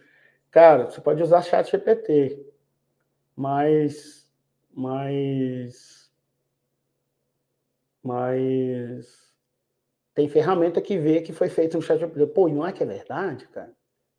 cara, 0.50 0.90
você 0.90 1.00
pode 1.00 1.22
usar 1.22 1.42
chat 1.42 1.70
GPT, 1.70 2.46
mas, 3.34 4.30
mas 4.72 6.10
mas 8.02 9.26
tem 10.14 10.28
ferramenta 10.28 10.80
que 10.80 10.96
vê 10.96 11.20
que 11.20 11.32
foi 11.32 11.48
feita 11.48 11.76
no 11.76 11.82
chat 11.82 11.98
GPT. 11.98 12.28
Pô, 12.28 12.48
não 12.48 12.66
é 12.66 12.72
que 12.72 12.82
é 12.82 12.86
verdade, 12.86 13.46
cara? 13.48 13.74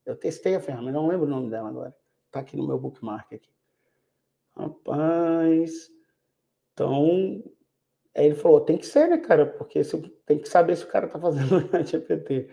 Eu 0.06 0.16
testei 0.16 0.56
a 0.56 0.60
ferramenta, 0.60 0.92
não 0.92 1.08
lembro 1.08 1.26
o 1.26 1.30
nome 1.30 1.50
dela 1.50 1.70
agora. 1.70 1.96
Tá 2.30 2.42
aqui 2.42 2.56
no 2.58 2.68
meu 2.68 2.78
bookmark 2.78 3.34
aqui. 3.34 3.50
Rapaz. 4.56 5.90
Então, 6.74 7.44
aí 8.16 8.28
ele 8.28 8.36
falou, 8.36 8.62
tem 8.62 8.78
que 8.78 8.86
ser, 8.86 9.08
né, 9.10 9.18
cara? 9.18 9.46
Porque 9.46 9.84
se, 9.84 9.98
tem 10.26 10.38
que 10.38 10.48
saber 10.50 10.76
se 10.76 10.84
o 10.84 10.88
cara 10.88 11.08
tá 11.08 11.20
fazendo 11.20 11.62
no 11.62 11.70
chat 11.70 11.90
GPT. 11.92 12.50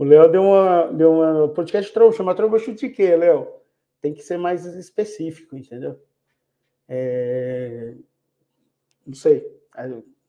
O 0.00 0.04
Léo 0.04 0.30
deu 0.30 0.42
uma, 0.42 0.86
deu 0.86 1.12
uma 1.12 1.48
podcast 1.48 1.92
trouxa, 1.92 2.18
chama 2.18 2.34
troubleshoot 2.34 2.78
de 2.78 2.88
quê, 2.88 3.14
Léo? 3.14 3.46
Tem 4.00 4.14
que 4.14 4.22
ser 4.22 4.38
mais 4.38 4.64
específico, 4.64 5.56
entendeu? 5.56 6.00
É... 6.88 7.94
Não 9.06 9.14
sei 9.14 9.60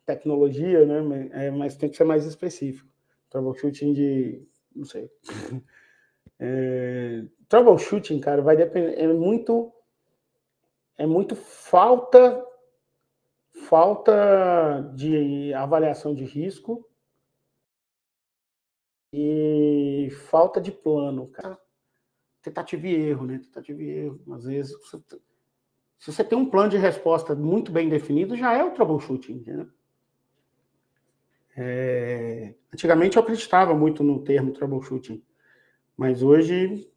tecnologia, 0.06 0.86
né? 0.86 1.30
É, 1.32 1.52
mas 1.52 1.76
tem 1.76 1.90
que 1.90 1.96
ser 1.96 2.04
mais 2.04 2.26
específico. 2.26 2.90
Troubleshooting 3.30 3.94
de. 3.94 4.48
não 4.76 4.86
sei. 4.86 5.10
É, 6.44 7.24
troubleshooting, 7.48 8.20
cara, 8.20 8.42
vai 8.42 8.58
depender. 8.58 8.96
É 9.00 9.06
muito. 9.06 9.72
É 10.98 11.06
muito 11.06 11.36
falta. 11.36 12.44
Falta 13.70 14.92
de 14.96 15.54
avaliação 15.54 16.16
de 16.16 16.24
risco 16.24 16.90
e 19.14 20.10
falta 20.30 20.62
de 20.62 20.72
plano, 20.72 21.28
cara. 21.28 21.60
Tentativa 22.42 22.88
e 22.88 22.96
erro, 22.96 23.26
né? 23.26 23.40
Tentativa 23.40 23.82
e 23.82 23.90
erro. 23.90 24.22
Às 24.34 24.46
vezes, 24.46 24.76
se 26.00 26.12
você 26.12 26.24
tem 26.24 26.38
um 26.38 26.50
plano 26.50 26.70
de 26.70 26.78
resposta 26.78 27.36
muito 27.36 27.72
bem 27.72 27.90
definido, 27.90 28.36
já 28.36 28.54
é 28.54 28.64
o 28.64 28.72
troubleshooting, 28.72 29.44
né? 29.46 29.68
É... 31.56 32.56
Antigamente 32.74 33.18
eu 33.18 33.24
acreditava 33.24 33.74
muito 33.74 34.04
no 34.04 34.24
termo 34.24 34.54
troubleshooting, 34.54 35.24
mas 35.98 36.24
hoje 36.24 36.90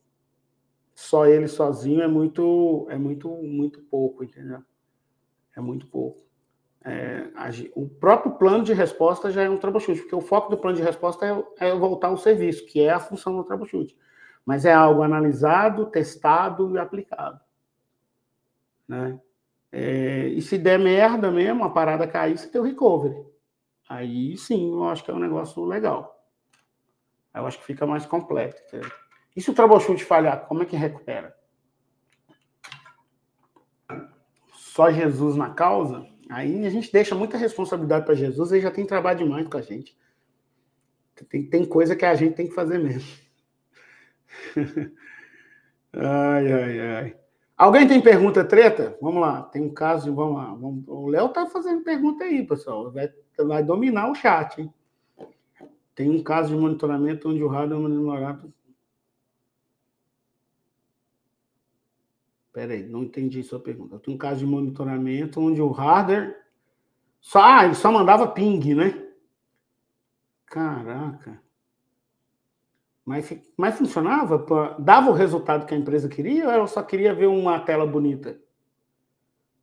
só 0.94 1.26
ele 1.26 1.48
sozinho 1.48 2.00
é 2.00 2.08
muito, 2.08 2.86
é 2.88 2.96
muito, 2.96 3.28
muito 3.42 3.82
pouco, 3.82 4.22
entendeu? 4.22 4.62
É 5.56 5.60
muito 5.60 5.88
pouco. 5.88 6.24
É, 6.86 7.30
o 7.74 7.88
próprio 7.88 8.32
plano 8.32 8.62
de 8.62 8.74
resposta 8.74 9.30
já 9.30 9.42
é 9.42 9.48
um 9.48 9.56
troubleshoot, 9.56 10.02
porque 10.02 10.14
o 10.14 10.20
foco 10.20 10.50
do 10.50 10.58
plano 10.58 10.76
de 10.76 10.82
resposta 10.82 11.24
é, 11.26 11.68
é 11.68 11.74
voltar 11.74 12.08
ao 12.08 12.18
serviço, 12.18 12.66
que 12.66 12.82
é 12.82 12.90
a 12.90 13.00
função 13.00 13.34
do 13.34 13.42
troubleshoot. 13.42 13.96
Mas 14.44 14.66
é 14.66 14.72
algo 14.74 15.02
analisado, 15.02 15.86
testado 15.86 16.74
e 16.74 16.78
aplicado. 16.78 17.40
Né? 18.86 19.18
É, 19.72 20.28
e 20.28 20.42
se 20.42 20.58
der 20.58 20.78
merda 20.78 21.30
mesmo, 21.30 21.64
a 21.64 21.70
parada 21.70 22.06
cair, 22.06 22.36
você 22.36 22.48
tem 22.48 22.60
o 22.60 22.64
recovery. 22.64 23.24
Aí 23.88 24.36
sim, 24.36 24.70
eu 24.72 24.86
acho 24.88 25.02
que 25.02 25.10
é 25.10 25.14
um 25.14 25.18
negócio 25.18 25.64
legal. 25.64 26.22
Eu 27.34 27.46
acho 27.46 27.58
que 27.58 27.64
fica 27.64 27.86
mais 27.86 28.04
completo. 28.04 28.62
E 29.34 29.40
se 29.40 29.50
o 29.50 29.54
troubleshoot 29.54 30.04
falhar, 30.04 30.46
como 30.46 30.62
é 30.62 30.66
que 30.66 30.76
recupera? 30.76 31.34
Só 34.52 34.90
Jesus 34.90 35.34
na 35.34 35.50
causa? 35.50 36.06
Aí 36.28 36.66
a 36.66 36.70
gente 36.70 36.92
deixa 36.92 37.14
muita 37.14 37.36
responsabilidade 37.36 38.06
para 38.06 38.14
Jesus 38.14 38.52
e 38.52 38.60
já 38.60 38.70
tem 38.70 38.86
trabalho 38.86 39.18
demais 39.18 39.46
com 39.48 39.56
a 39.56 39.62
gente. 39.62 39.96
Tem, 41.28 41.44
tem 41.46 41.64
coisa 41.64 41.94
que 41.94 42.04
a 42.04 42.14
gente 42.14 42.34
tem 42.34 42.48
que 42.48 42.54
fazer 42.54 42.78
mesmo. 42.78 43.08
ai, 45.92 46.52
ai, 46.52 46.80
ai. 46.80 47.16
Alguém 47.56 47.86
tem 47.86 48.00
pergunta 48.00 48.44
treta? 48.44 48.96
Vamos 49.00 49.20
lá, 49.20 49.42
tem 49.42 49.62
um 49.62 49.72
caso, 49.72 50.12
vamos 50.14 50.36
lá. 50.36 50.46
Vamos... 50.54 50.84
O 50.88 51.06
Léo 51.06 51.28
tá 51.28 51.46
fazendo 51.46 51.84
pergunta 51.84 52.24
aí, 52.24 52.44
pessoal. 52.44 52.90
Vai 52.90 53.08
vai 53.42 53.62
dominar 53.62 54.10
o 54.10 54.14
chat. 54.14 54.60
Hein? 54.60 54.72
Tem 55.94 56.10
um 56.10 56.22
caso 56.22 56.54
de 56.54 56.60
monitoramento 56.60 57.28
onde 57.28 57.42
o 57.42 57.48
rádio 57.48 57.74
é 57.76 57.78
monitorado. 57.78 58.52
Peraí, 62.54 62.84
não 62.84 63.02
entendi 63.02 63.42
sua 63.42 63.58
pergunta. 63.58 63.98
Tenho 63.98 64.14
um 64.14 64.18
caso 64.18 64.38
de 64.38 64.46
monitoramento 64.46 65.40
onde 65.40 65.60
o 65.60 65.72
hardware 65.72 66.40
só, 67.20 67.42
ah, 67.42 67.64
ele 67.64 67.74
só 67.74 67.90
mandava 67.90 68.28
ping, 68.28 68.74
né? 68.76 69.08
Caraca. 70.46 71.42
Mas, 73.04 73.36
mas 73.56 73.76
funcionava? 73.76 74.46
Dava 74.78 75.10
o 75.10 75.14
resultado 75.14 75.66
que 75.66 75.74
a 75.74 75.76
empresa 75.76 76.08
queria 76.08 76.46
ou 76.46 76.52
ela 76.52 76.66
só 76.68 76.80
queria 76.80 77.12
ver 77.12 77.26
uma 77.26 77.58
tela 77.58 77.84
bonita? 77.84 78.40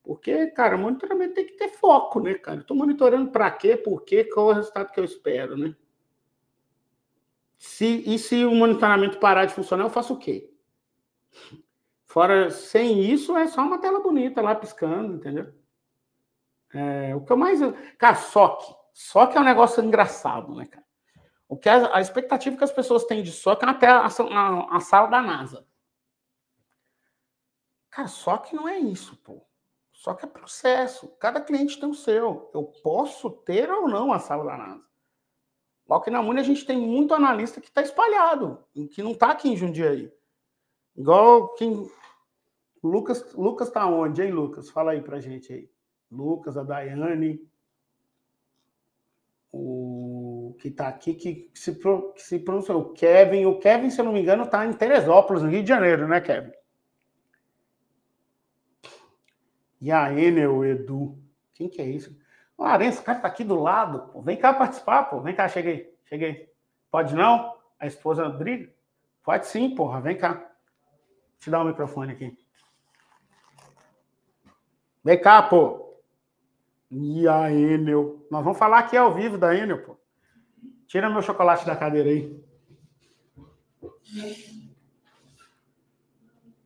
Porque, 0.03 0.47
cara, 0.47 0.77
monitoramento 0.77 1.35
tem 1.35 1.45
que 1.45 1.53
ter 1.53 1.69
foco, 1.69 2.19
né, 2.19 2.33
cara? 2.33 2.59
Estou 2.59 2.75
monitorando 2.75 3.31
para 3.31 3.49
quê, 3.51 3.77
por 3.77 4.03
quê, 4.03 4.25
qual 4.25 4.49
é 4.49 4.51
o 4.51 4.55
resultado 4.57 4.91
que 4.91 4.99
eu 4.99 5.05
espero, 5.05 5.55
né? 5.55 5.73
Se, 7.57 8.03
e 8.05 8.19
se 8.19 8.43
o 8.43 8.53
monitoramento 8.53 9.17
parar 9.17 9.45
de 9.45 9.53
funcionar, 9.53 9.85
eu 9.85 9.89
faço 9.89 10.13
o 10.13 10.19
quê? 10.19 10.51
Fora, 12.11 12.51
sem 12.51 12.99
isso, 12.99 13.37
é 13.37 13.47
só 13.47 13.61
uma 13.61 13.79
tela 13.79 14.01
bonita 14.01 14.41
lá 14.41 14.53
piscando, 14.53 15.15
entendeu? 15.15 15.53
É, 16.73 17.15
o 17.15 17.21
que 17.21 17.31
eu 17.31 17.37
mais. 17.37 17.61
Cara, 17.97 18.15
SOC. 18.15 18.75
SOC 18.93 19.37
é 19.37 19.39
um 19.39 19.45
negócio 19.45 19.81
engraçado, 19.81 20.53
né, 20.53 20.65
cara? 20.65 20.85
O 21.47 21.55
que 21.55 21.69
a, 21.69 21.95
a 21.95 22.01
expectativa 22.01 22.57
que 22.57 22.65
as 22.65 22.71
pessoas 22.71 23.05
têm 23.05 23.23
de 23.23 23.31
SOC 23.31 23.63
é 23.63 23.69
até 23.69 23.87
a, 23.87 24.07
a, 24.07 24.75
a 24.75 24.79
sala 24.81 25.07
da 25.07 25.21
NASA. 25.21 25.65
Cara, 27.89 28.09
SOC 28.09 28.51
não 28.51 28.67
é 28.67 28.77
isso, 28.77 29.15
pô. 29.23 29.47
Só 29.93 30.13
que 30.13 30.25
é 30.25 30.27
processo. 30.27 31.07
Cada 31.17 31.39
cliente 31.39 31.79
tem 31.79 31.87
o 31.87 31.93
seu. 31.93 32.51
Eu 32.53 32.63
posso 32.83 33.29
ter 33.29 33.71
ou 33.71 33.87
não 33.87 34.11
a 34.11 34.19
sala 34.19 34.43
da 34.43 34.57
NASA. 34.57 34.83
Logo 35.87 36.03
que 36.03 36.11
na 36.11 36.21
Muni 36.21 36.41
a 36.41 36.43
gente 36.43 36.65
tem 36.65 36.77
muito 36.77 37.13
analista 37.13 37.61
que 37.61 37.69
está 37.69 37.81
espalhado, 37.81 38.65
que 38.91 39.01
não 39.01 39.11
está 39.11 39.31
aqui 39.31 39.47
em 39.47 39.55
Jundiaí. 39.55 40.11
Igual 40.95 41.53
quem. 41.55 41.89
Lucas, 42.83 43.33
Lucas 43.33 43.67
está 43.67 43.85
onde, 43.87 44.21
hein, 44.21 44.31
Lucas? 44.31 44.69
Fala 44.69 44.91
aí 44.91 45.01
pra 45.01 45.19
gente 45.19 45.53
aí. 45.53 45.69
Lucas, 46.11 46.57
a 46.57 46.63
Daiane, 46.63 47.39
o 49.51 50.55
que 50.59 50.69
está 50.69 50.87
aqui, 50.87 51.13
que 51.13 51.51
se, 51.53 51.73
que 51.75 52.21
se 52.21 52.39
pronuncia, 52.39 52.75
o 52.75 52.93
Kevin. 52.93 53.45
O 53.45 53.59
Kevin, 53.59 53.89
se 53.89 53.99
eu 53.99 54.05
não 54.05 54.13
me 54.13 54.21
engano, 54.21 54.43
está 54.43 54.65
em 54.65 54.73
Teresópolis, 54.73 55.43
no 55.43 55.49
Rio 55.49 55.63
de 55.63 55.69
Janeiro, 55.69 56.07
né, 56.07 56.21
Kevin? 56.21 56.51
E 59.79 59.91
a 59.91 60.13
Enel, 60.13 60.63
Edu. 60.63 61.17
Quem 61.53 61.67
que 61.67 61.81
é 61.81 61.85
isso? 61.85 62.15
O 62.57 62.63
Arença, 62.63 62.97
esse 62.97 63.03
cara 63.03 63.19
tá 63.19 63.27
aqui 63.27 63.43
do 63.43 63.55
lado. 63.59 64.11
Pô. 64.11 64.21
Vem 64.21 64.37
cá 64.37 64.53
participar, 64.53 65.05
pô. 65.05 65.19
Vem 65.21 65.35
cá, 65.35 65.47
cheguei. 65.47 65.97
Cheguei. 66.05 66.53
Pode 66.91 67.15
não? 67.15 67.57
A 67.79 67.87
esposa 67.87 68.29
briga? 68.29 68.71
Pode 69.23 69.47
sim, 69.47 69.73
porra. 69.73 69.99
Vem 69.99 70.15
cá. 70.15 70.50
Deixa 71.41 71.49
eu 71.49 71.51
dar 71.53 71.61
o 71.61 71.67
microfone 71.67 72.11
aqui. 72.11 72.37
Vem 75.03 75.19
cá, 75.19 75.41
pô. 75.41 75.97
E 76.91 77.27
a 77.27 77.51
Enel. 77.51 78.23
Nós 78.29 78.43
vamos 78.43 78.59
falar 78.59 78.77
aqui 78.77 78.95
ao 78.95 79.11
vivo 79.11 79.39
da 79.39 79.55
Enel, 79.55 79.81
pô. 79.81 79.97
Tira 80.85 81.09
meu 81.09 81.23
chocolate 81.23 81.65
da 81.65 81.75
cadeira 81.75 82.11
aí. 82.11 82.39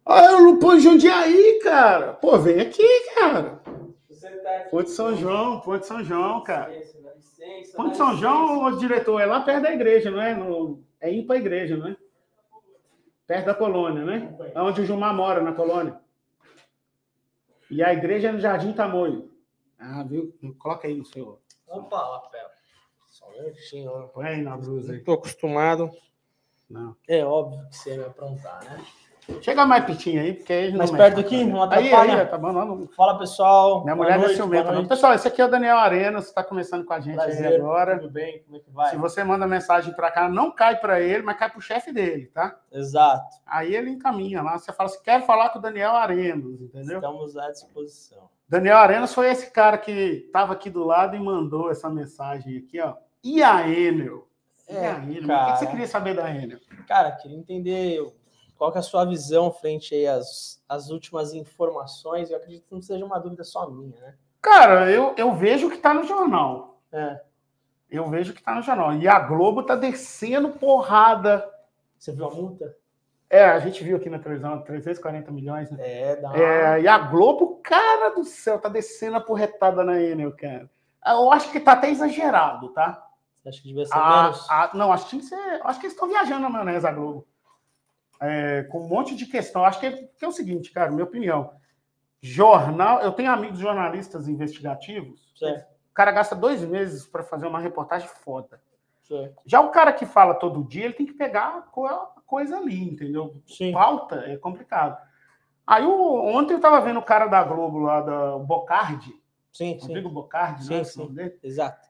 Olha 0.05 0.37
o 0.37 0.43
Lupão 0.43 0.77
Jundiaí, 0.77 1.61
cara. 1.63 2.11
Pô, 2.11 2.37
vem 2.37 2.59
aqui, 2.59 3.15
cara. 3.15 3.61
Você 4.09 4.29
tá 4.29 4.57
aqui. 4.57 4.71
Ponte 4.71 4.89
São 4.89 5.15
João, 5.15 5.61
Ponte 5.61 5.85
São 5.85 6.03
João, 6.03 6.43
cara. 6.43 6.69
Licença, 6.69 7.77
Ponte 7.77 7.95
São 7.95 8.17
João, 8.17 8.65
o 8.65 8.77
diretor, 8.77 9.21
é 9.21 9.25
lá 9.25 9.39
perto 9.39 9.63
da 9.63 9.71
igreja, 9.71 10.11
não 10.11 10.21
é? 10.21 10.35
No, 10.35 10.83
é 10.99 11.13
indo 11.13 11.27
para 11.27 11.37
a 11.37 11.39
igreja, 11.39 11.77
não 11.77 11.87
é? 11.87 11.95
Perto 13.27 13.45
da 13.45 13.55
colônia, 13.55 14.03
né? 14.05 14.37
É 14.53 14.61
onde 14.61 14.81
o 14.81 14.85
Gilmar 14.85 15.13
mora, 15.13 15.41
na 15.41 15.53
colônia. 15.53 15.99
E 17.69 17.83
a 17.83 17.91
igreja 17.91 18.29
é 18.29 18.31
no 18.31 18.39
Jardim 18.39 18.73
Tamoio. 18.73 19.31
Ah, 19.79 20.03
viu? 20.03 20.37
Coloca 20.59 20.87
aí 20.87 20.95
no 20.95 21.05
seu. 21.05 21.41
Opa, 21.67 22.07
lapel. 22.07 22.47
Só 23.07 23.27
um 23.29 23.31
minutinho. 23.33 24.09
Põe 24.13 24.27
aí 24.27 24.41
na 24.41 24.55
blusa 24.55 24.93
aí. 24.93 24.99
Estou 24.99 25.15
acostumado. 25.15 25.89
Não. 26.69 26.95
É 27.07 27.25
óbvio 27.25 27.67
que 27.69 27.77
você 27.77 27.91
ia 27.91 27.97
me 27.97 28.05
aprontar, 28.05 28.63
né? 28.63 28.85
Chega 29.41 29.65
mais 29.65 29.83
pertinho 29.85 30.21
aí, 30.21 30.33
porque 30.33 30.53
aí 30.53 30.73
Mais 30.73 30.91
perto 30.91 31.19
aqui, 31.19 31.43
não 31.43 31.63
atrapalha. 31.63 32.13
Aí, 32.13 32.19
aí, 32.19 32.25
tá 32.27 32.37
bom, 32.37 32.51
não. 32.51 32.87
Fala, 32.89 33.17
pessoal. 33.17 33.83
Minha 33.83 33.95
mulher 33.95 34.17
noite, 34.17 34.33
é 34.33 34.35
ciumenta. 34.35 34.71
Não. 34.71 34.87
Pessoal, 34.87 35.13
esse 35.13 35.27
aqui 35.27 35.41
é 35.41 35.45
o 35.45 35.49
Daniel 35.49 35.77
Arena, 35.77 36.21
você 36.21 36.29
está 36.29 36.43
começando 36.43 36.85
com 36.85 36.93
a 36.93 36.99
gente 36.99 37.15
Prazer, 37.15 37.47
aí 37.47 37.55
agora. 37.55 37.97
Tudo 37.97 38.11
bem? 38.11 38.43
Como 38.43 38.57
é 38.57 38.59
que 38.59 38.69
vai? 38.69 38.89
Se 38.91 38.97
você 38.97 39.23
manda 39.23 39.47
mensagem 39.47 39.93
para 39.93 40.11
cá, 40.11 40.29
não 40.29 40.51
cai 40.51 40.77
para 40.77 41.01
ele, 41.01 41.23
mas 41.23 41.37
cai 41.37 41.49
para 41.49 41.57
o 41.57 41.61
chefe 41.61 41.91
dele, 41.91 42.27
tá? 42.27 42.55
Exato. 42.71 43.37
Aí 43.45 43.75
ele 43.75 43.89
encaminha 43.89 44.43
lá. 44.43 44.57
Você 44.57 44.71
fala 44.71 44.89
assim, 44.89 44.99
quero 45.03 45.23
falar 45.23 45.49
com 45.49 45.59
o 45.59 45.61
Daniel 45.61 45.91
Arenas, 45.91 46.61
entendeu? 46.61 46.97
Estamos 46.97 47.35
à 47.35 47.49
disposição. 47.49 48.29
Daniel 48.47 48.77
Arenas 48.77 49.11
foi 49.11 49.27
esse 49.31 49.49
cara 49.49 49.77
que 49.77 50.25
estava 50.27 50.53
aqui 50.53 50.69
do 50.69 50.83
lado 50.83 51.15
e 51.15 51.19
mandou 51.19 51.71
essa 51.71 51.89
mensagem 51.89 52.57
aqui, 52.57 52.79
ó. 52.79 52.93
E 53.23 53.41
a 53.41 53.67
Enel? 53.67 54.27
É, 54.67 54.83
e 54.83 54.85
a 54.85 54.97
Enel? 54.97 55.27
Cara... 55.27 55.49
O 55.49 55.53
que 55.53 55.59
você 55.59 55.67
queria 55.67 55.87
saber 55.87 56.15
da 56.15 56.29
Enel? 56.29 56.59
Cara, 56.87 57.11
queria 57.13 57.37
entender 57.37 58.01
qual 58.57 58.71
que 58.71 58.77
é 58.77 58.79
a 58.79 58.83
sua 58.83 59.05
visão 59.05 59.51
frente 59.51 60.05
às, 60.07 60.63
às 60.67 60.89
últimas 60.89 61.33
informações? 61.33 62.29
Eu 62.29 62.37
acredito 62.37 62.67
que 62.67 62.73
não 62.73 62.81
seja 62.81 63.05
uma 63.05 63.19
dúvida 63.19 63.43
só 63.43 63.69
minha, 63.69 63.99
né? 63.99 64.15
Cara, 64.41 64.89
eu, 64.91 65.13
eu 65.17 65.33
vejo 65.33 65.69
que 65.69 65.75
está 65.75 65.93
no 65.93 66.03
jornal. 66.03 66.79
É. 66.91 67.21
Eu 67.89 68.07
vejo 68.09 68.33
que 68.33 68.39
está 68.39 68.55
no 68.55 68.61
jornal. 68.61 68.93
E 68.93 69.07
a 69.07 69.19
Globo 69.19 69.61
está 69.61 69.75
descendo 69.75 70.49
porrada. 70.51 71.49
Você 71.97 72.11
viu 72.11 72.25
a 72.25 72.31
multa? 72.33 72.75
É, 73.29 73.43
a 73.43 73.59
gente 73.59 73.83
viu 73.83 73.97
aqui 73.97 74.09
na 74.09 74.19
televisão, 74.19 74.61
340 74.61 75.31
milhões, 75.31 75.71
né? 75.71 75.77
É, 75.79 76.15
dá 76.15 76.29
uma... 76.29 76.37
é, 76.37 76.81
E 76.81 76.87
a 76.87 76.97
Globo, 76.97 77.59
cara 77.63 78.09
do 78.09 78.23
céu, 78.23 78.59
tá 78.59 78.69
descendo 78.69 79.17
a 79.17 79.21
porretada 79.21 79.83
na 79.83 79.99
Enel, 80.01 80.31
cara. 80.31 80.69
Eu 81.05 81.31
acho 81.31 81.51
que 81.51 81.59
tá 81.59 81.73
até 81.73 81.89
exagerado, 81.89 82.69
tá? 82.69 83.03
Acha 83.45 83.61
que 83.61 83.67
devia 83.67 83.85
ser 83.85 83.93
a, 83.95 84.23
menos? 84.23 84.49
A, 84.49 84.71
não, 84.73 84.91
acho 84.91 85.07
que, 85.07 85.21
ser, 85.21 85.35
acho 85.63 85.79
que 85.79 85.85
eles 85.85 85.93
estão 85.93 86.07
viajando 86.07 86.41
na 86.41 86.49
maionese, 86.49 86.87
a 86.87 86.91
Globo 86.91 87.27
é, 88.19 88.63
com 88.63 88.81
um 88.81 88.87
monte 88.87 89.15
de 89.15 89.25
questão. 89.25 89.65
Acho 89.65 89.79
que 89.79 89.85
é, 89.85 89.91
que 89.91 90.25
é 90.25 90.27
o 90.27 90.31
seguinte, 90.31 90.71
cara, 90.71 90.91
minha 90.91 91.03
opinião. 91.03 91.51
Jornal, 92.21 93.01
eu 93.01 93.11
tenho 93.11 93.31
amigos 93.31 93.59
jornalistas 93.59 94.27
investigativos. 94.27 95.31
Certo. 95.37 95.69
O 95.91 95.93
cara 95.93 96.11
gasta 96.11 96.35
dois 96.35 96.63
meses 96.63 97.05
para 97.05 97.23
fazer 97.23 97.45
uma 97.47 97.59
reportagem 97.59 98.07
foda. 98.07 98.59
Certo. 99.03 99.41
Já 99.45 99.61
o 99.61 99.69
cara 99.69 99.93
que 99.93 100.05
fala 100.05 100.33
todo 100.33 100.63
dia, 100.63 100.85
ele 100.85 100.93
tem 100.93 101.05
que 101.05 101.13
pegar 101.13 101.57
a 101.57 102.21
coisa 102.25 102.57
ali, 102.57 102.83
entendeu? 102.83 103.41
Sim. 103.45 103.71
Pauta 103.71 104.23
é 104.25 104.37
complicado. 104.37 104.97
Aí 105.65 105.85
ontem 105.85 106.53
eu 106.53 106.57
estava 106.57 106.81
vendo 106.81 106.99
o 106.99 107.05
cara 107.05 107.27
da 107.27 107.43
Globo 107.43 107.79
lá, 107.79 108.01
da 108.01 108.37
Bocardi. 108.37 109.13
Sim, 109.51 109.77
Rodrigo 109.81 110.09
sim. 110.09 110.13
Bocardi, 110.13 110.65
sim, 110.65 110.73
né? 111.13 111.29
Sim. 111.29 111.31
Exato. 111.43 111.87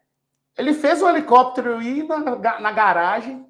Ele 0.57 0.73
fez 0.73 1.01
o 1.01 1.09
helicóptero 1.09 1.82
ir 1.82 2.03
na, 2.07 2.59
na 2.59 2.71
garagem 2.71 3.45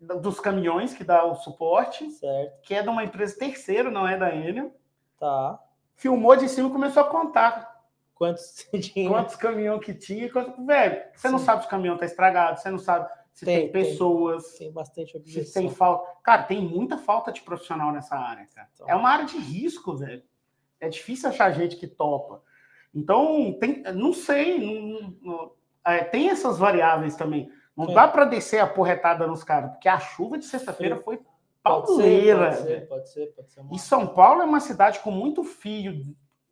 dos 0.00 0.40
caminhões 0.40 0.94
que 0.94 1.02
dá 1.02 1.24
o 1.24 1.34
suporte, 1.34 2.10
certo. 2.10 2.60
que 2.62 2.74
é 2.74 2.82
de 2.82 2.88
uma 2.88 3.04
empresa 3.04 3.38
terceira, 3.38 3.90
não 3.90 4.06
é 4.06 4.16
da 4.16 4.34
Enel. 4.34 4.74
Tá. 5.18 5.58
Filmou 5.94 6.36
de 6.36 6.48
cima 6.48 6.68
e 6.68 6.72
começou 6.72 7.02
a 7.02 7.08
contar. 7.08 7.76
Quantos 8.14 8.66
tinha? 8.80 9.08
Quantos 9.08 9.36
caminhões 9.36 9.84
que 9.84 9.94
tinha. 9.94 10.30
Quantos... 10.30 10.64
Velho, 10.66 11.02
você 11.14 11.28
Sim. 11.28 11.32
não 11.32 11.38
sabe 11.38 11.62
se 11.62 11.66
o 11.66 11.70
caminhão 11.70 11.96
tá 11.96 12.04
estragado, 12.04 12.60
você 12.60 12.70
não 12.70 12.78
sabe 12.78 13.08
se 13.36 13.44
tem, 13.44 13.70
tem 13.70 13.72
pessoas. 13.72 14.52
Tem, 14.52 14.58
tem 14.60 14.72
bastante 14.72 15.14
objeção. 15.14 15.44
Se 15.44 15.52
tem 15.52 15.70
falta. 15.70 16.10
Cara, 16.22 16.42
tem 16.44 16.62
muita 16.62 16.96
falta 16.96 17.30
de 17.30 17.42
profissional 17.42 17.92
nessa 17.92 18.16
área, 18.16 18.46
cara. 18.54 18.68
Então. 18.74 18.88
É 18.88 18.94
uma 18.94 19.10
área 19.10 19.26
de 19.26 19.36
risco, 19.36 19.94
velho. 19.94 20.22
É 20.80 20.88
difícil 20.88 21.28
achar 21.28 21.50
gente 21.52 21.76
que 21.76 21.86
topa. 21.86 22.42
Então, 22.94 23.52
tem, 23.60 23.82
não 23.94 24.14
sei. 24.14 24.58
Não, 24.58 25.14
não, 25.20 25.52
é, 25.84 26.02
tem 26.02 26.30
essas 26.30 26.58
variáveis 26.58 27.14
também. 27.14 27.50
Não 27.76 27.92
dá 27.92 28.08
para 28.08 28.24
descer 28.24 28.58
a 28.58 28.66
porretada 28.66 29.26
nos 29.26 29.44
caras, 29.44 29.72
porque 29.72 29.88
a 29.88 29.98
chuva 29.98 30.38
de 30.38 30.46
sexta-feira 30.46 30.96
foi 30.96 31.20
pauleira. 31.62 32.48
Pode 32.48 32.62
ser, 32.62 32.88
pode 32.88 33.08
ser, 33.10 33.26
pode 33.34 33.52
ser. 33.52 33.64
E 33.70 33.78
São 33.78 34.06
Paulo 34.06 34.40
é 34.40 34.44
uma 34.44 34.60
cidade 34.60 35.00
com 35.00 35.10
muito 35.10 35.44
fio 35.44 35.92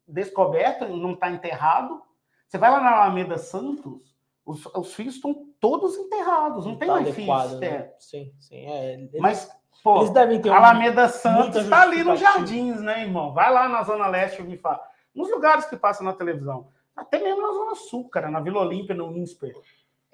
descoberto, 0.06 0.86
não 0.86 1.14
está 1.14 1.30
enterrado. 1.30 2.02
Você 2.46 2.58
vai 2.58 2.70
lá 2.70 2.78
na 2.78 2.90
Alameda 2.90 3.38
Santos, 3.38 4.14
os, 4.44 4.66
os 4.66 4.92
fios 4.94 5.14
estão 5.14 5.46
todos 5.58 5.96
enterrados, 5.96 6.66
não, 6.66 6.72
não 6.72 6.78
tem 6.78 6.88
tá 6.88 6.94
mais 6.94 7.14
fios. 7.14 7.58
Né? 7.58 7.90
Sim, 7.98 8.32
sim. 8.38 8.66
É, 8.66 8.92
eles, 8.92 9.10
Mas, 9.18 9.50
pô, 9.82 10.00
eles 10.00 10.10
devem 10.10 10.42
ter 10.42 10.50
Alameda 10.50 11.08
Santos 11.08 11.62
está 11.62 11.82
ali 11.82 12.04
nos 12.04 12.20
jardins, 12.20 12.82
né, 12.82 13.00
irmão? 13.00 13.32
Vai 13.32 13.50
lá 13.50 13.66
na 13.66 13.82
Zona 13.82 14.08
Leste 14.08 14.42
e 14.42 14.44
me 14.44 14.58
fala. 14.58 14.82
Nos 15.14 15.30
lugares 15.30 15.64
que 15.64 15.76
passam 15.76 16.04
na 16.04 16.12
televisão. 16.12 16.68
Até 16.94 17.18
mesmo 17.18 17.40
na 17.40 17.52
Zona 17.52 17.74
Sul, 17.74 18.08
cara, 18.10 18.30
na 18.30 18.40
Vila 18.40 18.60
Olímpia, 18.60 18.94
no 18.94 19.10
INSPER 19.16 19.54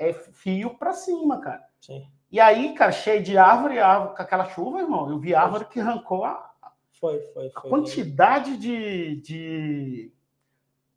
é 0.01 0.12
fio 0.12 0.70
para 0.78 0.92
cima, 0.92 1.40
cara. 1.40 1.62
Sim. 1.80 2.07
E 2.32 2.40
aí, 2.40 2.74
cara, 2.74 2.90
cheio 2.90 3.22
de 3.22 3.36
árvore, 3.36 3.78
árvore, 3.78 4.16
com 4.16 4.22
aquela 4.22 4.48
chuva, 4.48 4.80
irmão, 4.80 5.11
eu 5.11 5.18
vi 5.18 5.34
árvore 5.34 5.66
que 5.66 5.78
arrancou 5.78 6.24
a, 6.24 6.51
foi, 6.92 7.20
foi, 7.20 7.32
foi, 7.32 7.46
a 7.48 7.61
quantidade 7.61 8.57
de, 8.57 9.16
de, 9.20 10.12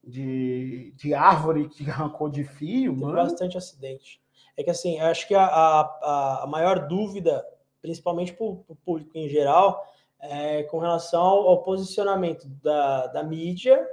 de, 0.03 0.93
de, 0.95 1.13
árvore 1.13 1.69
que 1.69 1.89
arrancou 1.89 2.29
de 2.29 2.43
fio, 2.43 2.93
Tem 2.93 3.01
mano. 3.01 3.15
bastante 3.15 3.57
acidente. 3.57 4.21
É 4.55 4.63
que 4.63 4.69
assim, 4.69 4.99
acho 4.99 5.27
que 5.27 5.35
a, 5.35 5.45
a, 5.45 6.43
a 6.43 6.47
maior 6.47 6.87
dúvida, 6.87 7.43
principalmente 7.81 8.33
para 8.33 8.45
o 8.45 8.77
público 8.85 9.17
em 9.17 9.27
geral, 9.27 9.83
é, 10.19 10.63
com 10.63 10.77
relação 10.77 11.21
ao, 11.21 11.47
ao 11.49 11.63
posicionamento 11.63 12.47
da, 12.61 13.07
da 13.07 13.23
mídia 13.23 13.85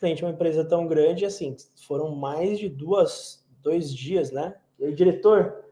frente 0.00 0.24
a 0.24 0.26
uma 0.26 0.32
empresa 0.32 0.64
tão 0.64 0.86
grande, 0.86 1.26
assim, 1.26 1.54
foram 1.86 2.16
mais 2.16 2.58
de 2.58 2.70
duas, 2.70 3.39
dois 3.62 3.92
dias, 3.94 4.30
né? 4.30 4.54
E 4.78 4.84
aí, 4.86 4.94
diretor, 4.94 5.64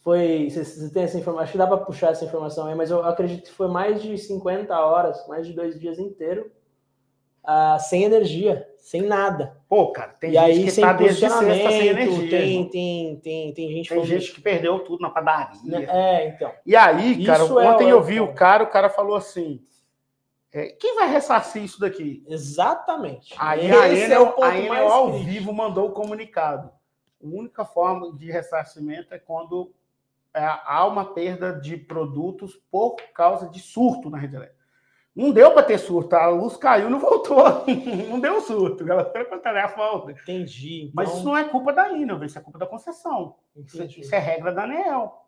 foi, 0.00 0.50
você, 0.50 0.90
tem 0.90 1.04
essa 1.04 1.18
informação, 1.18 1.42
acho 1.42 1.52
que 1.52 1.58
dá 1.58 1.66
para 1.66 1.78
puxar 1.78 2.10
essa 2.10 2.24
informação 2.24 2.66
aí, 2.66 2.74
mas 2.74 2.90
eu 2.90 3.02
acredito 3.04 3.44
que 3.44 3.52
foi 3.52 3.68
mais 3.68 4.02
de 4.02 4.16
50 4.18 4.78
horas, 4.78 5.26
mais 5.26 5.46
de 5.46 5.54
dois 5.54 5.80
dias 5.80 5.98
inteiro, 5.98 6.50
uh, 7.42 7.78
sem 7.80 8.04
energia, 8.04 8.68
sem 8.76 9.00
nada. 9.00 9.56
Pô, 9.66 9.92
cara, 9.92 10.10
tem 10.12 10.30
e 10.30 10.34
gente 10.34 10.44
aí, 10.44 10.64
que 10.64 10.70
sem 10.70 10.84
tá 10.84 10.92
desde 10.92 11.20
sexta 11.20 11.70
sem 11.70 11.86
energia. 11.88 12.30
tem, 12.30 12.68
tem, 12.68 13.16
tem, 13.16 13.54
tem 13.54 13.68
gente 13.70 13.88
Tem 13.88 14.04
gente 14.04 14.32
que 14.32 14.42
perdeu 14.42 14.80
tudo 14.80 15.00
na 15.00 15.08
padaria. 15.08 15.58
né? 15.64 15.86
É, 15.88 16.28
então. 16.28 16.52
E 16.66 16.76
aí, 16.76 17.24
cara, 17.24 17.44
Isso 17.44 17.58
é 17.58 17.70
ontem 17.70 17.86
o- 17.86 17.90
eu 17.96 18.02
vi 18.02 18.20
o 18.20 18.34
cara, 18.34 18.62
o 18.62 18.68
cara 18.70 18.90
falou 18.90 19.16
assim: 19.16 19.62
é, 20.54 20.68
quem 20.68 20.94
vai 20.94 21.10
ressarcir 21.10 21.64
isso 21.64 21.80
daqui? 21.80 22.24
Exatamente. 22.28 23.34
Aí 23.36 23.66
Esse 23.66 23.74
a 23.74 23.88
é 23.88 24.04
Enel, 24.04 24.26
ponto 24.28 24.44
a 24.44 24.56
Enel 24.56 24.68
mais 24.68 24.92
ao 24.92 25.08
crítico. 25.10 25.30
vivo 25.30 25.52
mandou 25.52 25.88
o 25.88 25.92
comunicado. 25.92 26.70
A 27.20 27.26
única 27.26 27.64
forma 27.64 28.12
de 28.12 28.30
ressarcimento 28.30 29.12
é 29.12 29.18
quando 29.18 29.74
é, 30.32 30.44
há 30.64 30.86
uma 30.86 31.06
perda 31.12 31.52
de 31.52 31.76
produtos 31.76 32.54
por 32.70 32.94
causa 33.12 33.48
de 33.48 33.58
surto 33.58 34.08
na 34.08 34.16
rede 34.16 34.36
elétrica. 34.36 34.62
Não 35.12 35.32
deu 35.32 35.50
para 35.52 35.64
ter 35.64 35.78
surto, 35.78 36.14
a 36.14 36.28
luz 36.28 36.56
caiu, 36.56 36.88
não 36.88 37.00
voltou. 37.00 37.44
Não 38.08 38.18
deu 38.18 38.40
surto, 38.40 38.84
galera. 38.84 39.08
Pelo 39.10 39.26
contrário, 39.26 39.58
é 39.58 39.62
a 39.62 39.68
falta. 39.68 40.12
Entendi. 40.12 40.82
Então, 40.82 40.92
Mas 40.94 41.12
isso 41.12 41.24
não 41.24 41.36
é 41.36 41.44
culpa 41.44 41.72
da 41.72 41.92
Enel, 41.92 42.22
isso 42.24 42.36
é 42.36 42.40
culpa 42.40 42.58
da 42.58 42.66
concessão. 42.66 43.36
Isso, 43.56 43.76
entendi. 43.76 44.00
isso 44.00 44.14
é 44.14 44.18
regra 44.18 44.52
da 44.52 44.64
ANEEL. 44.64 45.23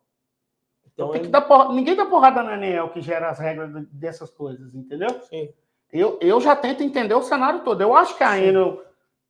Então, 0.96 1.12
que 1.12 1.28
dar 1.28 1.42
porra- 1.42 1.72
Ninguém 1.74 1.94
dá 1.94 2.06
porrada 2.06 2.42
na 2.42 2.54
ANEEL 2.54 2.88
que 2.90 3.00
gera 3.02 3.28
as 3.28 3.38
regras 3.38 3.72
de- 3.72 3.86
dessas 3.86 4.30
coisas, 4.30 4.74
entendeu? 4.74 5.08
sim. 5.24 5.52
Eu, 5.92 6.18
eu 6.20 6.40
já 6.40 6.56
tento 6.56 6.82
entender 6.82 7.14
o 7.14 7.22
cenário 7.22 7.60
todo. 7.62 7.80
Eu 7.80 7.94
acho 7.94 8.16
que 8.16 8.24
a. 8.24 8.36
Enel 8.38 8.82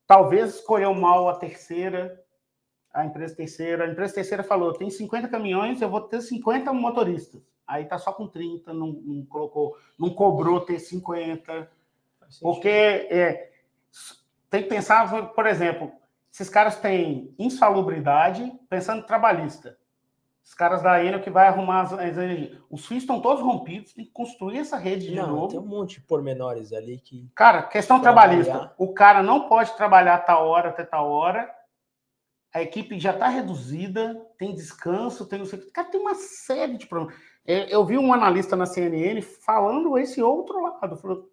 talvez 0.06 0.54
escolheu 0.54 0.94
mal 0.94 1.28
a 1.28 1.34
terceira, 1.34 2.18
a 2.94 3.04
empresa 3.04 3.36
terceira. 3.36 3.84
A 3.84 3.88
empresa 3.88 4.14
terceira 4.14 4.42
falou: 4.42 4.72
tem 4.72 4.88
50 4.88 5.28
caminhões, 5.28 5.82
eu 5.82 5.90
vou 5.90 6.00
ter 6.00 6.20
50 6.22 6.72
motoristas. 6.72 7.42
Aí 7.66 7.84
tá 7.84 7.98
só 7.98 8.10
com 8.12 8.26
30, 8.26 8.72
não, 8.72 8.86
não 8.88 9.26
colocou, 9.26 9.76
não 9.98 10.10
cobrou 10.10 10.60
ter 10.60 10.78
50. 10.78 11.52
Faz 12.18 12.34
sentido. 12.36 12.40
Porque 12.40 12.68
é, 12.68 13.50
tem 14.48 14.62
que 14.62 14.68
pensar, 14.68 15.34
por 15.34 15.46
exemplo, 15.46 15.92
esses 16.32 16.48
caras 16.48 16.80
têm 16.80 17.34
insalubridade 17.38 18.50
pensando 18.68 19.04
trabalhista. 19.04 19.76
Os 20.46 20.54
caras 20.54 20.80
da 20.80 21.02
Enel 21.04 21.20
que 21.20 21.28
vai 21.28 21.48
arrumar 21.48 21.80
as, 21.80 21.92
as 21.92 22.16
energias. 22.16 22.56
Os 22.70 22.86
fios 22.86 23.02
estão 23.02 23.20
todos 23.20 23.42
rompidos, 23.42 23.92
tem 23.92 24.04
que 24.04 24.12
construir 24.12 24.58
essa 24.58 24.76
rede 24.76 25.08
de 25.08 25.16
Não, 25.16 25.26
novo. 25.26 25.48
tem 25.48 25.58
um 25.58 25.66
monte 25.66 25.94
de 25.98 26.06
pormenores 26.06 26.72
ali 26.72 26.98
que. 26.98 27.28
Cara, 27.34 27.64
questão 27.64 28.00
Trabalhar. 28.00 28.44
trabalhista. 28.44 28.74
O 28.78 28.94
cara 28.94 29.24
não 29.24 29.48
pode 29.48 29.76
trabalhar 29.76 30.18
tal 30.20 30.46
hora 30.46 30.68
até 30.68 30.84
tal 30.84 31.10
hora. 31.10 31.52
A 32.54 32.62
equipe 32.62 32.96
já 32.98 33.10
está 33.10 33.26
reduzida, 33.28 34.14
tem 34.38 34.54
descanso, 34.54 35.26
tem 35.26 35.40
não 35.40 35.46
sei 35.46 35.58
o 35.58 35.62
que. 35.62 35.70
Cara, 35.72 35.88
tem 35.88 36.00
uma 36.00 36.14
série 36.14 36.76
de 36.78 36.86
problemas. 36.86 37.20
É, 37.44 37.74
Eu 37.74 37.84
vi 37.84 37.98
um 37.98 38.12
analista 38.12 38.54
na 38.54 38.66
CNN 38.66 39.20
falando 39.20 39.98
esse 39.98 40.22
outro 40.22 40.62
lado. 40.62 40.96
Falou, 40.96 41.28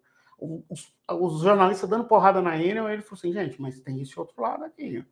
os, 0.68 0.92
os 1.08 1.40
jornalistas 1.40 1.88
dando 1.88 2.04
porrada 2.08 2.42
na 2.42 2.58
Enel, 2.60 2.90
ele 2.90 3.00
falou 3.02 3.16
assim, 3.18 3.32
gente, 3.32 3.62
mas 3.62 3.78
tem 3.80 4.00
esse 4.02 4.18
outro 4.18 4.42
lado 4.42 4.64
aqui. 4.64 5.04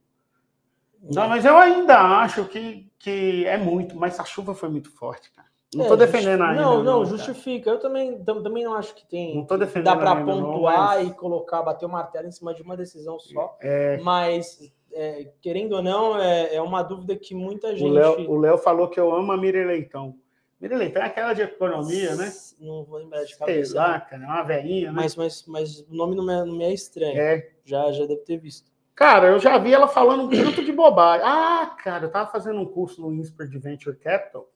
Não, 1.02 1.28
mas 1.28 1.44
eu 1.44 1.56
ainda 1.56 1.98
acho 2.20 2.44
que, 2.46 2.90
que 2.98 3.44
é 3.46 3.56
muito, 3.58 3.96
mas 3.96 4.18
a 4.20 4.24
chuva 4.24 4.54
foi 4.54 4.68
muito 4.68 4.90
forte, 4.90 5.30
cara. 5.32 5.48
Não 5.74 5.80
É, 5.80 5.84
estou 5.84 5.96
defendendo 5.96 6.38
justi- 6.40 6.50
ainda. 6.50 6.62
Não, 6.62 6.82
não, 6.82 7.02
cara. 7.02 7.06
justifica. 7.16 7.70
Eu 7.70 7.78
também, 7.80 8.22
tam- 8.22 8.42
também 8.42 8.62
não 8.62 8.74
acho 8.74 8.94
que 8.94 9.06
tem. 9.06 9.34
Não 9.34 9.42
estou 9.42 9.56
defendendo 9.56 9.84
Dá 9.86 9.96
para 9.96 10.18
ainda, 10.18 10.34
não, 10.34 10.52
pontuar 10.52 10.78
mas- 10.98 11.08
e 11.08 11.14
colocar, 11.14 11.62
bater 11.62 11.86
o 11.86 11.88
martelo 11.88 12.28
em 12.28 12.30
cima 12.30 12.54
de 12.54 12.62
uma 12.62 12.76
decisão 12.76 13.18
só. 13.18 13.56
É, 13.60 13.98
Mas, 14.02 14.58
é, 14.92 15.30
querendo 15.40 15.72
ou 15.76 15.82
não, 15.82 16.18
é, 16.20 16.54
é 16.54 16.60
uma 16.60 16.82
dúvida 16.82 17.16
que 17.16 17.34
muita 17.34 17.74
gente. 17.74 18.26
O 18.28 18.38
Léo 18.38 18.58
falou 18.58 18.86
que 18.88 19.00
eu 19.00 19.14
amo 19.14 19.32
a 19.32 19.36
Miriam 19.36 19.64
Leitão. 19.66 20.14
Miriam 20.60 20.76
Leitão 20.76 21.02
é 21.02 21.06
aquela 21.06 21.32
de 21.32 21.40
economia, 21.42 22.14
né? 22.16 22.30
Não 22.60 22.84
vou 22.84 22.98
lembrar 22.98 23.22
de 23.24 23.30
Sei 23.30 23.38
cabeça. 23.38 23.76
lá, 23.76 23.98
cara, 23.98 24.22
é 24.22 24.26
uma 24.26 24.42
velhinha, 24.42 24.92
né? 24.92 24.96
Mas, 24.96 25.16
mas, 25.16 25.44
mas 25.48 25.80
o 25.80 25.86
nome 25.94 26.14
não 26.14 26.24
me, 26.24 26.32
é- 26.34 26.44
não 26.44 26.54
me 26.56 26.64
é 26.64 26.72
estranho. 26.72 27.18
É. 27.18 27.48
Já, 27.64 27.90
já 27.92 28.04
deve 28.06 28.20
ter 28.20 28.36
visto. 28.36 28.70
Cara, 28.94 29.28
eu 29.28 29.38
já 29.38 29.56
vi 29.58 29.72
ela 29.72 29.88
falando 29.88 30.24
um 30.24 30.28
tanto 30.28 30.64
de 30.64 30.72
bobagem. 30.72 31.26
Ah, 31.26 31.74
cara, 31.82 32.04
eu 32.04 32.10
tava 32.10 32.30
fazendo 32.30 32.60
um 32.60 32.66
curso 32.66 33.00
no 33.00 33.12
INSPER 33.12 33.48
de 33.48 33.58
Venture 33.58 33.96
Capital 33.96 34.48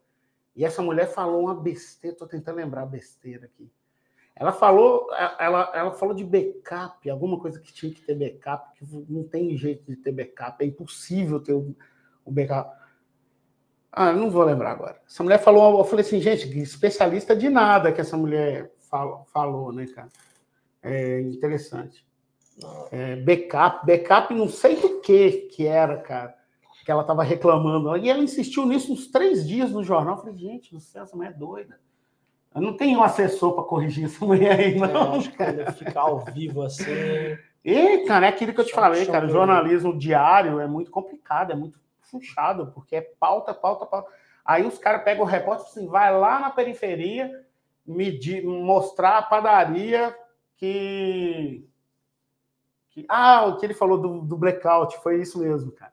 e 0.56 0.64
essa 0.64 0.82
mulher 0.82 1.06
falou 1.06 1.42
uma 1.42 1.54
besteira, 1.54 2.16
tô 2.16 2.26
tentando 2.26 2.56
lembrar 2.56 2.82
a 2.82 2.86
besteira 2.86 3.44
aqui. 3.44 3.70
Ela 4.34 4.52
falou, 4.52 5.08
ela, 5.38 5.72
ela 5.74 5.92
falou 5.92 6.14
de 6.14 6.24
backup, 6.24 7.08
alguma 7.08 7.38
coisa 7.38 7.58
que 7.60 7.72
tinha 7.72 7.92
que 7.92 8.02
ter 8.02 8.14
backup, 8.14 8.74
que 8.74 8.84
não 9.08 9.24
tem 9.24 9.56
jeito 9.56 9.84
de 9.84 9.96
ter 9.96 10.12
backup, 10.12 10.62
é 10.62 10.66
impossível 10.66 11.40
ter 11.40 11.54
o, 11.54 11.74
backup. 12.26 12.70
Ah, 13.90 14.12
não 14.12 14.30
vou 14.30 14.44
lembrar 14.44 14.72
agora. 14.72 15.00
Essa 15.06 15.22
mulher 15.22 15.38
falou, 15.38 15.78
eu 15.78 15.84
falei 15.84 16.04
assim, 16.04 16.20
gente, 16.20 16.46
especialista 16.58 17.34
de 17.34 17.48
nada 17.48 17.92
que 17.92 18.00
essa 18.00 18.16
mulher 18.16 18.74
falou, 18.78 19.24
falou 19.32 19.72
né, 19.72 19.86
cara? 19.86 20.10
É 20.82 21.20
interessante. 21.22 22.05
É, 22.90 23.16
backup, 23.16 23.86
backup 23.86 24.34
não 24.34 24.48
sei 24.48 24.76
do 24.76 25.00
que 25.00 25.48
que 25.52 25.66
era, 25.66 25.98
cara, 25.98 26.34
que 26.84 26.90
ela 26.90 27.02
estava 27.02 27.22
reclamando. 27.22 27.96
E 27.96 28.08
ela 28.08 28.22
insistiu 28.22 28.64
nisso 28.64 28.92
uns 28.92 29.08
três 29.08 29.46
dias 29.46 29.70
no 29.72 29.82
jornal. 29.82 30.16
Eu 30.16 30.20
falei, 30.20 30.38
gente 30.38 30.72
do 30.72 30.80
céu, 30.80 31.02
essa 31.02 31.16
mulher 31.16 31.32
é 31.32 31.34
doida. 31.34 31.78
Eu 32.54 32.62
não 32.62 32.74
tenho 32.74 33.00
um 33.00 33.02
assessor 33.02 33.52
para 33.54 33.64
corrigir 33.64 34.06
essa 34.06 34.24
mulher 34.24 34.58
aí, 34.58 34.74
É, 34.74 34.78
não. 34.78 35.20
que 35.20 35.30
quando 35.36 35.72
ficar 35.72 36.00
ao 36.00 36.20
vivo 36.20 36.62
assim. 36.62 36.84
E, 37.62 37.98
cara, 38.06 38.26
é 38.26 38.28
aquilo 38.30 38.54
que 38.54 38.60
eu 38.60 38.64
te 38.64 38.70
Só 38.70 38.80
falei, 38.80 39.04
cara. 39.04 39.26
O 39.26 39.30
jornalismo 39.30 39.96
diário 39.98 40.58
é 40.60 40.66
muito 40.66 40.90
complicado, 40.90 41.52
é 41.52 41.54
muito 41.54 41.78
puxado, 42.10 42.72
porque 42.72 42.96
é 42.96 43.00
pauta, 43.00 43.52
pauta, 43.52 43.84
pauta. 43.84 44.08
Aí 44.44 44.64
os 44.64 44.78
caras 44.78 45.02
pegam 45.02 45.24
o 45.24 45.28
repórter 45.28 45.66
assim, 45.66 45.86
vai 45.88 46.16
lá 46.16 46.38
na 46.38 46.50
periferia 46.50 47.30
medir, 47.84 48.44
mostrar 48.44 49.18
a 49.18 49.22
padaria 49.22 50.16
que. 50.56 51.68
Que 52.96 53.04
ah, 53.10 53.44
o 53.44 53.58
que 53.58 53.66
ele 53.66 53.74
falou 53.74 53.98
do, 53.98 54.22
do 54.22 54.38
blackout, 54.38 54.96
foi 55.02 55.20
isso 55.20 55.38
mesmo, 55.38 55.70
cara. 55.70 55.92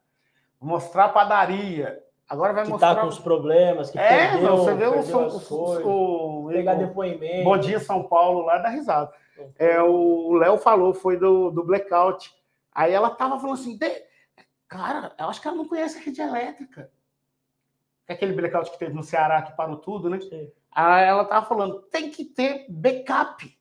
Mostrar 0.59 1.05
a 1.05 1.09
padaria. 1.09 2.01
Agora 2.29 2.53
vai 2.53 2.63
que 2.63 2.69
mostrar. 2.69 2.95
tá 2.95 3.01
com 3.01 3.07
os 3.07 3.19
problemas, 3.19 3.91
que 3.91 3.99
é, 3.99 4.29
perdeu, 4.31 4.49
não, 4.49 4.57
você 4.57 4.73
vê 4.73 4.87
o, 4.87 4.93
perdeu 4.93 5.17
o, 5.17 5.25
as 5.25 5.47
coisas, 5.47 5.85
o, 5.85 6.45
o, 6.45 6.47
pegar 6.47 6.75
depoimento. 6.75 7.43
Bom 7.43 7.57
dia, 7.57 7.81
São 7.81 8.03
Paulo, 8.03 8.45
lá 8.45 8.57
da 8.59 8.69
risada. 8.69 9.11
É, 9.59 9.81
o 9.81 10.35
Léo 10.35 10.57
falou, 10.57 10.93
foi 10.93 11.17
do, 11.17 11.51
do 11.51 11.65
blackout. 11.65 12.33
Aí 12.71 12.93
ela 12.93 13.09
tava 13.09 13.37
falando 13.37 13.55
assim, 13.59 13.77
"De- 13.77 14.03
cara, 14.69 15.13
eu 15.19 15.25
acho 15.27 15.41
que 15.41 15.47
ela 15.47 15.57
não 15.57 15.67
conhece 15.67 15.97
a 15.97 16.01
rede 16.01 16.21
elétrica. 16.21 16.89
É 18.07 18.13
Aquele 18.13 18.31
blackout 18.31 18.71
que 18.71 18.79
teve 18.79 18.93
no 18.93 19.03
Ceará 19.03 19.41
que 19.41 19.57
parou 19.57 19.75
tudo, 19.75 20.09
né? 20.09 20.21
Sim. 20.21 20.49
Aí 20.71 21.05
ela 21.05 21.25
tava 21.25 21.45
falando, 21.45 21.81
tem 21.81 22.09
que 22.09 22.23
ter 22.23 22.65
backup. 22.69 23.59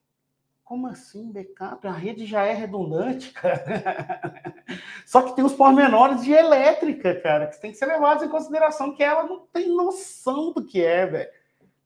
Como 0.73 0.87
assim 0.87 1.31
backup? 1.31 1.87
A 1.87 1.93
rede 1.93 2.25
já 2.25 2.45
é 2.47 2.55
redundante, 2.55 3.31
cara. 3.33 3.63
Só 5.05 5.21
que 5.21 5.37
tem 5.37 5.45
os 5.45 5.53
pormenores 5.53 6.23
de 6.25 6.33
elétrica, 6.33 7.15
cara, 7.17 7.47
que 7.47 7.61
tem 7.61 7.73
que 7.73 7.77
ser 7.77 7.85
levados 7.85 8.23
em 8.25 8.29
consideração 8.31 8.95
que 8.95 9.03
ela 9.05 9.23
não 9.25 9.41
tem 9.53 9.69
noção 9.69 10.51
do 10.51 10.65
que 10.65 10.83
é, 10.83 11.05
velho. 11.05 11.31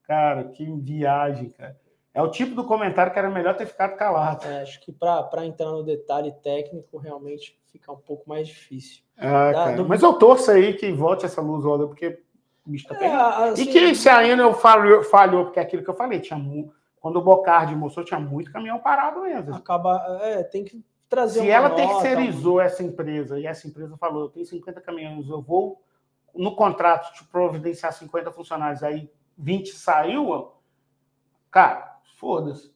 Cara, 0.04 0.44
que 0.44 0.64
viagem, 0.78 1.50
cara. 1.50 1.76
É 2.14 2.22
o 2.22 2.30
tipo 2.30 2.54
do 2.54 2.62
comentário 2.62 3.12
que 3.12 3.18
era 3.18 3.28
melhor 3.28 3.56
ter 3.56 3.66
ficado 3.66 3.96
calado. 3.96 4.46
É, 4.46 4.62
acho 4.62 4.80
que 4.80 4.92
para 4.92 5.44
entrar 5.44 5.72
no 5.72 5.82
detalhe 5.82 6.30
técnico, 6.44 6.96
realmente 6.96 7.58
fica 7.72 7.90
um 7.90 7.96
pouco 7.96 8.28
mais 8.28 8.46
difícil. 8.46 9.02
Ah, 9.18 9.50
cara, 9.52 9.72
do- 9.78 9.88
Mas 9.88 10.00
eu 10.00 10.12
torço 10.12 10.48
aí 10.52 10.74
que 10.74 10.92
volte 10.92 11.26
essa 11.26 11.40
luz, 11.40 11.64
olha, 11.64 11.88
porque 11.88 12.20
o 12.64 12.70
bicho 12.70 12.86
tá 12.86 12.94
É, 12.94 13.12
assim, 13.50 13.62
E 13.62 13.66
que 13.66 13.94
se 13.96 14.08
a 14.08 14.24
Enel 14.24 14.54
falhou, 14.54 15.02
falhou, 15.02 15.46
porque 15.46 15.58
é 15.58 15.62
aquilo 15.64 15.82
que 15.82 15.90
eu 15.90 15.94
falei, 15.96 16.20
tinha 16.20 16.38
mu- 16.38 16.72
quando 17.00 17.16
o 17.16 17.22
Bocardi 17.22 17.74
mostrou, 17.76 18.04
tinha 18.04 18.18
muito 18.20 18.52
caminhão 18.52 18.78
parado 18.78 19.22
mesmo. 19.22 19.54
acaba, 19.54 20.04
é, 20.22 20.42
tem 20.42 20.64
que 20.64 20.84
trazer 21.08 21.40
Se 21.40 21.50
ela 21.50 21.68
nota, 21.68 21.82
terceirizou 21.82 22.60
essa 22.60 22.82
empresa 22.82 23.38
e 23.38 23.46
essa 23.46 23.66
empresa 23.68 23.96
falou, 23.96 24.22
eu 24.24 24.28
tenho 24.28 24.44
50 24.46 24.80
caminhões, 24.80 25.28
eu 25.28 25.40
vou 25.40 25.82
no 26.34 26.54
contrato 26.56 27.12
te 27.14 27.24
providenciar 27.24 27.92
50 27.92 28.30
funcionários, 28.32 28.82
aí 28.82 29.10
20 29.38 29.72
saiu, 29.74 30.52
cara, 31.50 31.98
foda-se. 32.18 32.74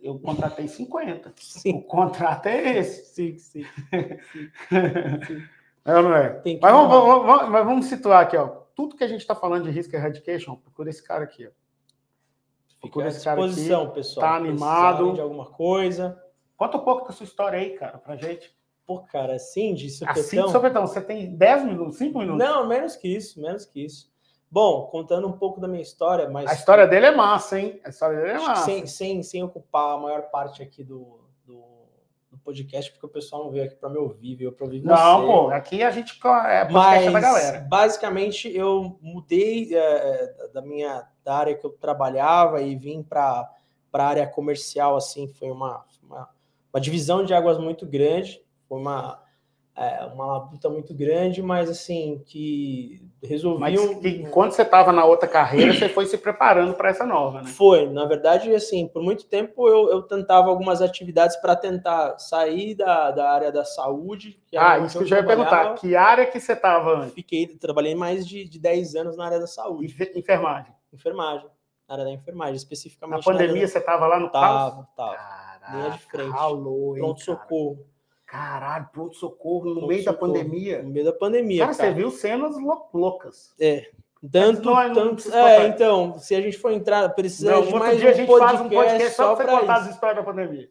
Eu 0.00 0.16
contratei 0.20 0.68
50. 0.68 1.32
Sim, 1.36 1.78
O 1.78 1.82
contrato 1.82 2.46
é 2.46 2.78
esse. 2.78 3.04
sim, 3.14 3.36
sim. 3.36 3.64
É 5.84 5.96
ou 5.96 6.02
não 6.02 6.14
é? 6.16 6.30
Tem 6.40 6.56
que 6.56 6.62
Mas 6.62 6.72
vamos, 6.72 6.88
vamos- 6.90 7.26
vamos- 7.26 7.48
mas 7.48 7.64
vamos 7.64 7.86
situar 7.86 8.22
aqui, 8.22 8.36
ó. 8.36 8.48
Tudo 8.74 8.96
que 8.96 9.04
a 9.04 9.08
gente 9.08 9.20
está 9.20 9.36
falando 9.36 9.64
de 9.64 9.70
risk 9.70 9.92
eradication, 9.94 10.56
procura 10.56 10.90
esse 10.90 11.00
cara 11.02 11.22
aqui. 11.22 11.46
Ó. 11.46 11.50
Fica 12.86 13.04
à 13.04 13.08
disposição, 13.08 13.90
pessoal. 13.90 14.26
tá 14.26 14.34
animado. 14.36 15.12
de 15.14 15.20
alguma 15.20 15.46
coisa. 15.46 16.20
Conta 16.56 16.76
um 16.78 16.84
pouco 16.84 17.06
da 17.06 17.12
sua 17.12 17.24
história 17.24 17.58
aí, 17.58 17.70
cara, 17.70 17.98
pra 17.98 18.16
gente. 18.16 18.54
Pô, 18.86 19.00
cara, 19.00 19.34
assim, 19.34 19.74
de 19.74 19.86
Assim, 19.86 20.22
supetão. 20.22 20.48
sopetão, 20.48 20.86
você 20.86 21.00
tem 21.00 21.34
10 21.36 21.64
minutos, 21.64 21.96
5 21.98 22.18
minutos. 22.18 22.38
Não, 22.46 22.66
menos 22.68 22.94
que 22.96 23.08
isso, 23.08 23.40
menos 23.40 23.64
que 23.64 23.84
isso. 23.84 24.10
Bom, 24.48 24.86
contando 24.86 25.26
um 25.26 25.32
pouco 25.32 25.60
da 25.60 25.66
minha 25.66 25.82
história, 25.82 26.30
mas. 26.30 26.48
A 26.48 26.54
história 26.54 26.86
dele 26.86 27.06
é 27.06 27.10
massa, 27.14 27.58
hein? 27.58 27.80
A 27.84 27.88
história 27.88 28.16
dele 28.16 28.30
é 28.30 28.38
massa. 28.38 28.64
Sem, 28.64 28.86
sem, 28.86 29.22
sem 29.24 29.42
ocupar 29.42 29.94
a 29.94 29.98
maior 29.98 30.22
parte 30.30 30.62
aqui 30.62 30.84
do 30.84 31.25
podcast, 32.46 32.92
porque 32.92 33.06
o 33.06 33.08
pessoal 33.08 33.44
não 33.44 33.50
veio 33.50 33.64
aqui 33.64 33.74
para 33.74 33.90
me 33.90 33.98
ouvir, 33.98 34.36
veio 34.36 34.52
para 34.52 34.64
ouvir 34.64 34.80
você. 34.80 34.86
Não, 34.86 35.26
pô, 35.26 35.48
aqui 35.48 35.82
a 35.82 35.90
gente 35.90 36.12
é 36.12 36.64
podcast 36.64 36.70
mas, 36.70 37.12
da 37.12 37.20
galera. 37.20 37.60
Basicamente, 37.68 38.48
eu 38.54 38.96
mudei 39.02 39.74
é, 39.74 40.50
da 40.54 40.62
minha 40.62 41.06
da 41.24 41.36
área 41.36 41.56
que 41.56 41.66
eu 41.66 41.70
trabalhava 41.70 42.62
e 42.62 42.76
vim 42.76 43.02
para 43.02 43.50
a 43.92 44.04
área 44.04 44.26
comercial, 44.26 44.96
assim, 44.96 45.26
foi 45.26 45.50
uma, 45.50 45.84
uma, 46.02 46.28
uma 46.72 46.80
divisão 46.80 47.24
de 47.24 47.34
águas 47.34 47.58
muito 47.58 47.84
grande, 47.84 48.40
foi 48.68 48.78
uma 48.78 49.20
é, 49.74 50.04
uma 50.06 50.26
labuta 50.26 50.70
muito 50.70 50.94
grande, 50.94 51.42
mas 51.42 51.68
assim, 51.68 52.22
que 52.24 53.05
resolvi. 53.22 53.60
Mas 53.60 53.80
enquanto 54.04 54.52
você 54.52 54.62
estava 54.62 54.92
na 54.92 55.04
outra 55.04 55.28
carreira, 55.28 55.72
você 55.72 55.88
foi 55.88 56.06
se 56.06 56.18
preparando 56.18 56.74
para 56.74 56.90
essa 56.90 57.06
nova, 57.06 57.42
né? 57.42 57.48
Foi, 57.48 57.88
na 57.88 58.04
verdade, 58.04 58.54
assim, 58.54 58.86
por 58.86 59.02
muito 59.02 59.26
tempo 59.26 59.68
eu, 59.68 59.90
eu 59.90 60.02
tentava 60.02 60.48
algumas 60.48 60.82
atividades 60.82 61.36
para 61.36 61.56
tentar 61.56 62.18
sair 62.18 62.74
da, 62.74 63.10
da 63.10 63.30
área 63.30 63.52
da 63.52 63.64
saúde. 63.64 64.40
ah, 64.56 64.78
isso 64.78 64.98
que 64.98 65.04
eu 65.04 65.08
já 65.08 65.16
ia 65.18 65.26
perguntar. 65.26 65.74
Que 65.74 65.96
área 65.96 66.26
que 66.26 66.38
você 66.38 66.52
estava? 66.52 67.06
Fiquei, 67.08 67.46
trabalhei 67.46 67.94
mais 67.94 68.26
de, 68.26 68.48
de 68.48 68.58
10 68.58 68.94
anos 68.96 69.16
na 69.16 69.24
área 69.24 69.40
da 69.40 69.46
saúde. 69.46 69.94
Enfermagem. 70.14 70.72
Enfermagem. 70.92 71.48
Na 71.88 71.94
área 71.94 72.04
da 72.04 72.10
enfermagem, 72.10 72.56
especificamente. 72.56 73.18
Na 73.18 73.32
pandemia 73.32 73.62
na... 73.62 73.68
você 73.68 73.78
estava 73.78 74.06
lá 74.06 74.18
no 74.18 74.30
Tava, 74.30 74.88
tava. 74.96 75.14
Caraca, 75.14 75.76
linha 75.76 75.90
de 75.90 75.98
frente. 75.98 76.98
Pronto-socorro. 76.98 77.86
Caralho, 78.26 78.88
pronto-socorro 78.92 79.72
no 79.72 79.86
meio 79.86 80.04
da 80.04 80.12
pandemia. 80.12 80.82
No 80.82 80.90
meio 80.90 81.06
da 81.06 81.12
pandemia. 81.12 81.64
Cara, 81.64 81.76
cara. 81.76 81.90
você 81.90 81.94
viu 81.94 82.10
cenas 82.10 82.56
loucas. 82.92 83.54
É. 83.58 83.88
Tanto, 84.32 84.70
não, 84.70 84.92
tanto. 84.92 85.32
É, 85.32 85.68
então, 85.68 86.18
se 86.18 86.34
a 86.34 86.40
gente 86.40 86.58
for 86.58 86.72
entrar, 86.72 87.08
precisa 87.10 87.62
de 87.62 87.72
mais 87.72 87.98
dia 87.98 88.08
um 88.08 88.10
a 88.10 88.14
gente 88.14 88.26
podcast 88.26 88.56
faz 88.56 88.66
um 88.66 88.68
podcast 88.68 89.16
só 89.16 89.36
para 89.36 89.60
contar 89.60 89.74
as 89.76 89.90
histórias 89.90 90.16
da 90.16 90.24
pandemia. 90.24 90.68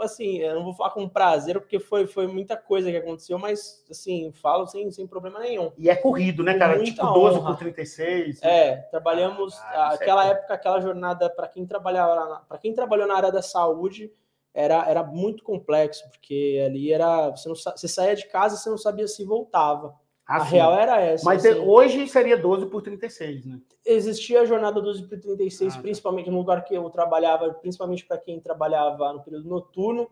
Assim, 0.00 0.38
eu 0.38 0.54
não 0.54 0.64
vou 0.64 0.72
falar 0.72 0.90
com 0.90 1.06
prazer, 1.06 1.60
porque 1.60 1.78
foi, 1.78 2.06
foi 2.06 2.26
muita 2.26 2.56
coisa 2.56 2.90
que 2.90 2.96
aconteceu, 2.96 3.38
mas, 3.38 3.84
assim, 3.90 4.32
falo 4.32 4.66
sem, 4.66 4.90
sem 4.90 5.06
problema 5.06 5.38
nenhum. 5.38 5.70
E 5.76 5.90
é 5.90 5.94
corrido, 5.94 6.42
né, 6.42 6.58
cara? 6.58 6.82
Tipo 6.82 7.06
12 7.12 7.38
honra. 7.38 7.50
por 7.50 7.58
36. 7.58 8.42
É, 8.42 8.76
trabalhamos 8.90 9.54
ah, 9.58 9.90
aquela 9.92 10.26
é 10.26 10.30
época, 10.30 10.54
aquela 10.54 10.80
jornada, 10.80 11.28
para 11.28 11.46
quem 11.46 11.66
trabalhava, 11.66 12.42
para 12.48 12.58
quem 12.58 12.72
trabalhou 12.72 13.06
na 13.06 13.16
área 13.16 13.30
da 13.30 13.42
saúde, 13.42 14.10
era, 14.54 14.88
era 14.88 15.02
muito 15.02 15.42
complexo, 15.42 16.02
porque 16.10 16.62
ali 16.64 16.92
era. 16.92 17.30
Você, 17.30 17.48
não, 17.48 17.56
você 17.56 17.88
saía 17.88 18.14
de 18.14 18.28
casa 18.28 18.54
e 18.54 18.58
você 18.58 18.70
não 18.70 18.78
sabia 18.78 19.08
se 19.08 19.24
voltava. 19.24 19.94
Ah, 20.26 20.36
a 20.36 20.42
real 20.44 20.74
era 20.74 21.00
essa. 21.00 21.24
Mas 21.24 21.44
assim, 21.44 21.58
hoje 21.58 22.06
seria 22.06 22.36
12 22.36 22.66
por 22.66 22.80
36, 22.82 23.44
né? 23.44 23.60
Existia 23.84 24.42
a 24.42 24.44
jornada 24.44 24.80
12 24.80 25.08
por 25.08 25.18
36, 25.18 25.72
ah, 25.72 25.76
tá. 25.76 25.82
principalmente 25.82 26.30
no 26.30 26.38
lugar 26.38 26.64
que 26.64 26.74
eu 26.74 26.88
trabalhava, 26.90 27.52
principalmente 27.54 28.06
para 28.06 28.18
quem 28.18 28.40
trabalhava 28.40 29.12
no 29.12 29.22
período 29.22 29.48
noturno, 29.48 30.08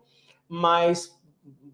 mas 0.47 1.17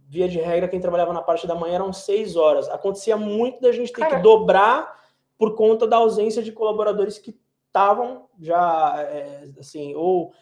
via 0.07 0.29
de 0.29 0.39
regra, 0.39 0.67
quem 0.67 0.79
trabalhava 0.79 1.11
na 1.11 1.21
parte 1.21 1.47
da 1.47 1.55
manhã 1.55 1.75
eram 1.75 1.91
seis 1.91 2.35
horas. 2.35 2.69
Acontecia 2.69 3.17
muito 3.17 3.59
da 3.59 3.71
gente 3.71 3.91
ter 3.91 4.07
que 4.07 4.17
dobrar 4.17 4.97
por 5.37 5.55
conta 5.55 5.87
da 5.87 5.97
ausência 5.97 6.41
de 6.41 6.51
colaboradores 6.51 7.17
que 7.17 7.37
estavam 7.67 8.27
já, 8.39 8.95
é, 9.01 9.49
assim, 9.59 9.93
ou 9.95 10.33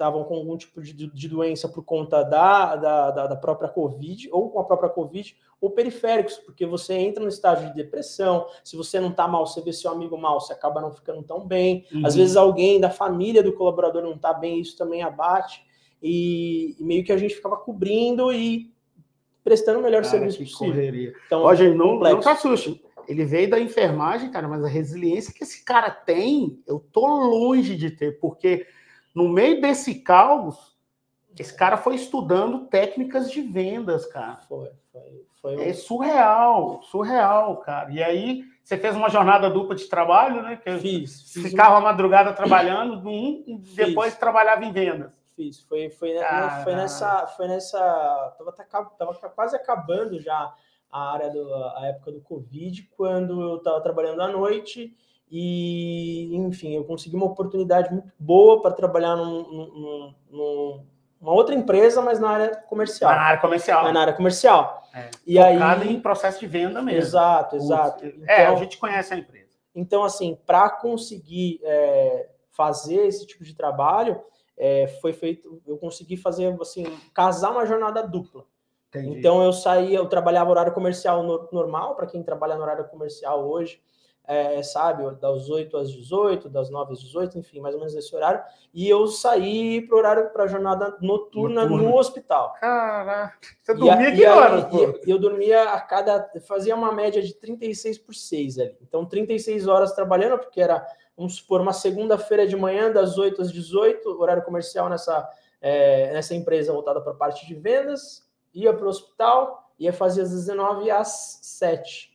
estavam 0.00 0.24
com 0.24 0.34
algum 0.34 0.56
tipo 0.56 0.80
de, 0.80 0.94
de 0.94 1.28
doença 1.28 1.68
por 1.68 1.84
conta 1.84 2.22
da, 2.22 2.74
da, 2.74 3.10
da, 3.26 3.36
própria 3.36 3.68
Covid, 3.68 4.30
ou 4.32 4.48
com 4.48 4.58
a 4.58 4.64
própria 4.64 4.88
Covid, 4.88 5.36
ou 5.60 5.70
periféricos, 5.70 6.38
porque 6.38 6.64
você 6.64 6.94
entra 6.94 7.22
no 7.22 7.28
estágio 7.28 7.68
de 7.68 7.74
depressão, 7.74 8.46
se 8.64 8.76
você 8.76 8.98
não 8.98 9.10
está 9.10 9.28
mal, 9.28 9.46
você 9.46 9.60
vê 9.60 9.74
seu 9.74 9.90
amigo 9.90 10.16
mal, 10.16 10.40
você 10.40 10.54
acaba 10.54 10.80
não 10.80 10.90
ficando 10.90 11.22
tão 11.22 11.46
bem. 11.46 11.84
Uhum. 11.92 12.06
Às 12.06 12.14
vezes 12.14 12.34
alguém 12.34 12.80
da 12.80 12.88
família 12.88 13.42
do 13.42 13.52
colaborador 13.52 14.02
não 14.02 14.14
está 14.14 14.32
bem, 14.32 14.58
isso 14.58 14.76
também 14.78 15.02
abate. 15.02 15.62
E, 16.02 16.76
e, 16.80 16.82
meio 16.82 17.04
que 17.04 17.12
a 17.12 17.18
gente 17.18 17.34
ficava 17.34 17.58
cobrindo 17.58 18.32
e 18.32 18.72
prestando 19.44 19.80
o 19.80 19.82
melhor 19.82 20.02
cara, 20.02 20.12
serviço 20.12 20.38
possível. 20.38 20.74
Correria. 20.74 21.12
Então, 21.26 21.42
Ó, 21.42 21.54
gente, 21.54 21.76
não, 21.76 21.98
não 21.98 22.22
se 22.22 22.28
assuste. 22.28 22.82
Ele 23.06 23.26
veio 23.26 23.50
da 23.50 23.60
enfermagem, 23.60 24.30
cara, 24.30 24.48
mas 24.48 24.64
a 24.64 24.68
resiliência 24.68 25.34
que 25.34 25.44
esse 25.44 25.62
cara 25.62 25.90
tem, 25.90 26.62
eu 26.66 26.78
tô 26.78 27.06
longe 27.06 27.76
de 27.76 27.90
ter, 27.90 28.18
porque 28.18 28.66
no 29.14 29.28
meio 29.28 29.60
desse 29.60 29.96
caos, 29.96 30.76
esse 31.38 31.54
cara 31.54 31.76
foi 31.76 31.94
estudando 31.94 32.66
técnicas 32.66 33.30
de 33.30 33.40
vendas, 33.40 34.06
cara. 34.06 34.36
Foi, 34.48 34.70
foi, 34.92 35.26
foi 35.40 35.56
um... 35.56 35.60
É 35.60 35.72
surreal, 35.72 36.82
surreal, 36.82 37.56
cara. 37.58 37.90
E 37.90 38.02
aí, 38.02 38.44
você 38.62 38.76
fez 38.76 38.94
uma 38.94 39.08
jornada 39.08 39.48
dupla 39.48 39.74
de 39.74 39.86
trabalho, 39.86 40.42
né? 40.42 40.56
Que 40.56 40.78
fiz. 40.78 41.32
fiz 41.32 41.42
ficava 41.42 41.78
a 41.78 41.80
madrugada 41.80 42.32
trabalhando 42.32 43.00
num 43.00 43.42
e 43.46 43.58
depois 43.74 44.16
trabalhava 44.16 44.64
em 44.64 44.72
vendas. 44.72 45.10
Fiz. 45.34 45.60
Foi, 45.62 45.90
foi, 45.90 46.18
ah, 46.18 46.60
foi 46.62 46.74
nessa. 46.74 47.26
Foi 47.28 47.48
nessa. 47.48 47.78
Tava, 48.70 48.90
tava 48.98 49.14
quase 49.34 49.56
acabando 49.56 50.20
já 50.20 50.54
a 50.90 51.12
área 51.12 51.30
do, 51.30 51.54
a 51.76 51.86
época 51.86 52.12
do 52.12 52.20
Covid, 52.20 52.82
quando 52.96 53.40
eu 53.40 53.56
estava 53.56 53.80
trabalhando 53.80 54.20
à 54.22 54.28
noite 54.28 54.94
e, 55.30 56.34
enfim, 56.34 56.74
eu 56.74 56.84
consegui 56.84 57.14
uma 57.14 57.26
oportunidade 57.26 57.92
muito 57.92 58.12
boa 58.18 58.60
para 58.60 58.72
trabalhar 58.72 59.14
num, 59.14 59.42
num, 59.42 60.14
num, 60.28 60.86
numa 61.20 61.32
outra 61.32 61.54
empresa, 61.54 62.02
mas 62.02 62.18
na 62.18 62.30
área 62.30 62.56
comercial. 62.56 63.10
Na 63.12 63.20
área 63.20 63.40
comercial. 63.40 63.92
na 63.92 64.00
área 64.00 64.12
comercial. 64.12 64.82
É, 64.92 65.10
e 65.24 65.38
aí 65.38 65.56
em 65.88 66.00
processo 66.00 66.40
de 66.40 66.48
venda 66.48 66.82
mesmo. 66.82 67.00
Exato, 67.00 67.54
exato. 67.54 68.04
Então, 68.04 68.24
é, 68.26 68.46
a 68.46 68.54
gente 68.56 68.76
conhece 68.76 69.14
a 69.14 69.16
empresa. 69.16 69.50
Então, 69.72 70.02
assim, 70.02 70.36
para 70.44 70.68
conseguir 70.68 71.60
é, 71.62 72.28
fazer 72.50 73.06
esse 73.06 73.24
tipo 73.24 73.44
de 73.44 73.54
trabalho, 73.54 74.20
é, 74.58 74.88
foi 75.00 75.12
feito, 75.12 75.62
eu 75.64 75.78
consegui 75.78 76.16
fazer, 76.16 76.52
assim, 76.60 76.84
casar 77.14 77.52
uma 77.52 77.64
jornada 77.64 78.02
dupla. 78.02 78.44
Entendi. 78.88 79.18
Então, 79.18 79.44
eu 79.44 79.52
saía, 79.52 79.98
eu 79.98 80.08
trabalhava 80.08 80.50
horário 80.50 80.72
comercial 80.72 81.22
normal, 81.52 81.94
para 81.94 82.08
quem 82.08 82.20
trabalha 82.24 82.56
no 82.56 82.62
horário 82.62 82.88
comercial 82.88 83.48
hoje, 83.48 83.80
é, 84.30 84.62
sabe, 84.62 85.10
das 85.16 85.50
8 85.50 85.76
às 85.76 85.90
18, 85.90 86.48
das 86.48 86.70
9 86.70 86.92
às 86.92 87.00
18, 87.00 87.36
enfim, 87.36 87.58
mais 87.58 87.74
ou 87.74 87.80
menos 87.80 87.96
esse 87.96 88.14
horário. 88.14 88.40
E 88.72 88.88
eu 88.88 89.08
saí 89.08 89.80
para 89.80 89.96
o 89.96 89.98
horário 89.98 90.30
para 90.30 90.44
a 90.44 90.46
jornada 90.46 90.96
noturna 91.00 91.66
no 91.66 91.96
hospital. 91.96 92.54
Caraca, 92.60 93.36
você 93.60 93.74
dormia 93.74 94.08
e, 94.08 94.16
que 94.16 94.24
horas, 94.24 94.66
eu 95.04 95.18
dormia 95.18 95.70
a 95.70 95.80
cada. 95.80 96.30
fazia 96.46 96.76
uma 96.76 96.92
média 96.92 97.20
de 97.20 97.34
36 97.34 97.98
por 97.98 98.14
6 98.14 98.60
ali. 98.60 98.76
Então, 98.80 99.04
36 99.04 99.66
horas 99.66 99.92
trabalhando, 99.94 100.38
porque 100.38 100.60
era, 100.60 100.86
vamos 101.16 101.34
supor, 101.34 101.60
uma 101.60 101.72
segunda-feira 101.72 102.46
de 102.46 102.54
manhã, 102.54 102.88
das 102.88 103.18
8 103.18 103.42
às 103.42 103.50
18, 103.50 104.08
horário 104.10 104.44
comercial 104.44 104.88
nessa, 104.88 105.28
é, 105.60 106.12
nessa 106.12 106.36
empresa 106.36 106.72
voltada 106.72 107.00
para 107.00 107.10
a 107.10 107.16
parte 107.16 107.44
de 107.48 107.56
vendas, 107.56 108.24
ia 108.54 108.72
para 108.72 108.86
o 108.86 108.90
hospital, 108.90 109.72
ia 109.76 109.92
fazer 109.92 110.22
às 110.22 110.30
19 110.30 110.88
às 110.88 111.40
7 111.42 112.10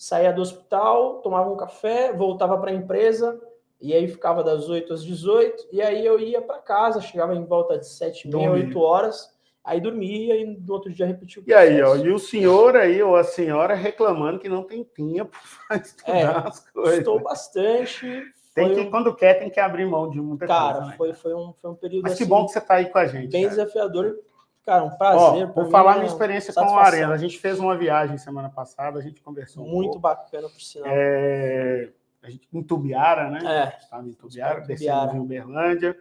saía 0.00 0.32
do 0.32 0.40
hospital, 0.40 1.20
tomava 1.20 1.50
um 1.50 1.58
café, 1.58 2.10
voltava 2.10 2.56
para 2.56 2.70
a 2.70 2.74
empresa, 2.74 3.38
e 3.78 3.92
aí 3.92 4.08
ficava 4.08 4.42
das 4.42 4.66
8 4.66 4.94
às 4.94 5.04
18, 5.04 5.68
e 5.70 5.82
aí 5.82 6.06
eu 6.06 6.18
ia 6.18 6.40
para 6.40 6.56
casa, 6.56 7.02
chegava 7.02 7.34
em 7.36 7.44
volta 7.44 7.78
de 7.78 7.86
7, 7.86 8.26
meia, 8.28 8.50
8 8.50 8.80
horas, 8.80 9.30
aí 9.62 9.78
dormia 9.78 10.36
e 10.36 10.46
no 10.46 10.72
outro 10.72 10.90
dia 10.90 11.04
repetia 11.04 11.42
o 11.42 11.44
processo. 11.44 11.70
E 11.70 11.74
aí, 11.74 11.82
ó, 11.82 11.96
e 11.96 12.10
o 12.10 12.18
senhor 12.18 12.76
aí, 12.76 13.02
ou 13.02 13.14
a 13.14 13.22
senhora 13.22 13.74
reclamando 13.74 14.38
que 14.38 14.48
não 14.48 14.62
tem 14.62 14.82
tempo 14.82 15.36
para 15.68 15.76
estudar 15.76 16.16
é, 16.16 16.48
as 16.48 16.60
coisas. 16.70 16.98
Estou 17.00 17.20
bastante. 17.20 18.22
Tem 18.54 18.74
que, 18.74 18.80
um... 18.80 18.90
quando 18.90 19.14
quer, 19.14 19.34
tem 19.34 19.50
que 19.50 19.60
abrir 19.60 19.84
mão 19.84 20.08
de 20.08 20.18
muita 20.18 20.46
Cara, 20.46 20.62
coisa. 20.62 20.78
Cara, 20.78 20.90
né? 20.92 20.96
foi, 20.96 21.12
foi, 21.12 21.34
um, 21.34 21.52
foi 21.52 21.70
um 21.70 21.74
período 21.74 22.04
Mas 22.04 22.12
assim, 22.12 22.24
que 22.24 22.30
bom 22.30 22.46
que 22.46 22.52
você 22.52 22.58
está 22.58 22.76
aí 22.76 22.86
com 22.86 22.98
a 22.98 23.04
gente. 23.04 23.30
Bem 23.30 23.42
cara. 23.42 23.54
desafiador 23.54 24.18
Cara, 24.64 24.84
um 24.84 24.90
prazer. 24.90 25.48
Ó, 25.48 25.52
vou 25.52 25.70
falar 25.70 25.94
minha 25.94 26.06
experiência 26.06 26.52
com 26.52 26.76
a 26.76 26.84
Arena. 26.84 27.14
A 27.14 27.16
gente 27.16 27.38
fez 27.38 27.58
uma 27.58 27.76
viagem 27.76 28.18
semana 28.18 28.48
passada, 28.50 28.98
a 28.98 29.02
gente 29.02 29.22
conversou. 29.22 29.64
Um 29.64 29.70
Muito 29.70 29.92
pouco. 29.92 30.00
bacana, 30.00 30.48
por 30.48 30.60
sinal. 30.60 30.88
É, 30.90 31.88
a 32.22 32.30
gente, 32.30 32.48
em 32.52 32.62
Tubiara, 32.62 33.30
né? 33.30 33.40
É. 33.44 33.78
Estava 33.78 34.06
em 34.06 34.12
Tubiara, 34.12 34.60
descemos 34.60 35.14
em 35.14 35.18
Uberlândia. 35.18 35.96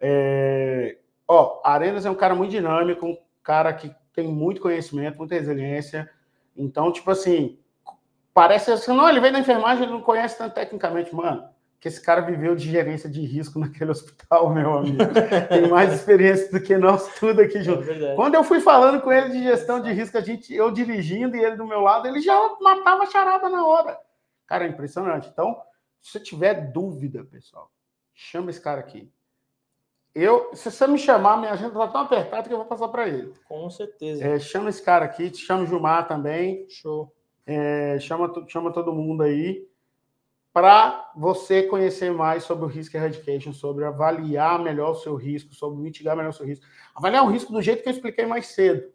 É, 0.00 0.96
ó, 1.28 1.60
Arenas 1.62 2.06
é 2.06 2.10
um 2.10 2.14
cara 2.14 2.34
muito 2.34 2.50
dinâmico, 2.50 3.06
um 3.06 3.18
cara 3.42 3.72
que 3.72 3.94
tem 4.14 4.26
muito 4.26 4.60
conhecimento, 4.60 5.18
muita 5.18 5.34
resiliência. 5.34 6.10
Então, 6.56 6.90
tipo 6.90 7.10
assim, 7.10 7.58
parece 8.32 8.72
assim, 8.72 8.96
não, 8.96 9.08
ele 9.08 9.20
vem 9.20 9.32
da 9.32 9.38
enfermagem, 9.38 9.84
ele 9.84 9.92
não 9.92 10.00
conhece 10.00 10.38
tanto 10.38 10.54
tecnicamente, 10.54 11.14
mano 11.14 11.48
que 11.80 11.88
esse 11.88 12.00
cara 12.00 12.20
viveu 12.20 12.54
de 12.54 12.70
gerência 12.70 13.08
de 13.08 13.22
risco 13.22 13.58
naquele 13.58 13.90
hospital, 13.90 14.52
meu 14.52 14.74
amigo. 14.74 14.98
Tem 15.48 15.66
mais 15.68 15.92
experiência 15.92 16.50
do 16.52 16.60
que 16.62 16.76
nós 16.76 17.18
tudo 17.18 17.40
aqui 17.40 17.62
junto. 17.62 17.90
É 17.90 18.14
Quando 18.14 18.34
eu 18.34 18.44
fui 18.44 18.60
falando 18.60 19.00
com 19.00 19.10
ele 19.10 19.30
de 19.30 19.42
gestão 19.42 19.80
de 19.80 19.90
risco, 19.90 20.18
a 20.18 20.20
gente, 20.20 20.54
eu 20.54 20.70
dirigindo 20.70 21.36
e 21.36 21.42
ele 21.42 21.56
do 21.56 21.66
meu 21.66 21.80
lado, 21.80 22.06
ele 22.06 22.20
já 22.20 22.38
matava 22.60 23.04
a 23.04 23.06
charada 23.06 23.48
na 23.48 23.66
hora. 23.66 23.98
Cara, 24.46 24.66
é 24.66 24.68
impressionante. 24.68 25.28
Então, 25.32 25.56
se 26.02 26.12
você 26.12 26.20
tiver 26.20 26.70
dúvida, 26.70 27.24
pessoal, 27.24 27.70
chama 28.12 28.50
esse 28.50 28.60
cara 28.60 28.80
aqui. 28.80 29.10
Eu, 30.14 30.50
se 30.54 30.70
você 30.70 30.86
me 30.86 30.98
chamar, 30.98 31.38
minha 31.38 31.52
agenda 31.52 31.68
está 31.68 31.86
tão 31.86 32.00
apertada 32.02 32.46
que 32.46 32.52
eu 32.52 32.58
vou 32.58 32.66
passar 32.66 32.88
para 32.88 33.08
ele. 33.08 33.32
Com 33.48 33.70
certeza. 33.70 34.22
É, 34.22 34.38
chama 34.38 34.68
esse 34.68 34.82
cara 34.82 35.04
aqui, 35.04 35.30
te 35.30 35.38
chama 35.38 35.62
o 35.62 35.66
Gilmar 35.66 36.06
também. 36.08 36.68
Show. 36.68 37.14
É, 37.46 37.98
chama, 38.00 38.30
chama 38.48 38.72
todo 38.72 38.92
mundo 38.92 39.22
aí. 39.22 39.69
Para 40.52 41.12
você 41.14 41.62
conhecer 41.62 42.12
mais 42.12 42.42
sobre 42.42 42.64
o 42.64 42.68
Risk 42.68 42.94
Eradication, 42.94 43.52
sobre 43.52 43.84
avaliar 43.84 44.58
melhor 44.58 44.90
o 44.90 44.96
seu 44.96 45.14
risco, 45.14 45.54
sobre 45.54 45.80
mitigar 45.80 46.16
melhor 46.16 46.30
o 46.30 46.32
seu 46.32 46.46
risco. 46.46 46.66
Avaliar 46.94 47.24
o 47.24 47.30
risco 47.30 47.52
do 47.52 47.62
jeito 47.62 47.82
que 47.82 47.88
eu 47.88 47.92
expliquei 47.92 48.26
mais 48.26 48.46
cedo. 48.48 48.92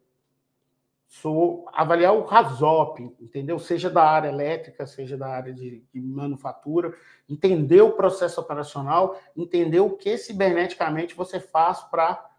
Sou 1.08 1.66
avaliar 1.72 2.14
o 2.14 2.26
RASOP, 2.26 3.00
entendeu? 3.22 3.58
Seja 3.58 3.90
da 3.90 4.04
área 4.04 4.28
elétrica, 4.28 4.86
seja 4.86 5.16
da 5.16 5.28
área 5.28 5.54
de, 5.54 5.82
de 5.94 6.02
manufatura, 6.02 6.94
entender 7.30 7.82
o 7.82 7.94
processo 7.94 8.42
operacional, 8.42 9.18
entender 9.38 9.80
o 9.80 9.96
que 9.96 10.18
ciberneticamente 10.18 11.16
você 11.16 11.40
faz 11.40 11.80
para 11.82 12.32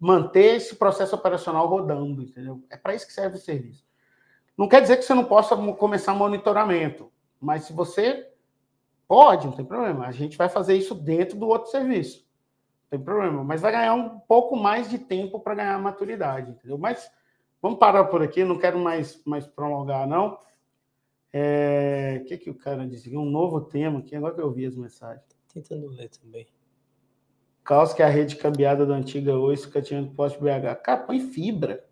manter 0.00 0.56
esse 0.56 0.76
processo 0.76 1.14
operacional 1.14 1.66
rodando, 1.66 2.22
entendeu? 2.22 2.64
É 2.70 2.76
para 2.76 2.94
isso 2.94 3.06
que 3.06 3.12
serve 3.12 3.36
o 3.36 3.40
serviço. 3.40 3.84
Não 4.56 4.68
quer 4.68 4.80
dizer 4.80 4.96
que 4.96 5.02
você 5.02 5.12
não 5.12 5.24
possa 5.24 5.56
começar 5.74 6.14
monitoramento. 6.14 7.12
Mas 7.40 7.64
se 7.64 7.72
você 7.72 8.30
pode, 9.06 9.46
não 9.46 9.54
tem 9.54 9.64
problema. 9.64 10.06
A 10.06 10.12
gente 10.12 10.36
vai 10.36 10.48
fazer 10.48 10.74
isso 10.74 10.94
dentro 10.94 11.38
do 11.38 11.46
outro 11.46 11.70
serviço. 11.70 12.26
Não 12.84 12.98
tem 12.98 13.04
problema. 13.04 13.44
Mas 13.44 13.60
vai 13.60 13.72
ganhar 13.72 13.94
um 13.94 14.18
pouco 14.20 14.56
mais 14.56 14.88
de 14.88 14.98
tempo 14.98 15.40
para 15.40 15.54
ganhar 15.54 15.78
maturidade, 15.78 16.50
entendeu? 16.50 16.78
Mas 16.78 17.10
vamos 17.60 17.78
parar 17.78 18.04
por 18.04 18.22
aqui, 18.22 18.44
não 18.44 18.58
quero 18.58 18.78
mais, 18.78 19.22
mais 19.24 19.46
prolongar, 19.46 20.06
não. 20.06 20.34
O 20.34 20.38
é... 21.32 22.22
que, 22.26 22.38
que 22.38 22.50
o 22.50 22.54
cara 22.54 22.86
disse? 22.86 23.14
Um 23.16 23.24
novo 23.24 23.60
tema 23.60 23.98
aqui, 23.98 24.14
agora 24.14 24.34
que 24.34 24.40
eu 24.40 24.52
vi 24.52 24.66
as 24.66 24.76
mensagens. 24.76 25.24
Tentando 25.52 25.86
ler 25.88 26.08
também. 26.08 26.46
Caos 27.64 27.94
que 27.94 28.02
a 28.02 28.08
rede 28.08 28.36
cambiada 28.36 28.84
da 28.84 28.94
antiga 28.94 29.38
Oi 29.38 29.56
fica 29.56 29.80
tirando 29.80 30.14
poste 30.14 30.38
BH. 30.38 30.82
Cara, 30.82 31.00
põe 31.00 31.18
fibra. 31.20 31.82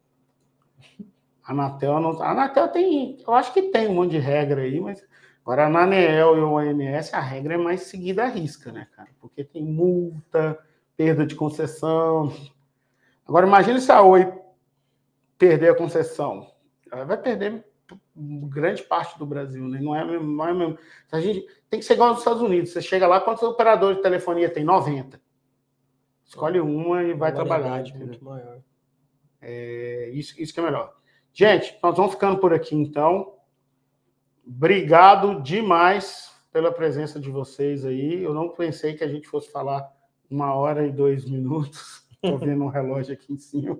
A 1.42 1.52
Anatel 1.52 1.98
não. 1.98 2.22
A 2.22 2.30
Anatel 2.30 2.68
tem. 2.68 3.18
Eu 3.26 3.32
acho 3.32 3.54
que 3.54 3.62
tem 3.62 3.88
um 3.88 3.94
monte 3.94 4.10
de 4.10 4.18
regra 4.18 4.60
aí, 4.62 4.78
mas 4.78 5.02
Agora, 5.42 5.68
na 5.68 5.82
ANEEL 5.82 6.38
e 6.38 6.40
OMS, 6.40 7.14
a 7.14 7.20
regra 7.20 7.54
é 7.54 7.56
mais 7.56 7.82
seguida 7.82 8.24
à 8.24 8.26
risca, 8.26 8.70
né, 8.70 8.86
cara? 8.94 9.08
Porque 9.20 9.42
tem 9.42 9.64
multa, 9.64 10.56
perda 10.96 11.26
de 11.26 11.34
concessão. 11.34 12.32
Agora, 13.26 13.46
imagine 13.46 13.80
se 13.80 13.90
a 13.90 14.02
Oi 14.02 14.32
perder 15.36 15.70
a 15.70 15.74
concessão. 15.74 16.46
Ela 16.90 17.04
vai 17.04 17.16
perder 17.16 17.64
grande 18.14 18.84
parte 18.84 19.18
do 19.18 19.26
Brasil, 19.26 19.66
né? 19.66 19.80
Não 19.80 19.96
é 19.96 20.04
mesmo. 20.04 20.36
Não 20.36 20.46
é 20.46 20.54
mesmo. 20.54 20.78
A 21.10 21.20
gente 21.20 21.44
tem 21.68 21.80
que 21.80 21.86
ser 21.86 21.94
igual 21.94 22.10
nos 22.10 22.18
Estados 22.18 22.40
Unidos. 22.40 22.70
Você 22.70 22.80
chega 22.80 23.08
lá, 23.08 23.20
quantos 23.20 23.42
operadores 23.42 23.96
de 23.96 24.02
telefonia 24.02 24.48
tem? 24.48 24.62
90. 24.62 25.20
Escolhe 26.24 26.60
uma 26.60 27.02
e 27.02 27.14
vai 27.14 27.32
trabalhar. 27.32 27.82
Muito 27.94 28.24
maior. 28.24 28.60
É, 29.40 30.10
isso, 30.12 30.40
isso 30.40 30.54
que 30.54 30.60
é 30.60 30.62
melhor. 30.62 30.94
Gente, 31.32 31.76
nós 31.82 31.96
vamos 31.96 32.12
ficando 32.12 32.38
por 32.38 32.54
aqui 32.54 32.76
então. 32.76 33.34
Obrigado 34.46 35.40
demais 35.42 36.32
pela 36.52 36.72
presença 36.72 37.18
de 37.18 37.30
vocês 37.30 37.84
aí. 37.84 38.22
Eu 38.22 38.34
não 38.34 38.48
pensei 38.50 38.94
que 38.94 39.04
a 39.04 39.08
gente 39.08 39.26
fosse 39.26 39.50
falar 39.50 39.90
uma 40.30 40.54
hora 40.54 40.86
e 40.86 40.92
dois 40.92 41.24
minutos. 41.24 42.06
Estou 42.22 42.38
vendo 42.38 42.64
um 42.64 42.68
relógio 42.68 43.14
aqui 43.14 43.32
em 43.32 43.38
cima. 43.38 43.78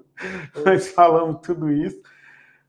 Nós 0.65 0.89
falamos 0.89 1.41
tudo 1.43 1.71
isso. 1.71 2.01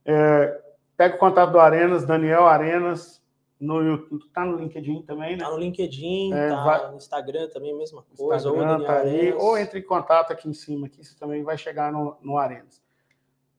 É, 0.05 0.61
pega 0.95 1.15
o 1.15 1.19
contato 1.19 1.51
do 1.51 1.59
Arenas, 1.59 2.05
Daniel 2.05 2.45
Arenas, 2.45 3.23
no 3.59 3.81
YouTube. 3.81 4.23
Tá 4.33 4.45
no 4.45 4.57
LinkedIn 4.57 5.01
também, 5.03 5.37
né? 5.37 5.43
Tá 5.43 5.49
no 5.49 5.57
LinkedIn, 5.57 6.33
é, 6.33 6.49
tá 6.49 6.63
vai... 6.63 6.91
no 6.91 6.97
Instagram 6.97 7.49
também, 7.49 7.75
mesma 7.75 8.03
coisa. 8.03 8.49
Instagram, 8.49 8.77
ou, 8.77 8.85
tá 8.85 8.99
aí, 8.99 9.33
ou 9.33 9.57
entre 9.57 9.79
em 9.79 9.83
contato 9.83 10.31
aqui 10.31 10.49
em 10.49 10.53
cima, 10.53 10.87
aqui 10.87 11.03
você 11.03 11.17
também 11.17 11.43
vai 11.43 11.57
chegar 11.57 11.91
no, 11.91 12.17
no 12.21 12.37
Arenas. 12.37 12.83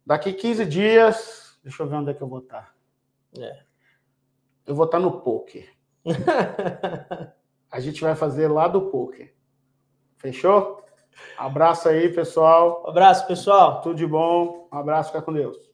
Daqui 0.07 0.33
15 0.33 0.67
dias, 0.67 1.59
deixa 1.63 1.83
eu 1.83 1.89
ver 1.89 1.97
onde 1.97 2.11
é 2.11 2.15
que 2.15 2.23
eu 2.23 2.29
vou 2.29 2.41
estar. 2.41 2.75
É. 3.39 3.63
Eu 4.67 4.75
vou 4.75 4.87
estar 4.87 4.99
no 4.99 5.21
poker. 5.21 5.69
A 7.71 7.81
gente 7.81 8.01
vai 8.01 8.15
fazer 8.15 8.49
lá 8.49 8.69
do 8.69 8.83
poker. 8.83 9.35
Fechou? 10.17 10.83
Abraço 11.37 11.89
aí, 11.89 12.13
pessoal. 12.13 12.85
abraço, 12.89 13.27
pessoal. 13.27 13.81
Tudo 13.81 13.97
de 13.97 14.07
bom. 14.07 14.69
Um 14.73 14.79
abraço, 14.79 15.11
fica 15.11 15.23
com 15.23 15.33
Deus. 15.33 15.71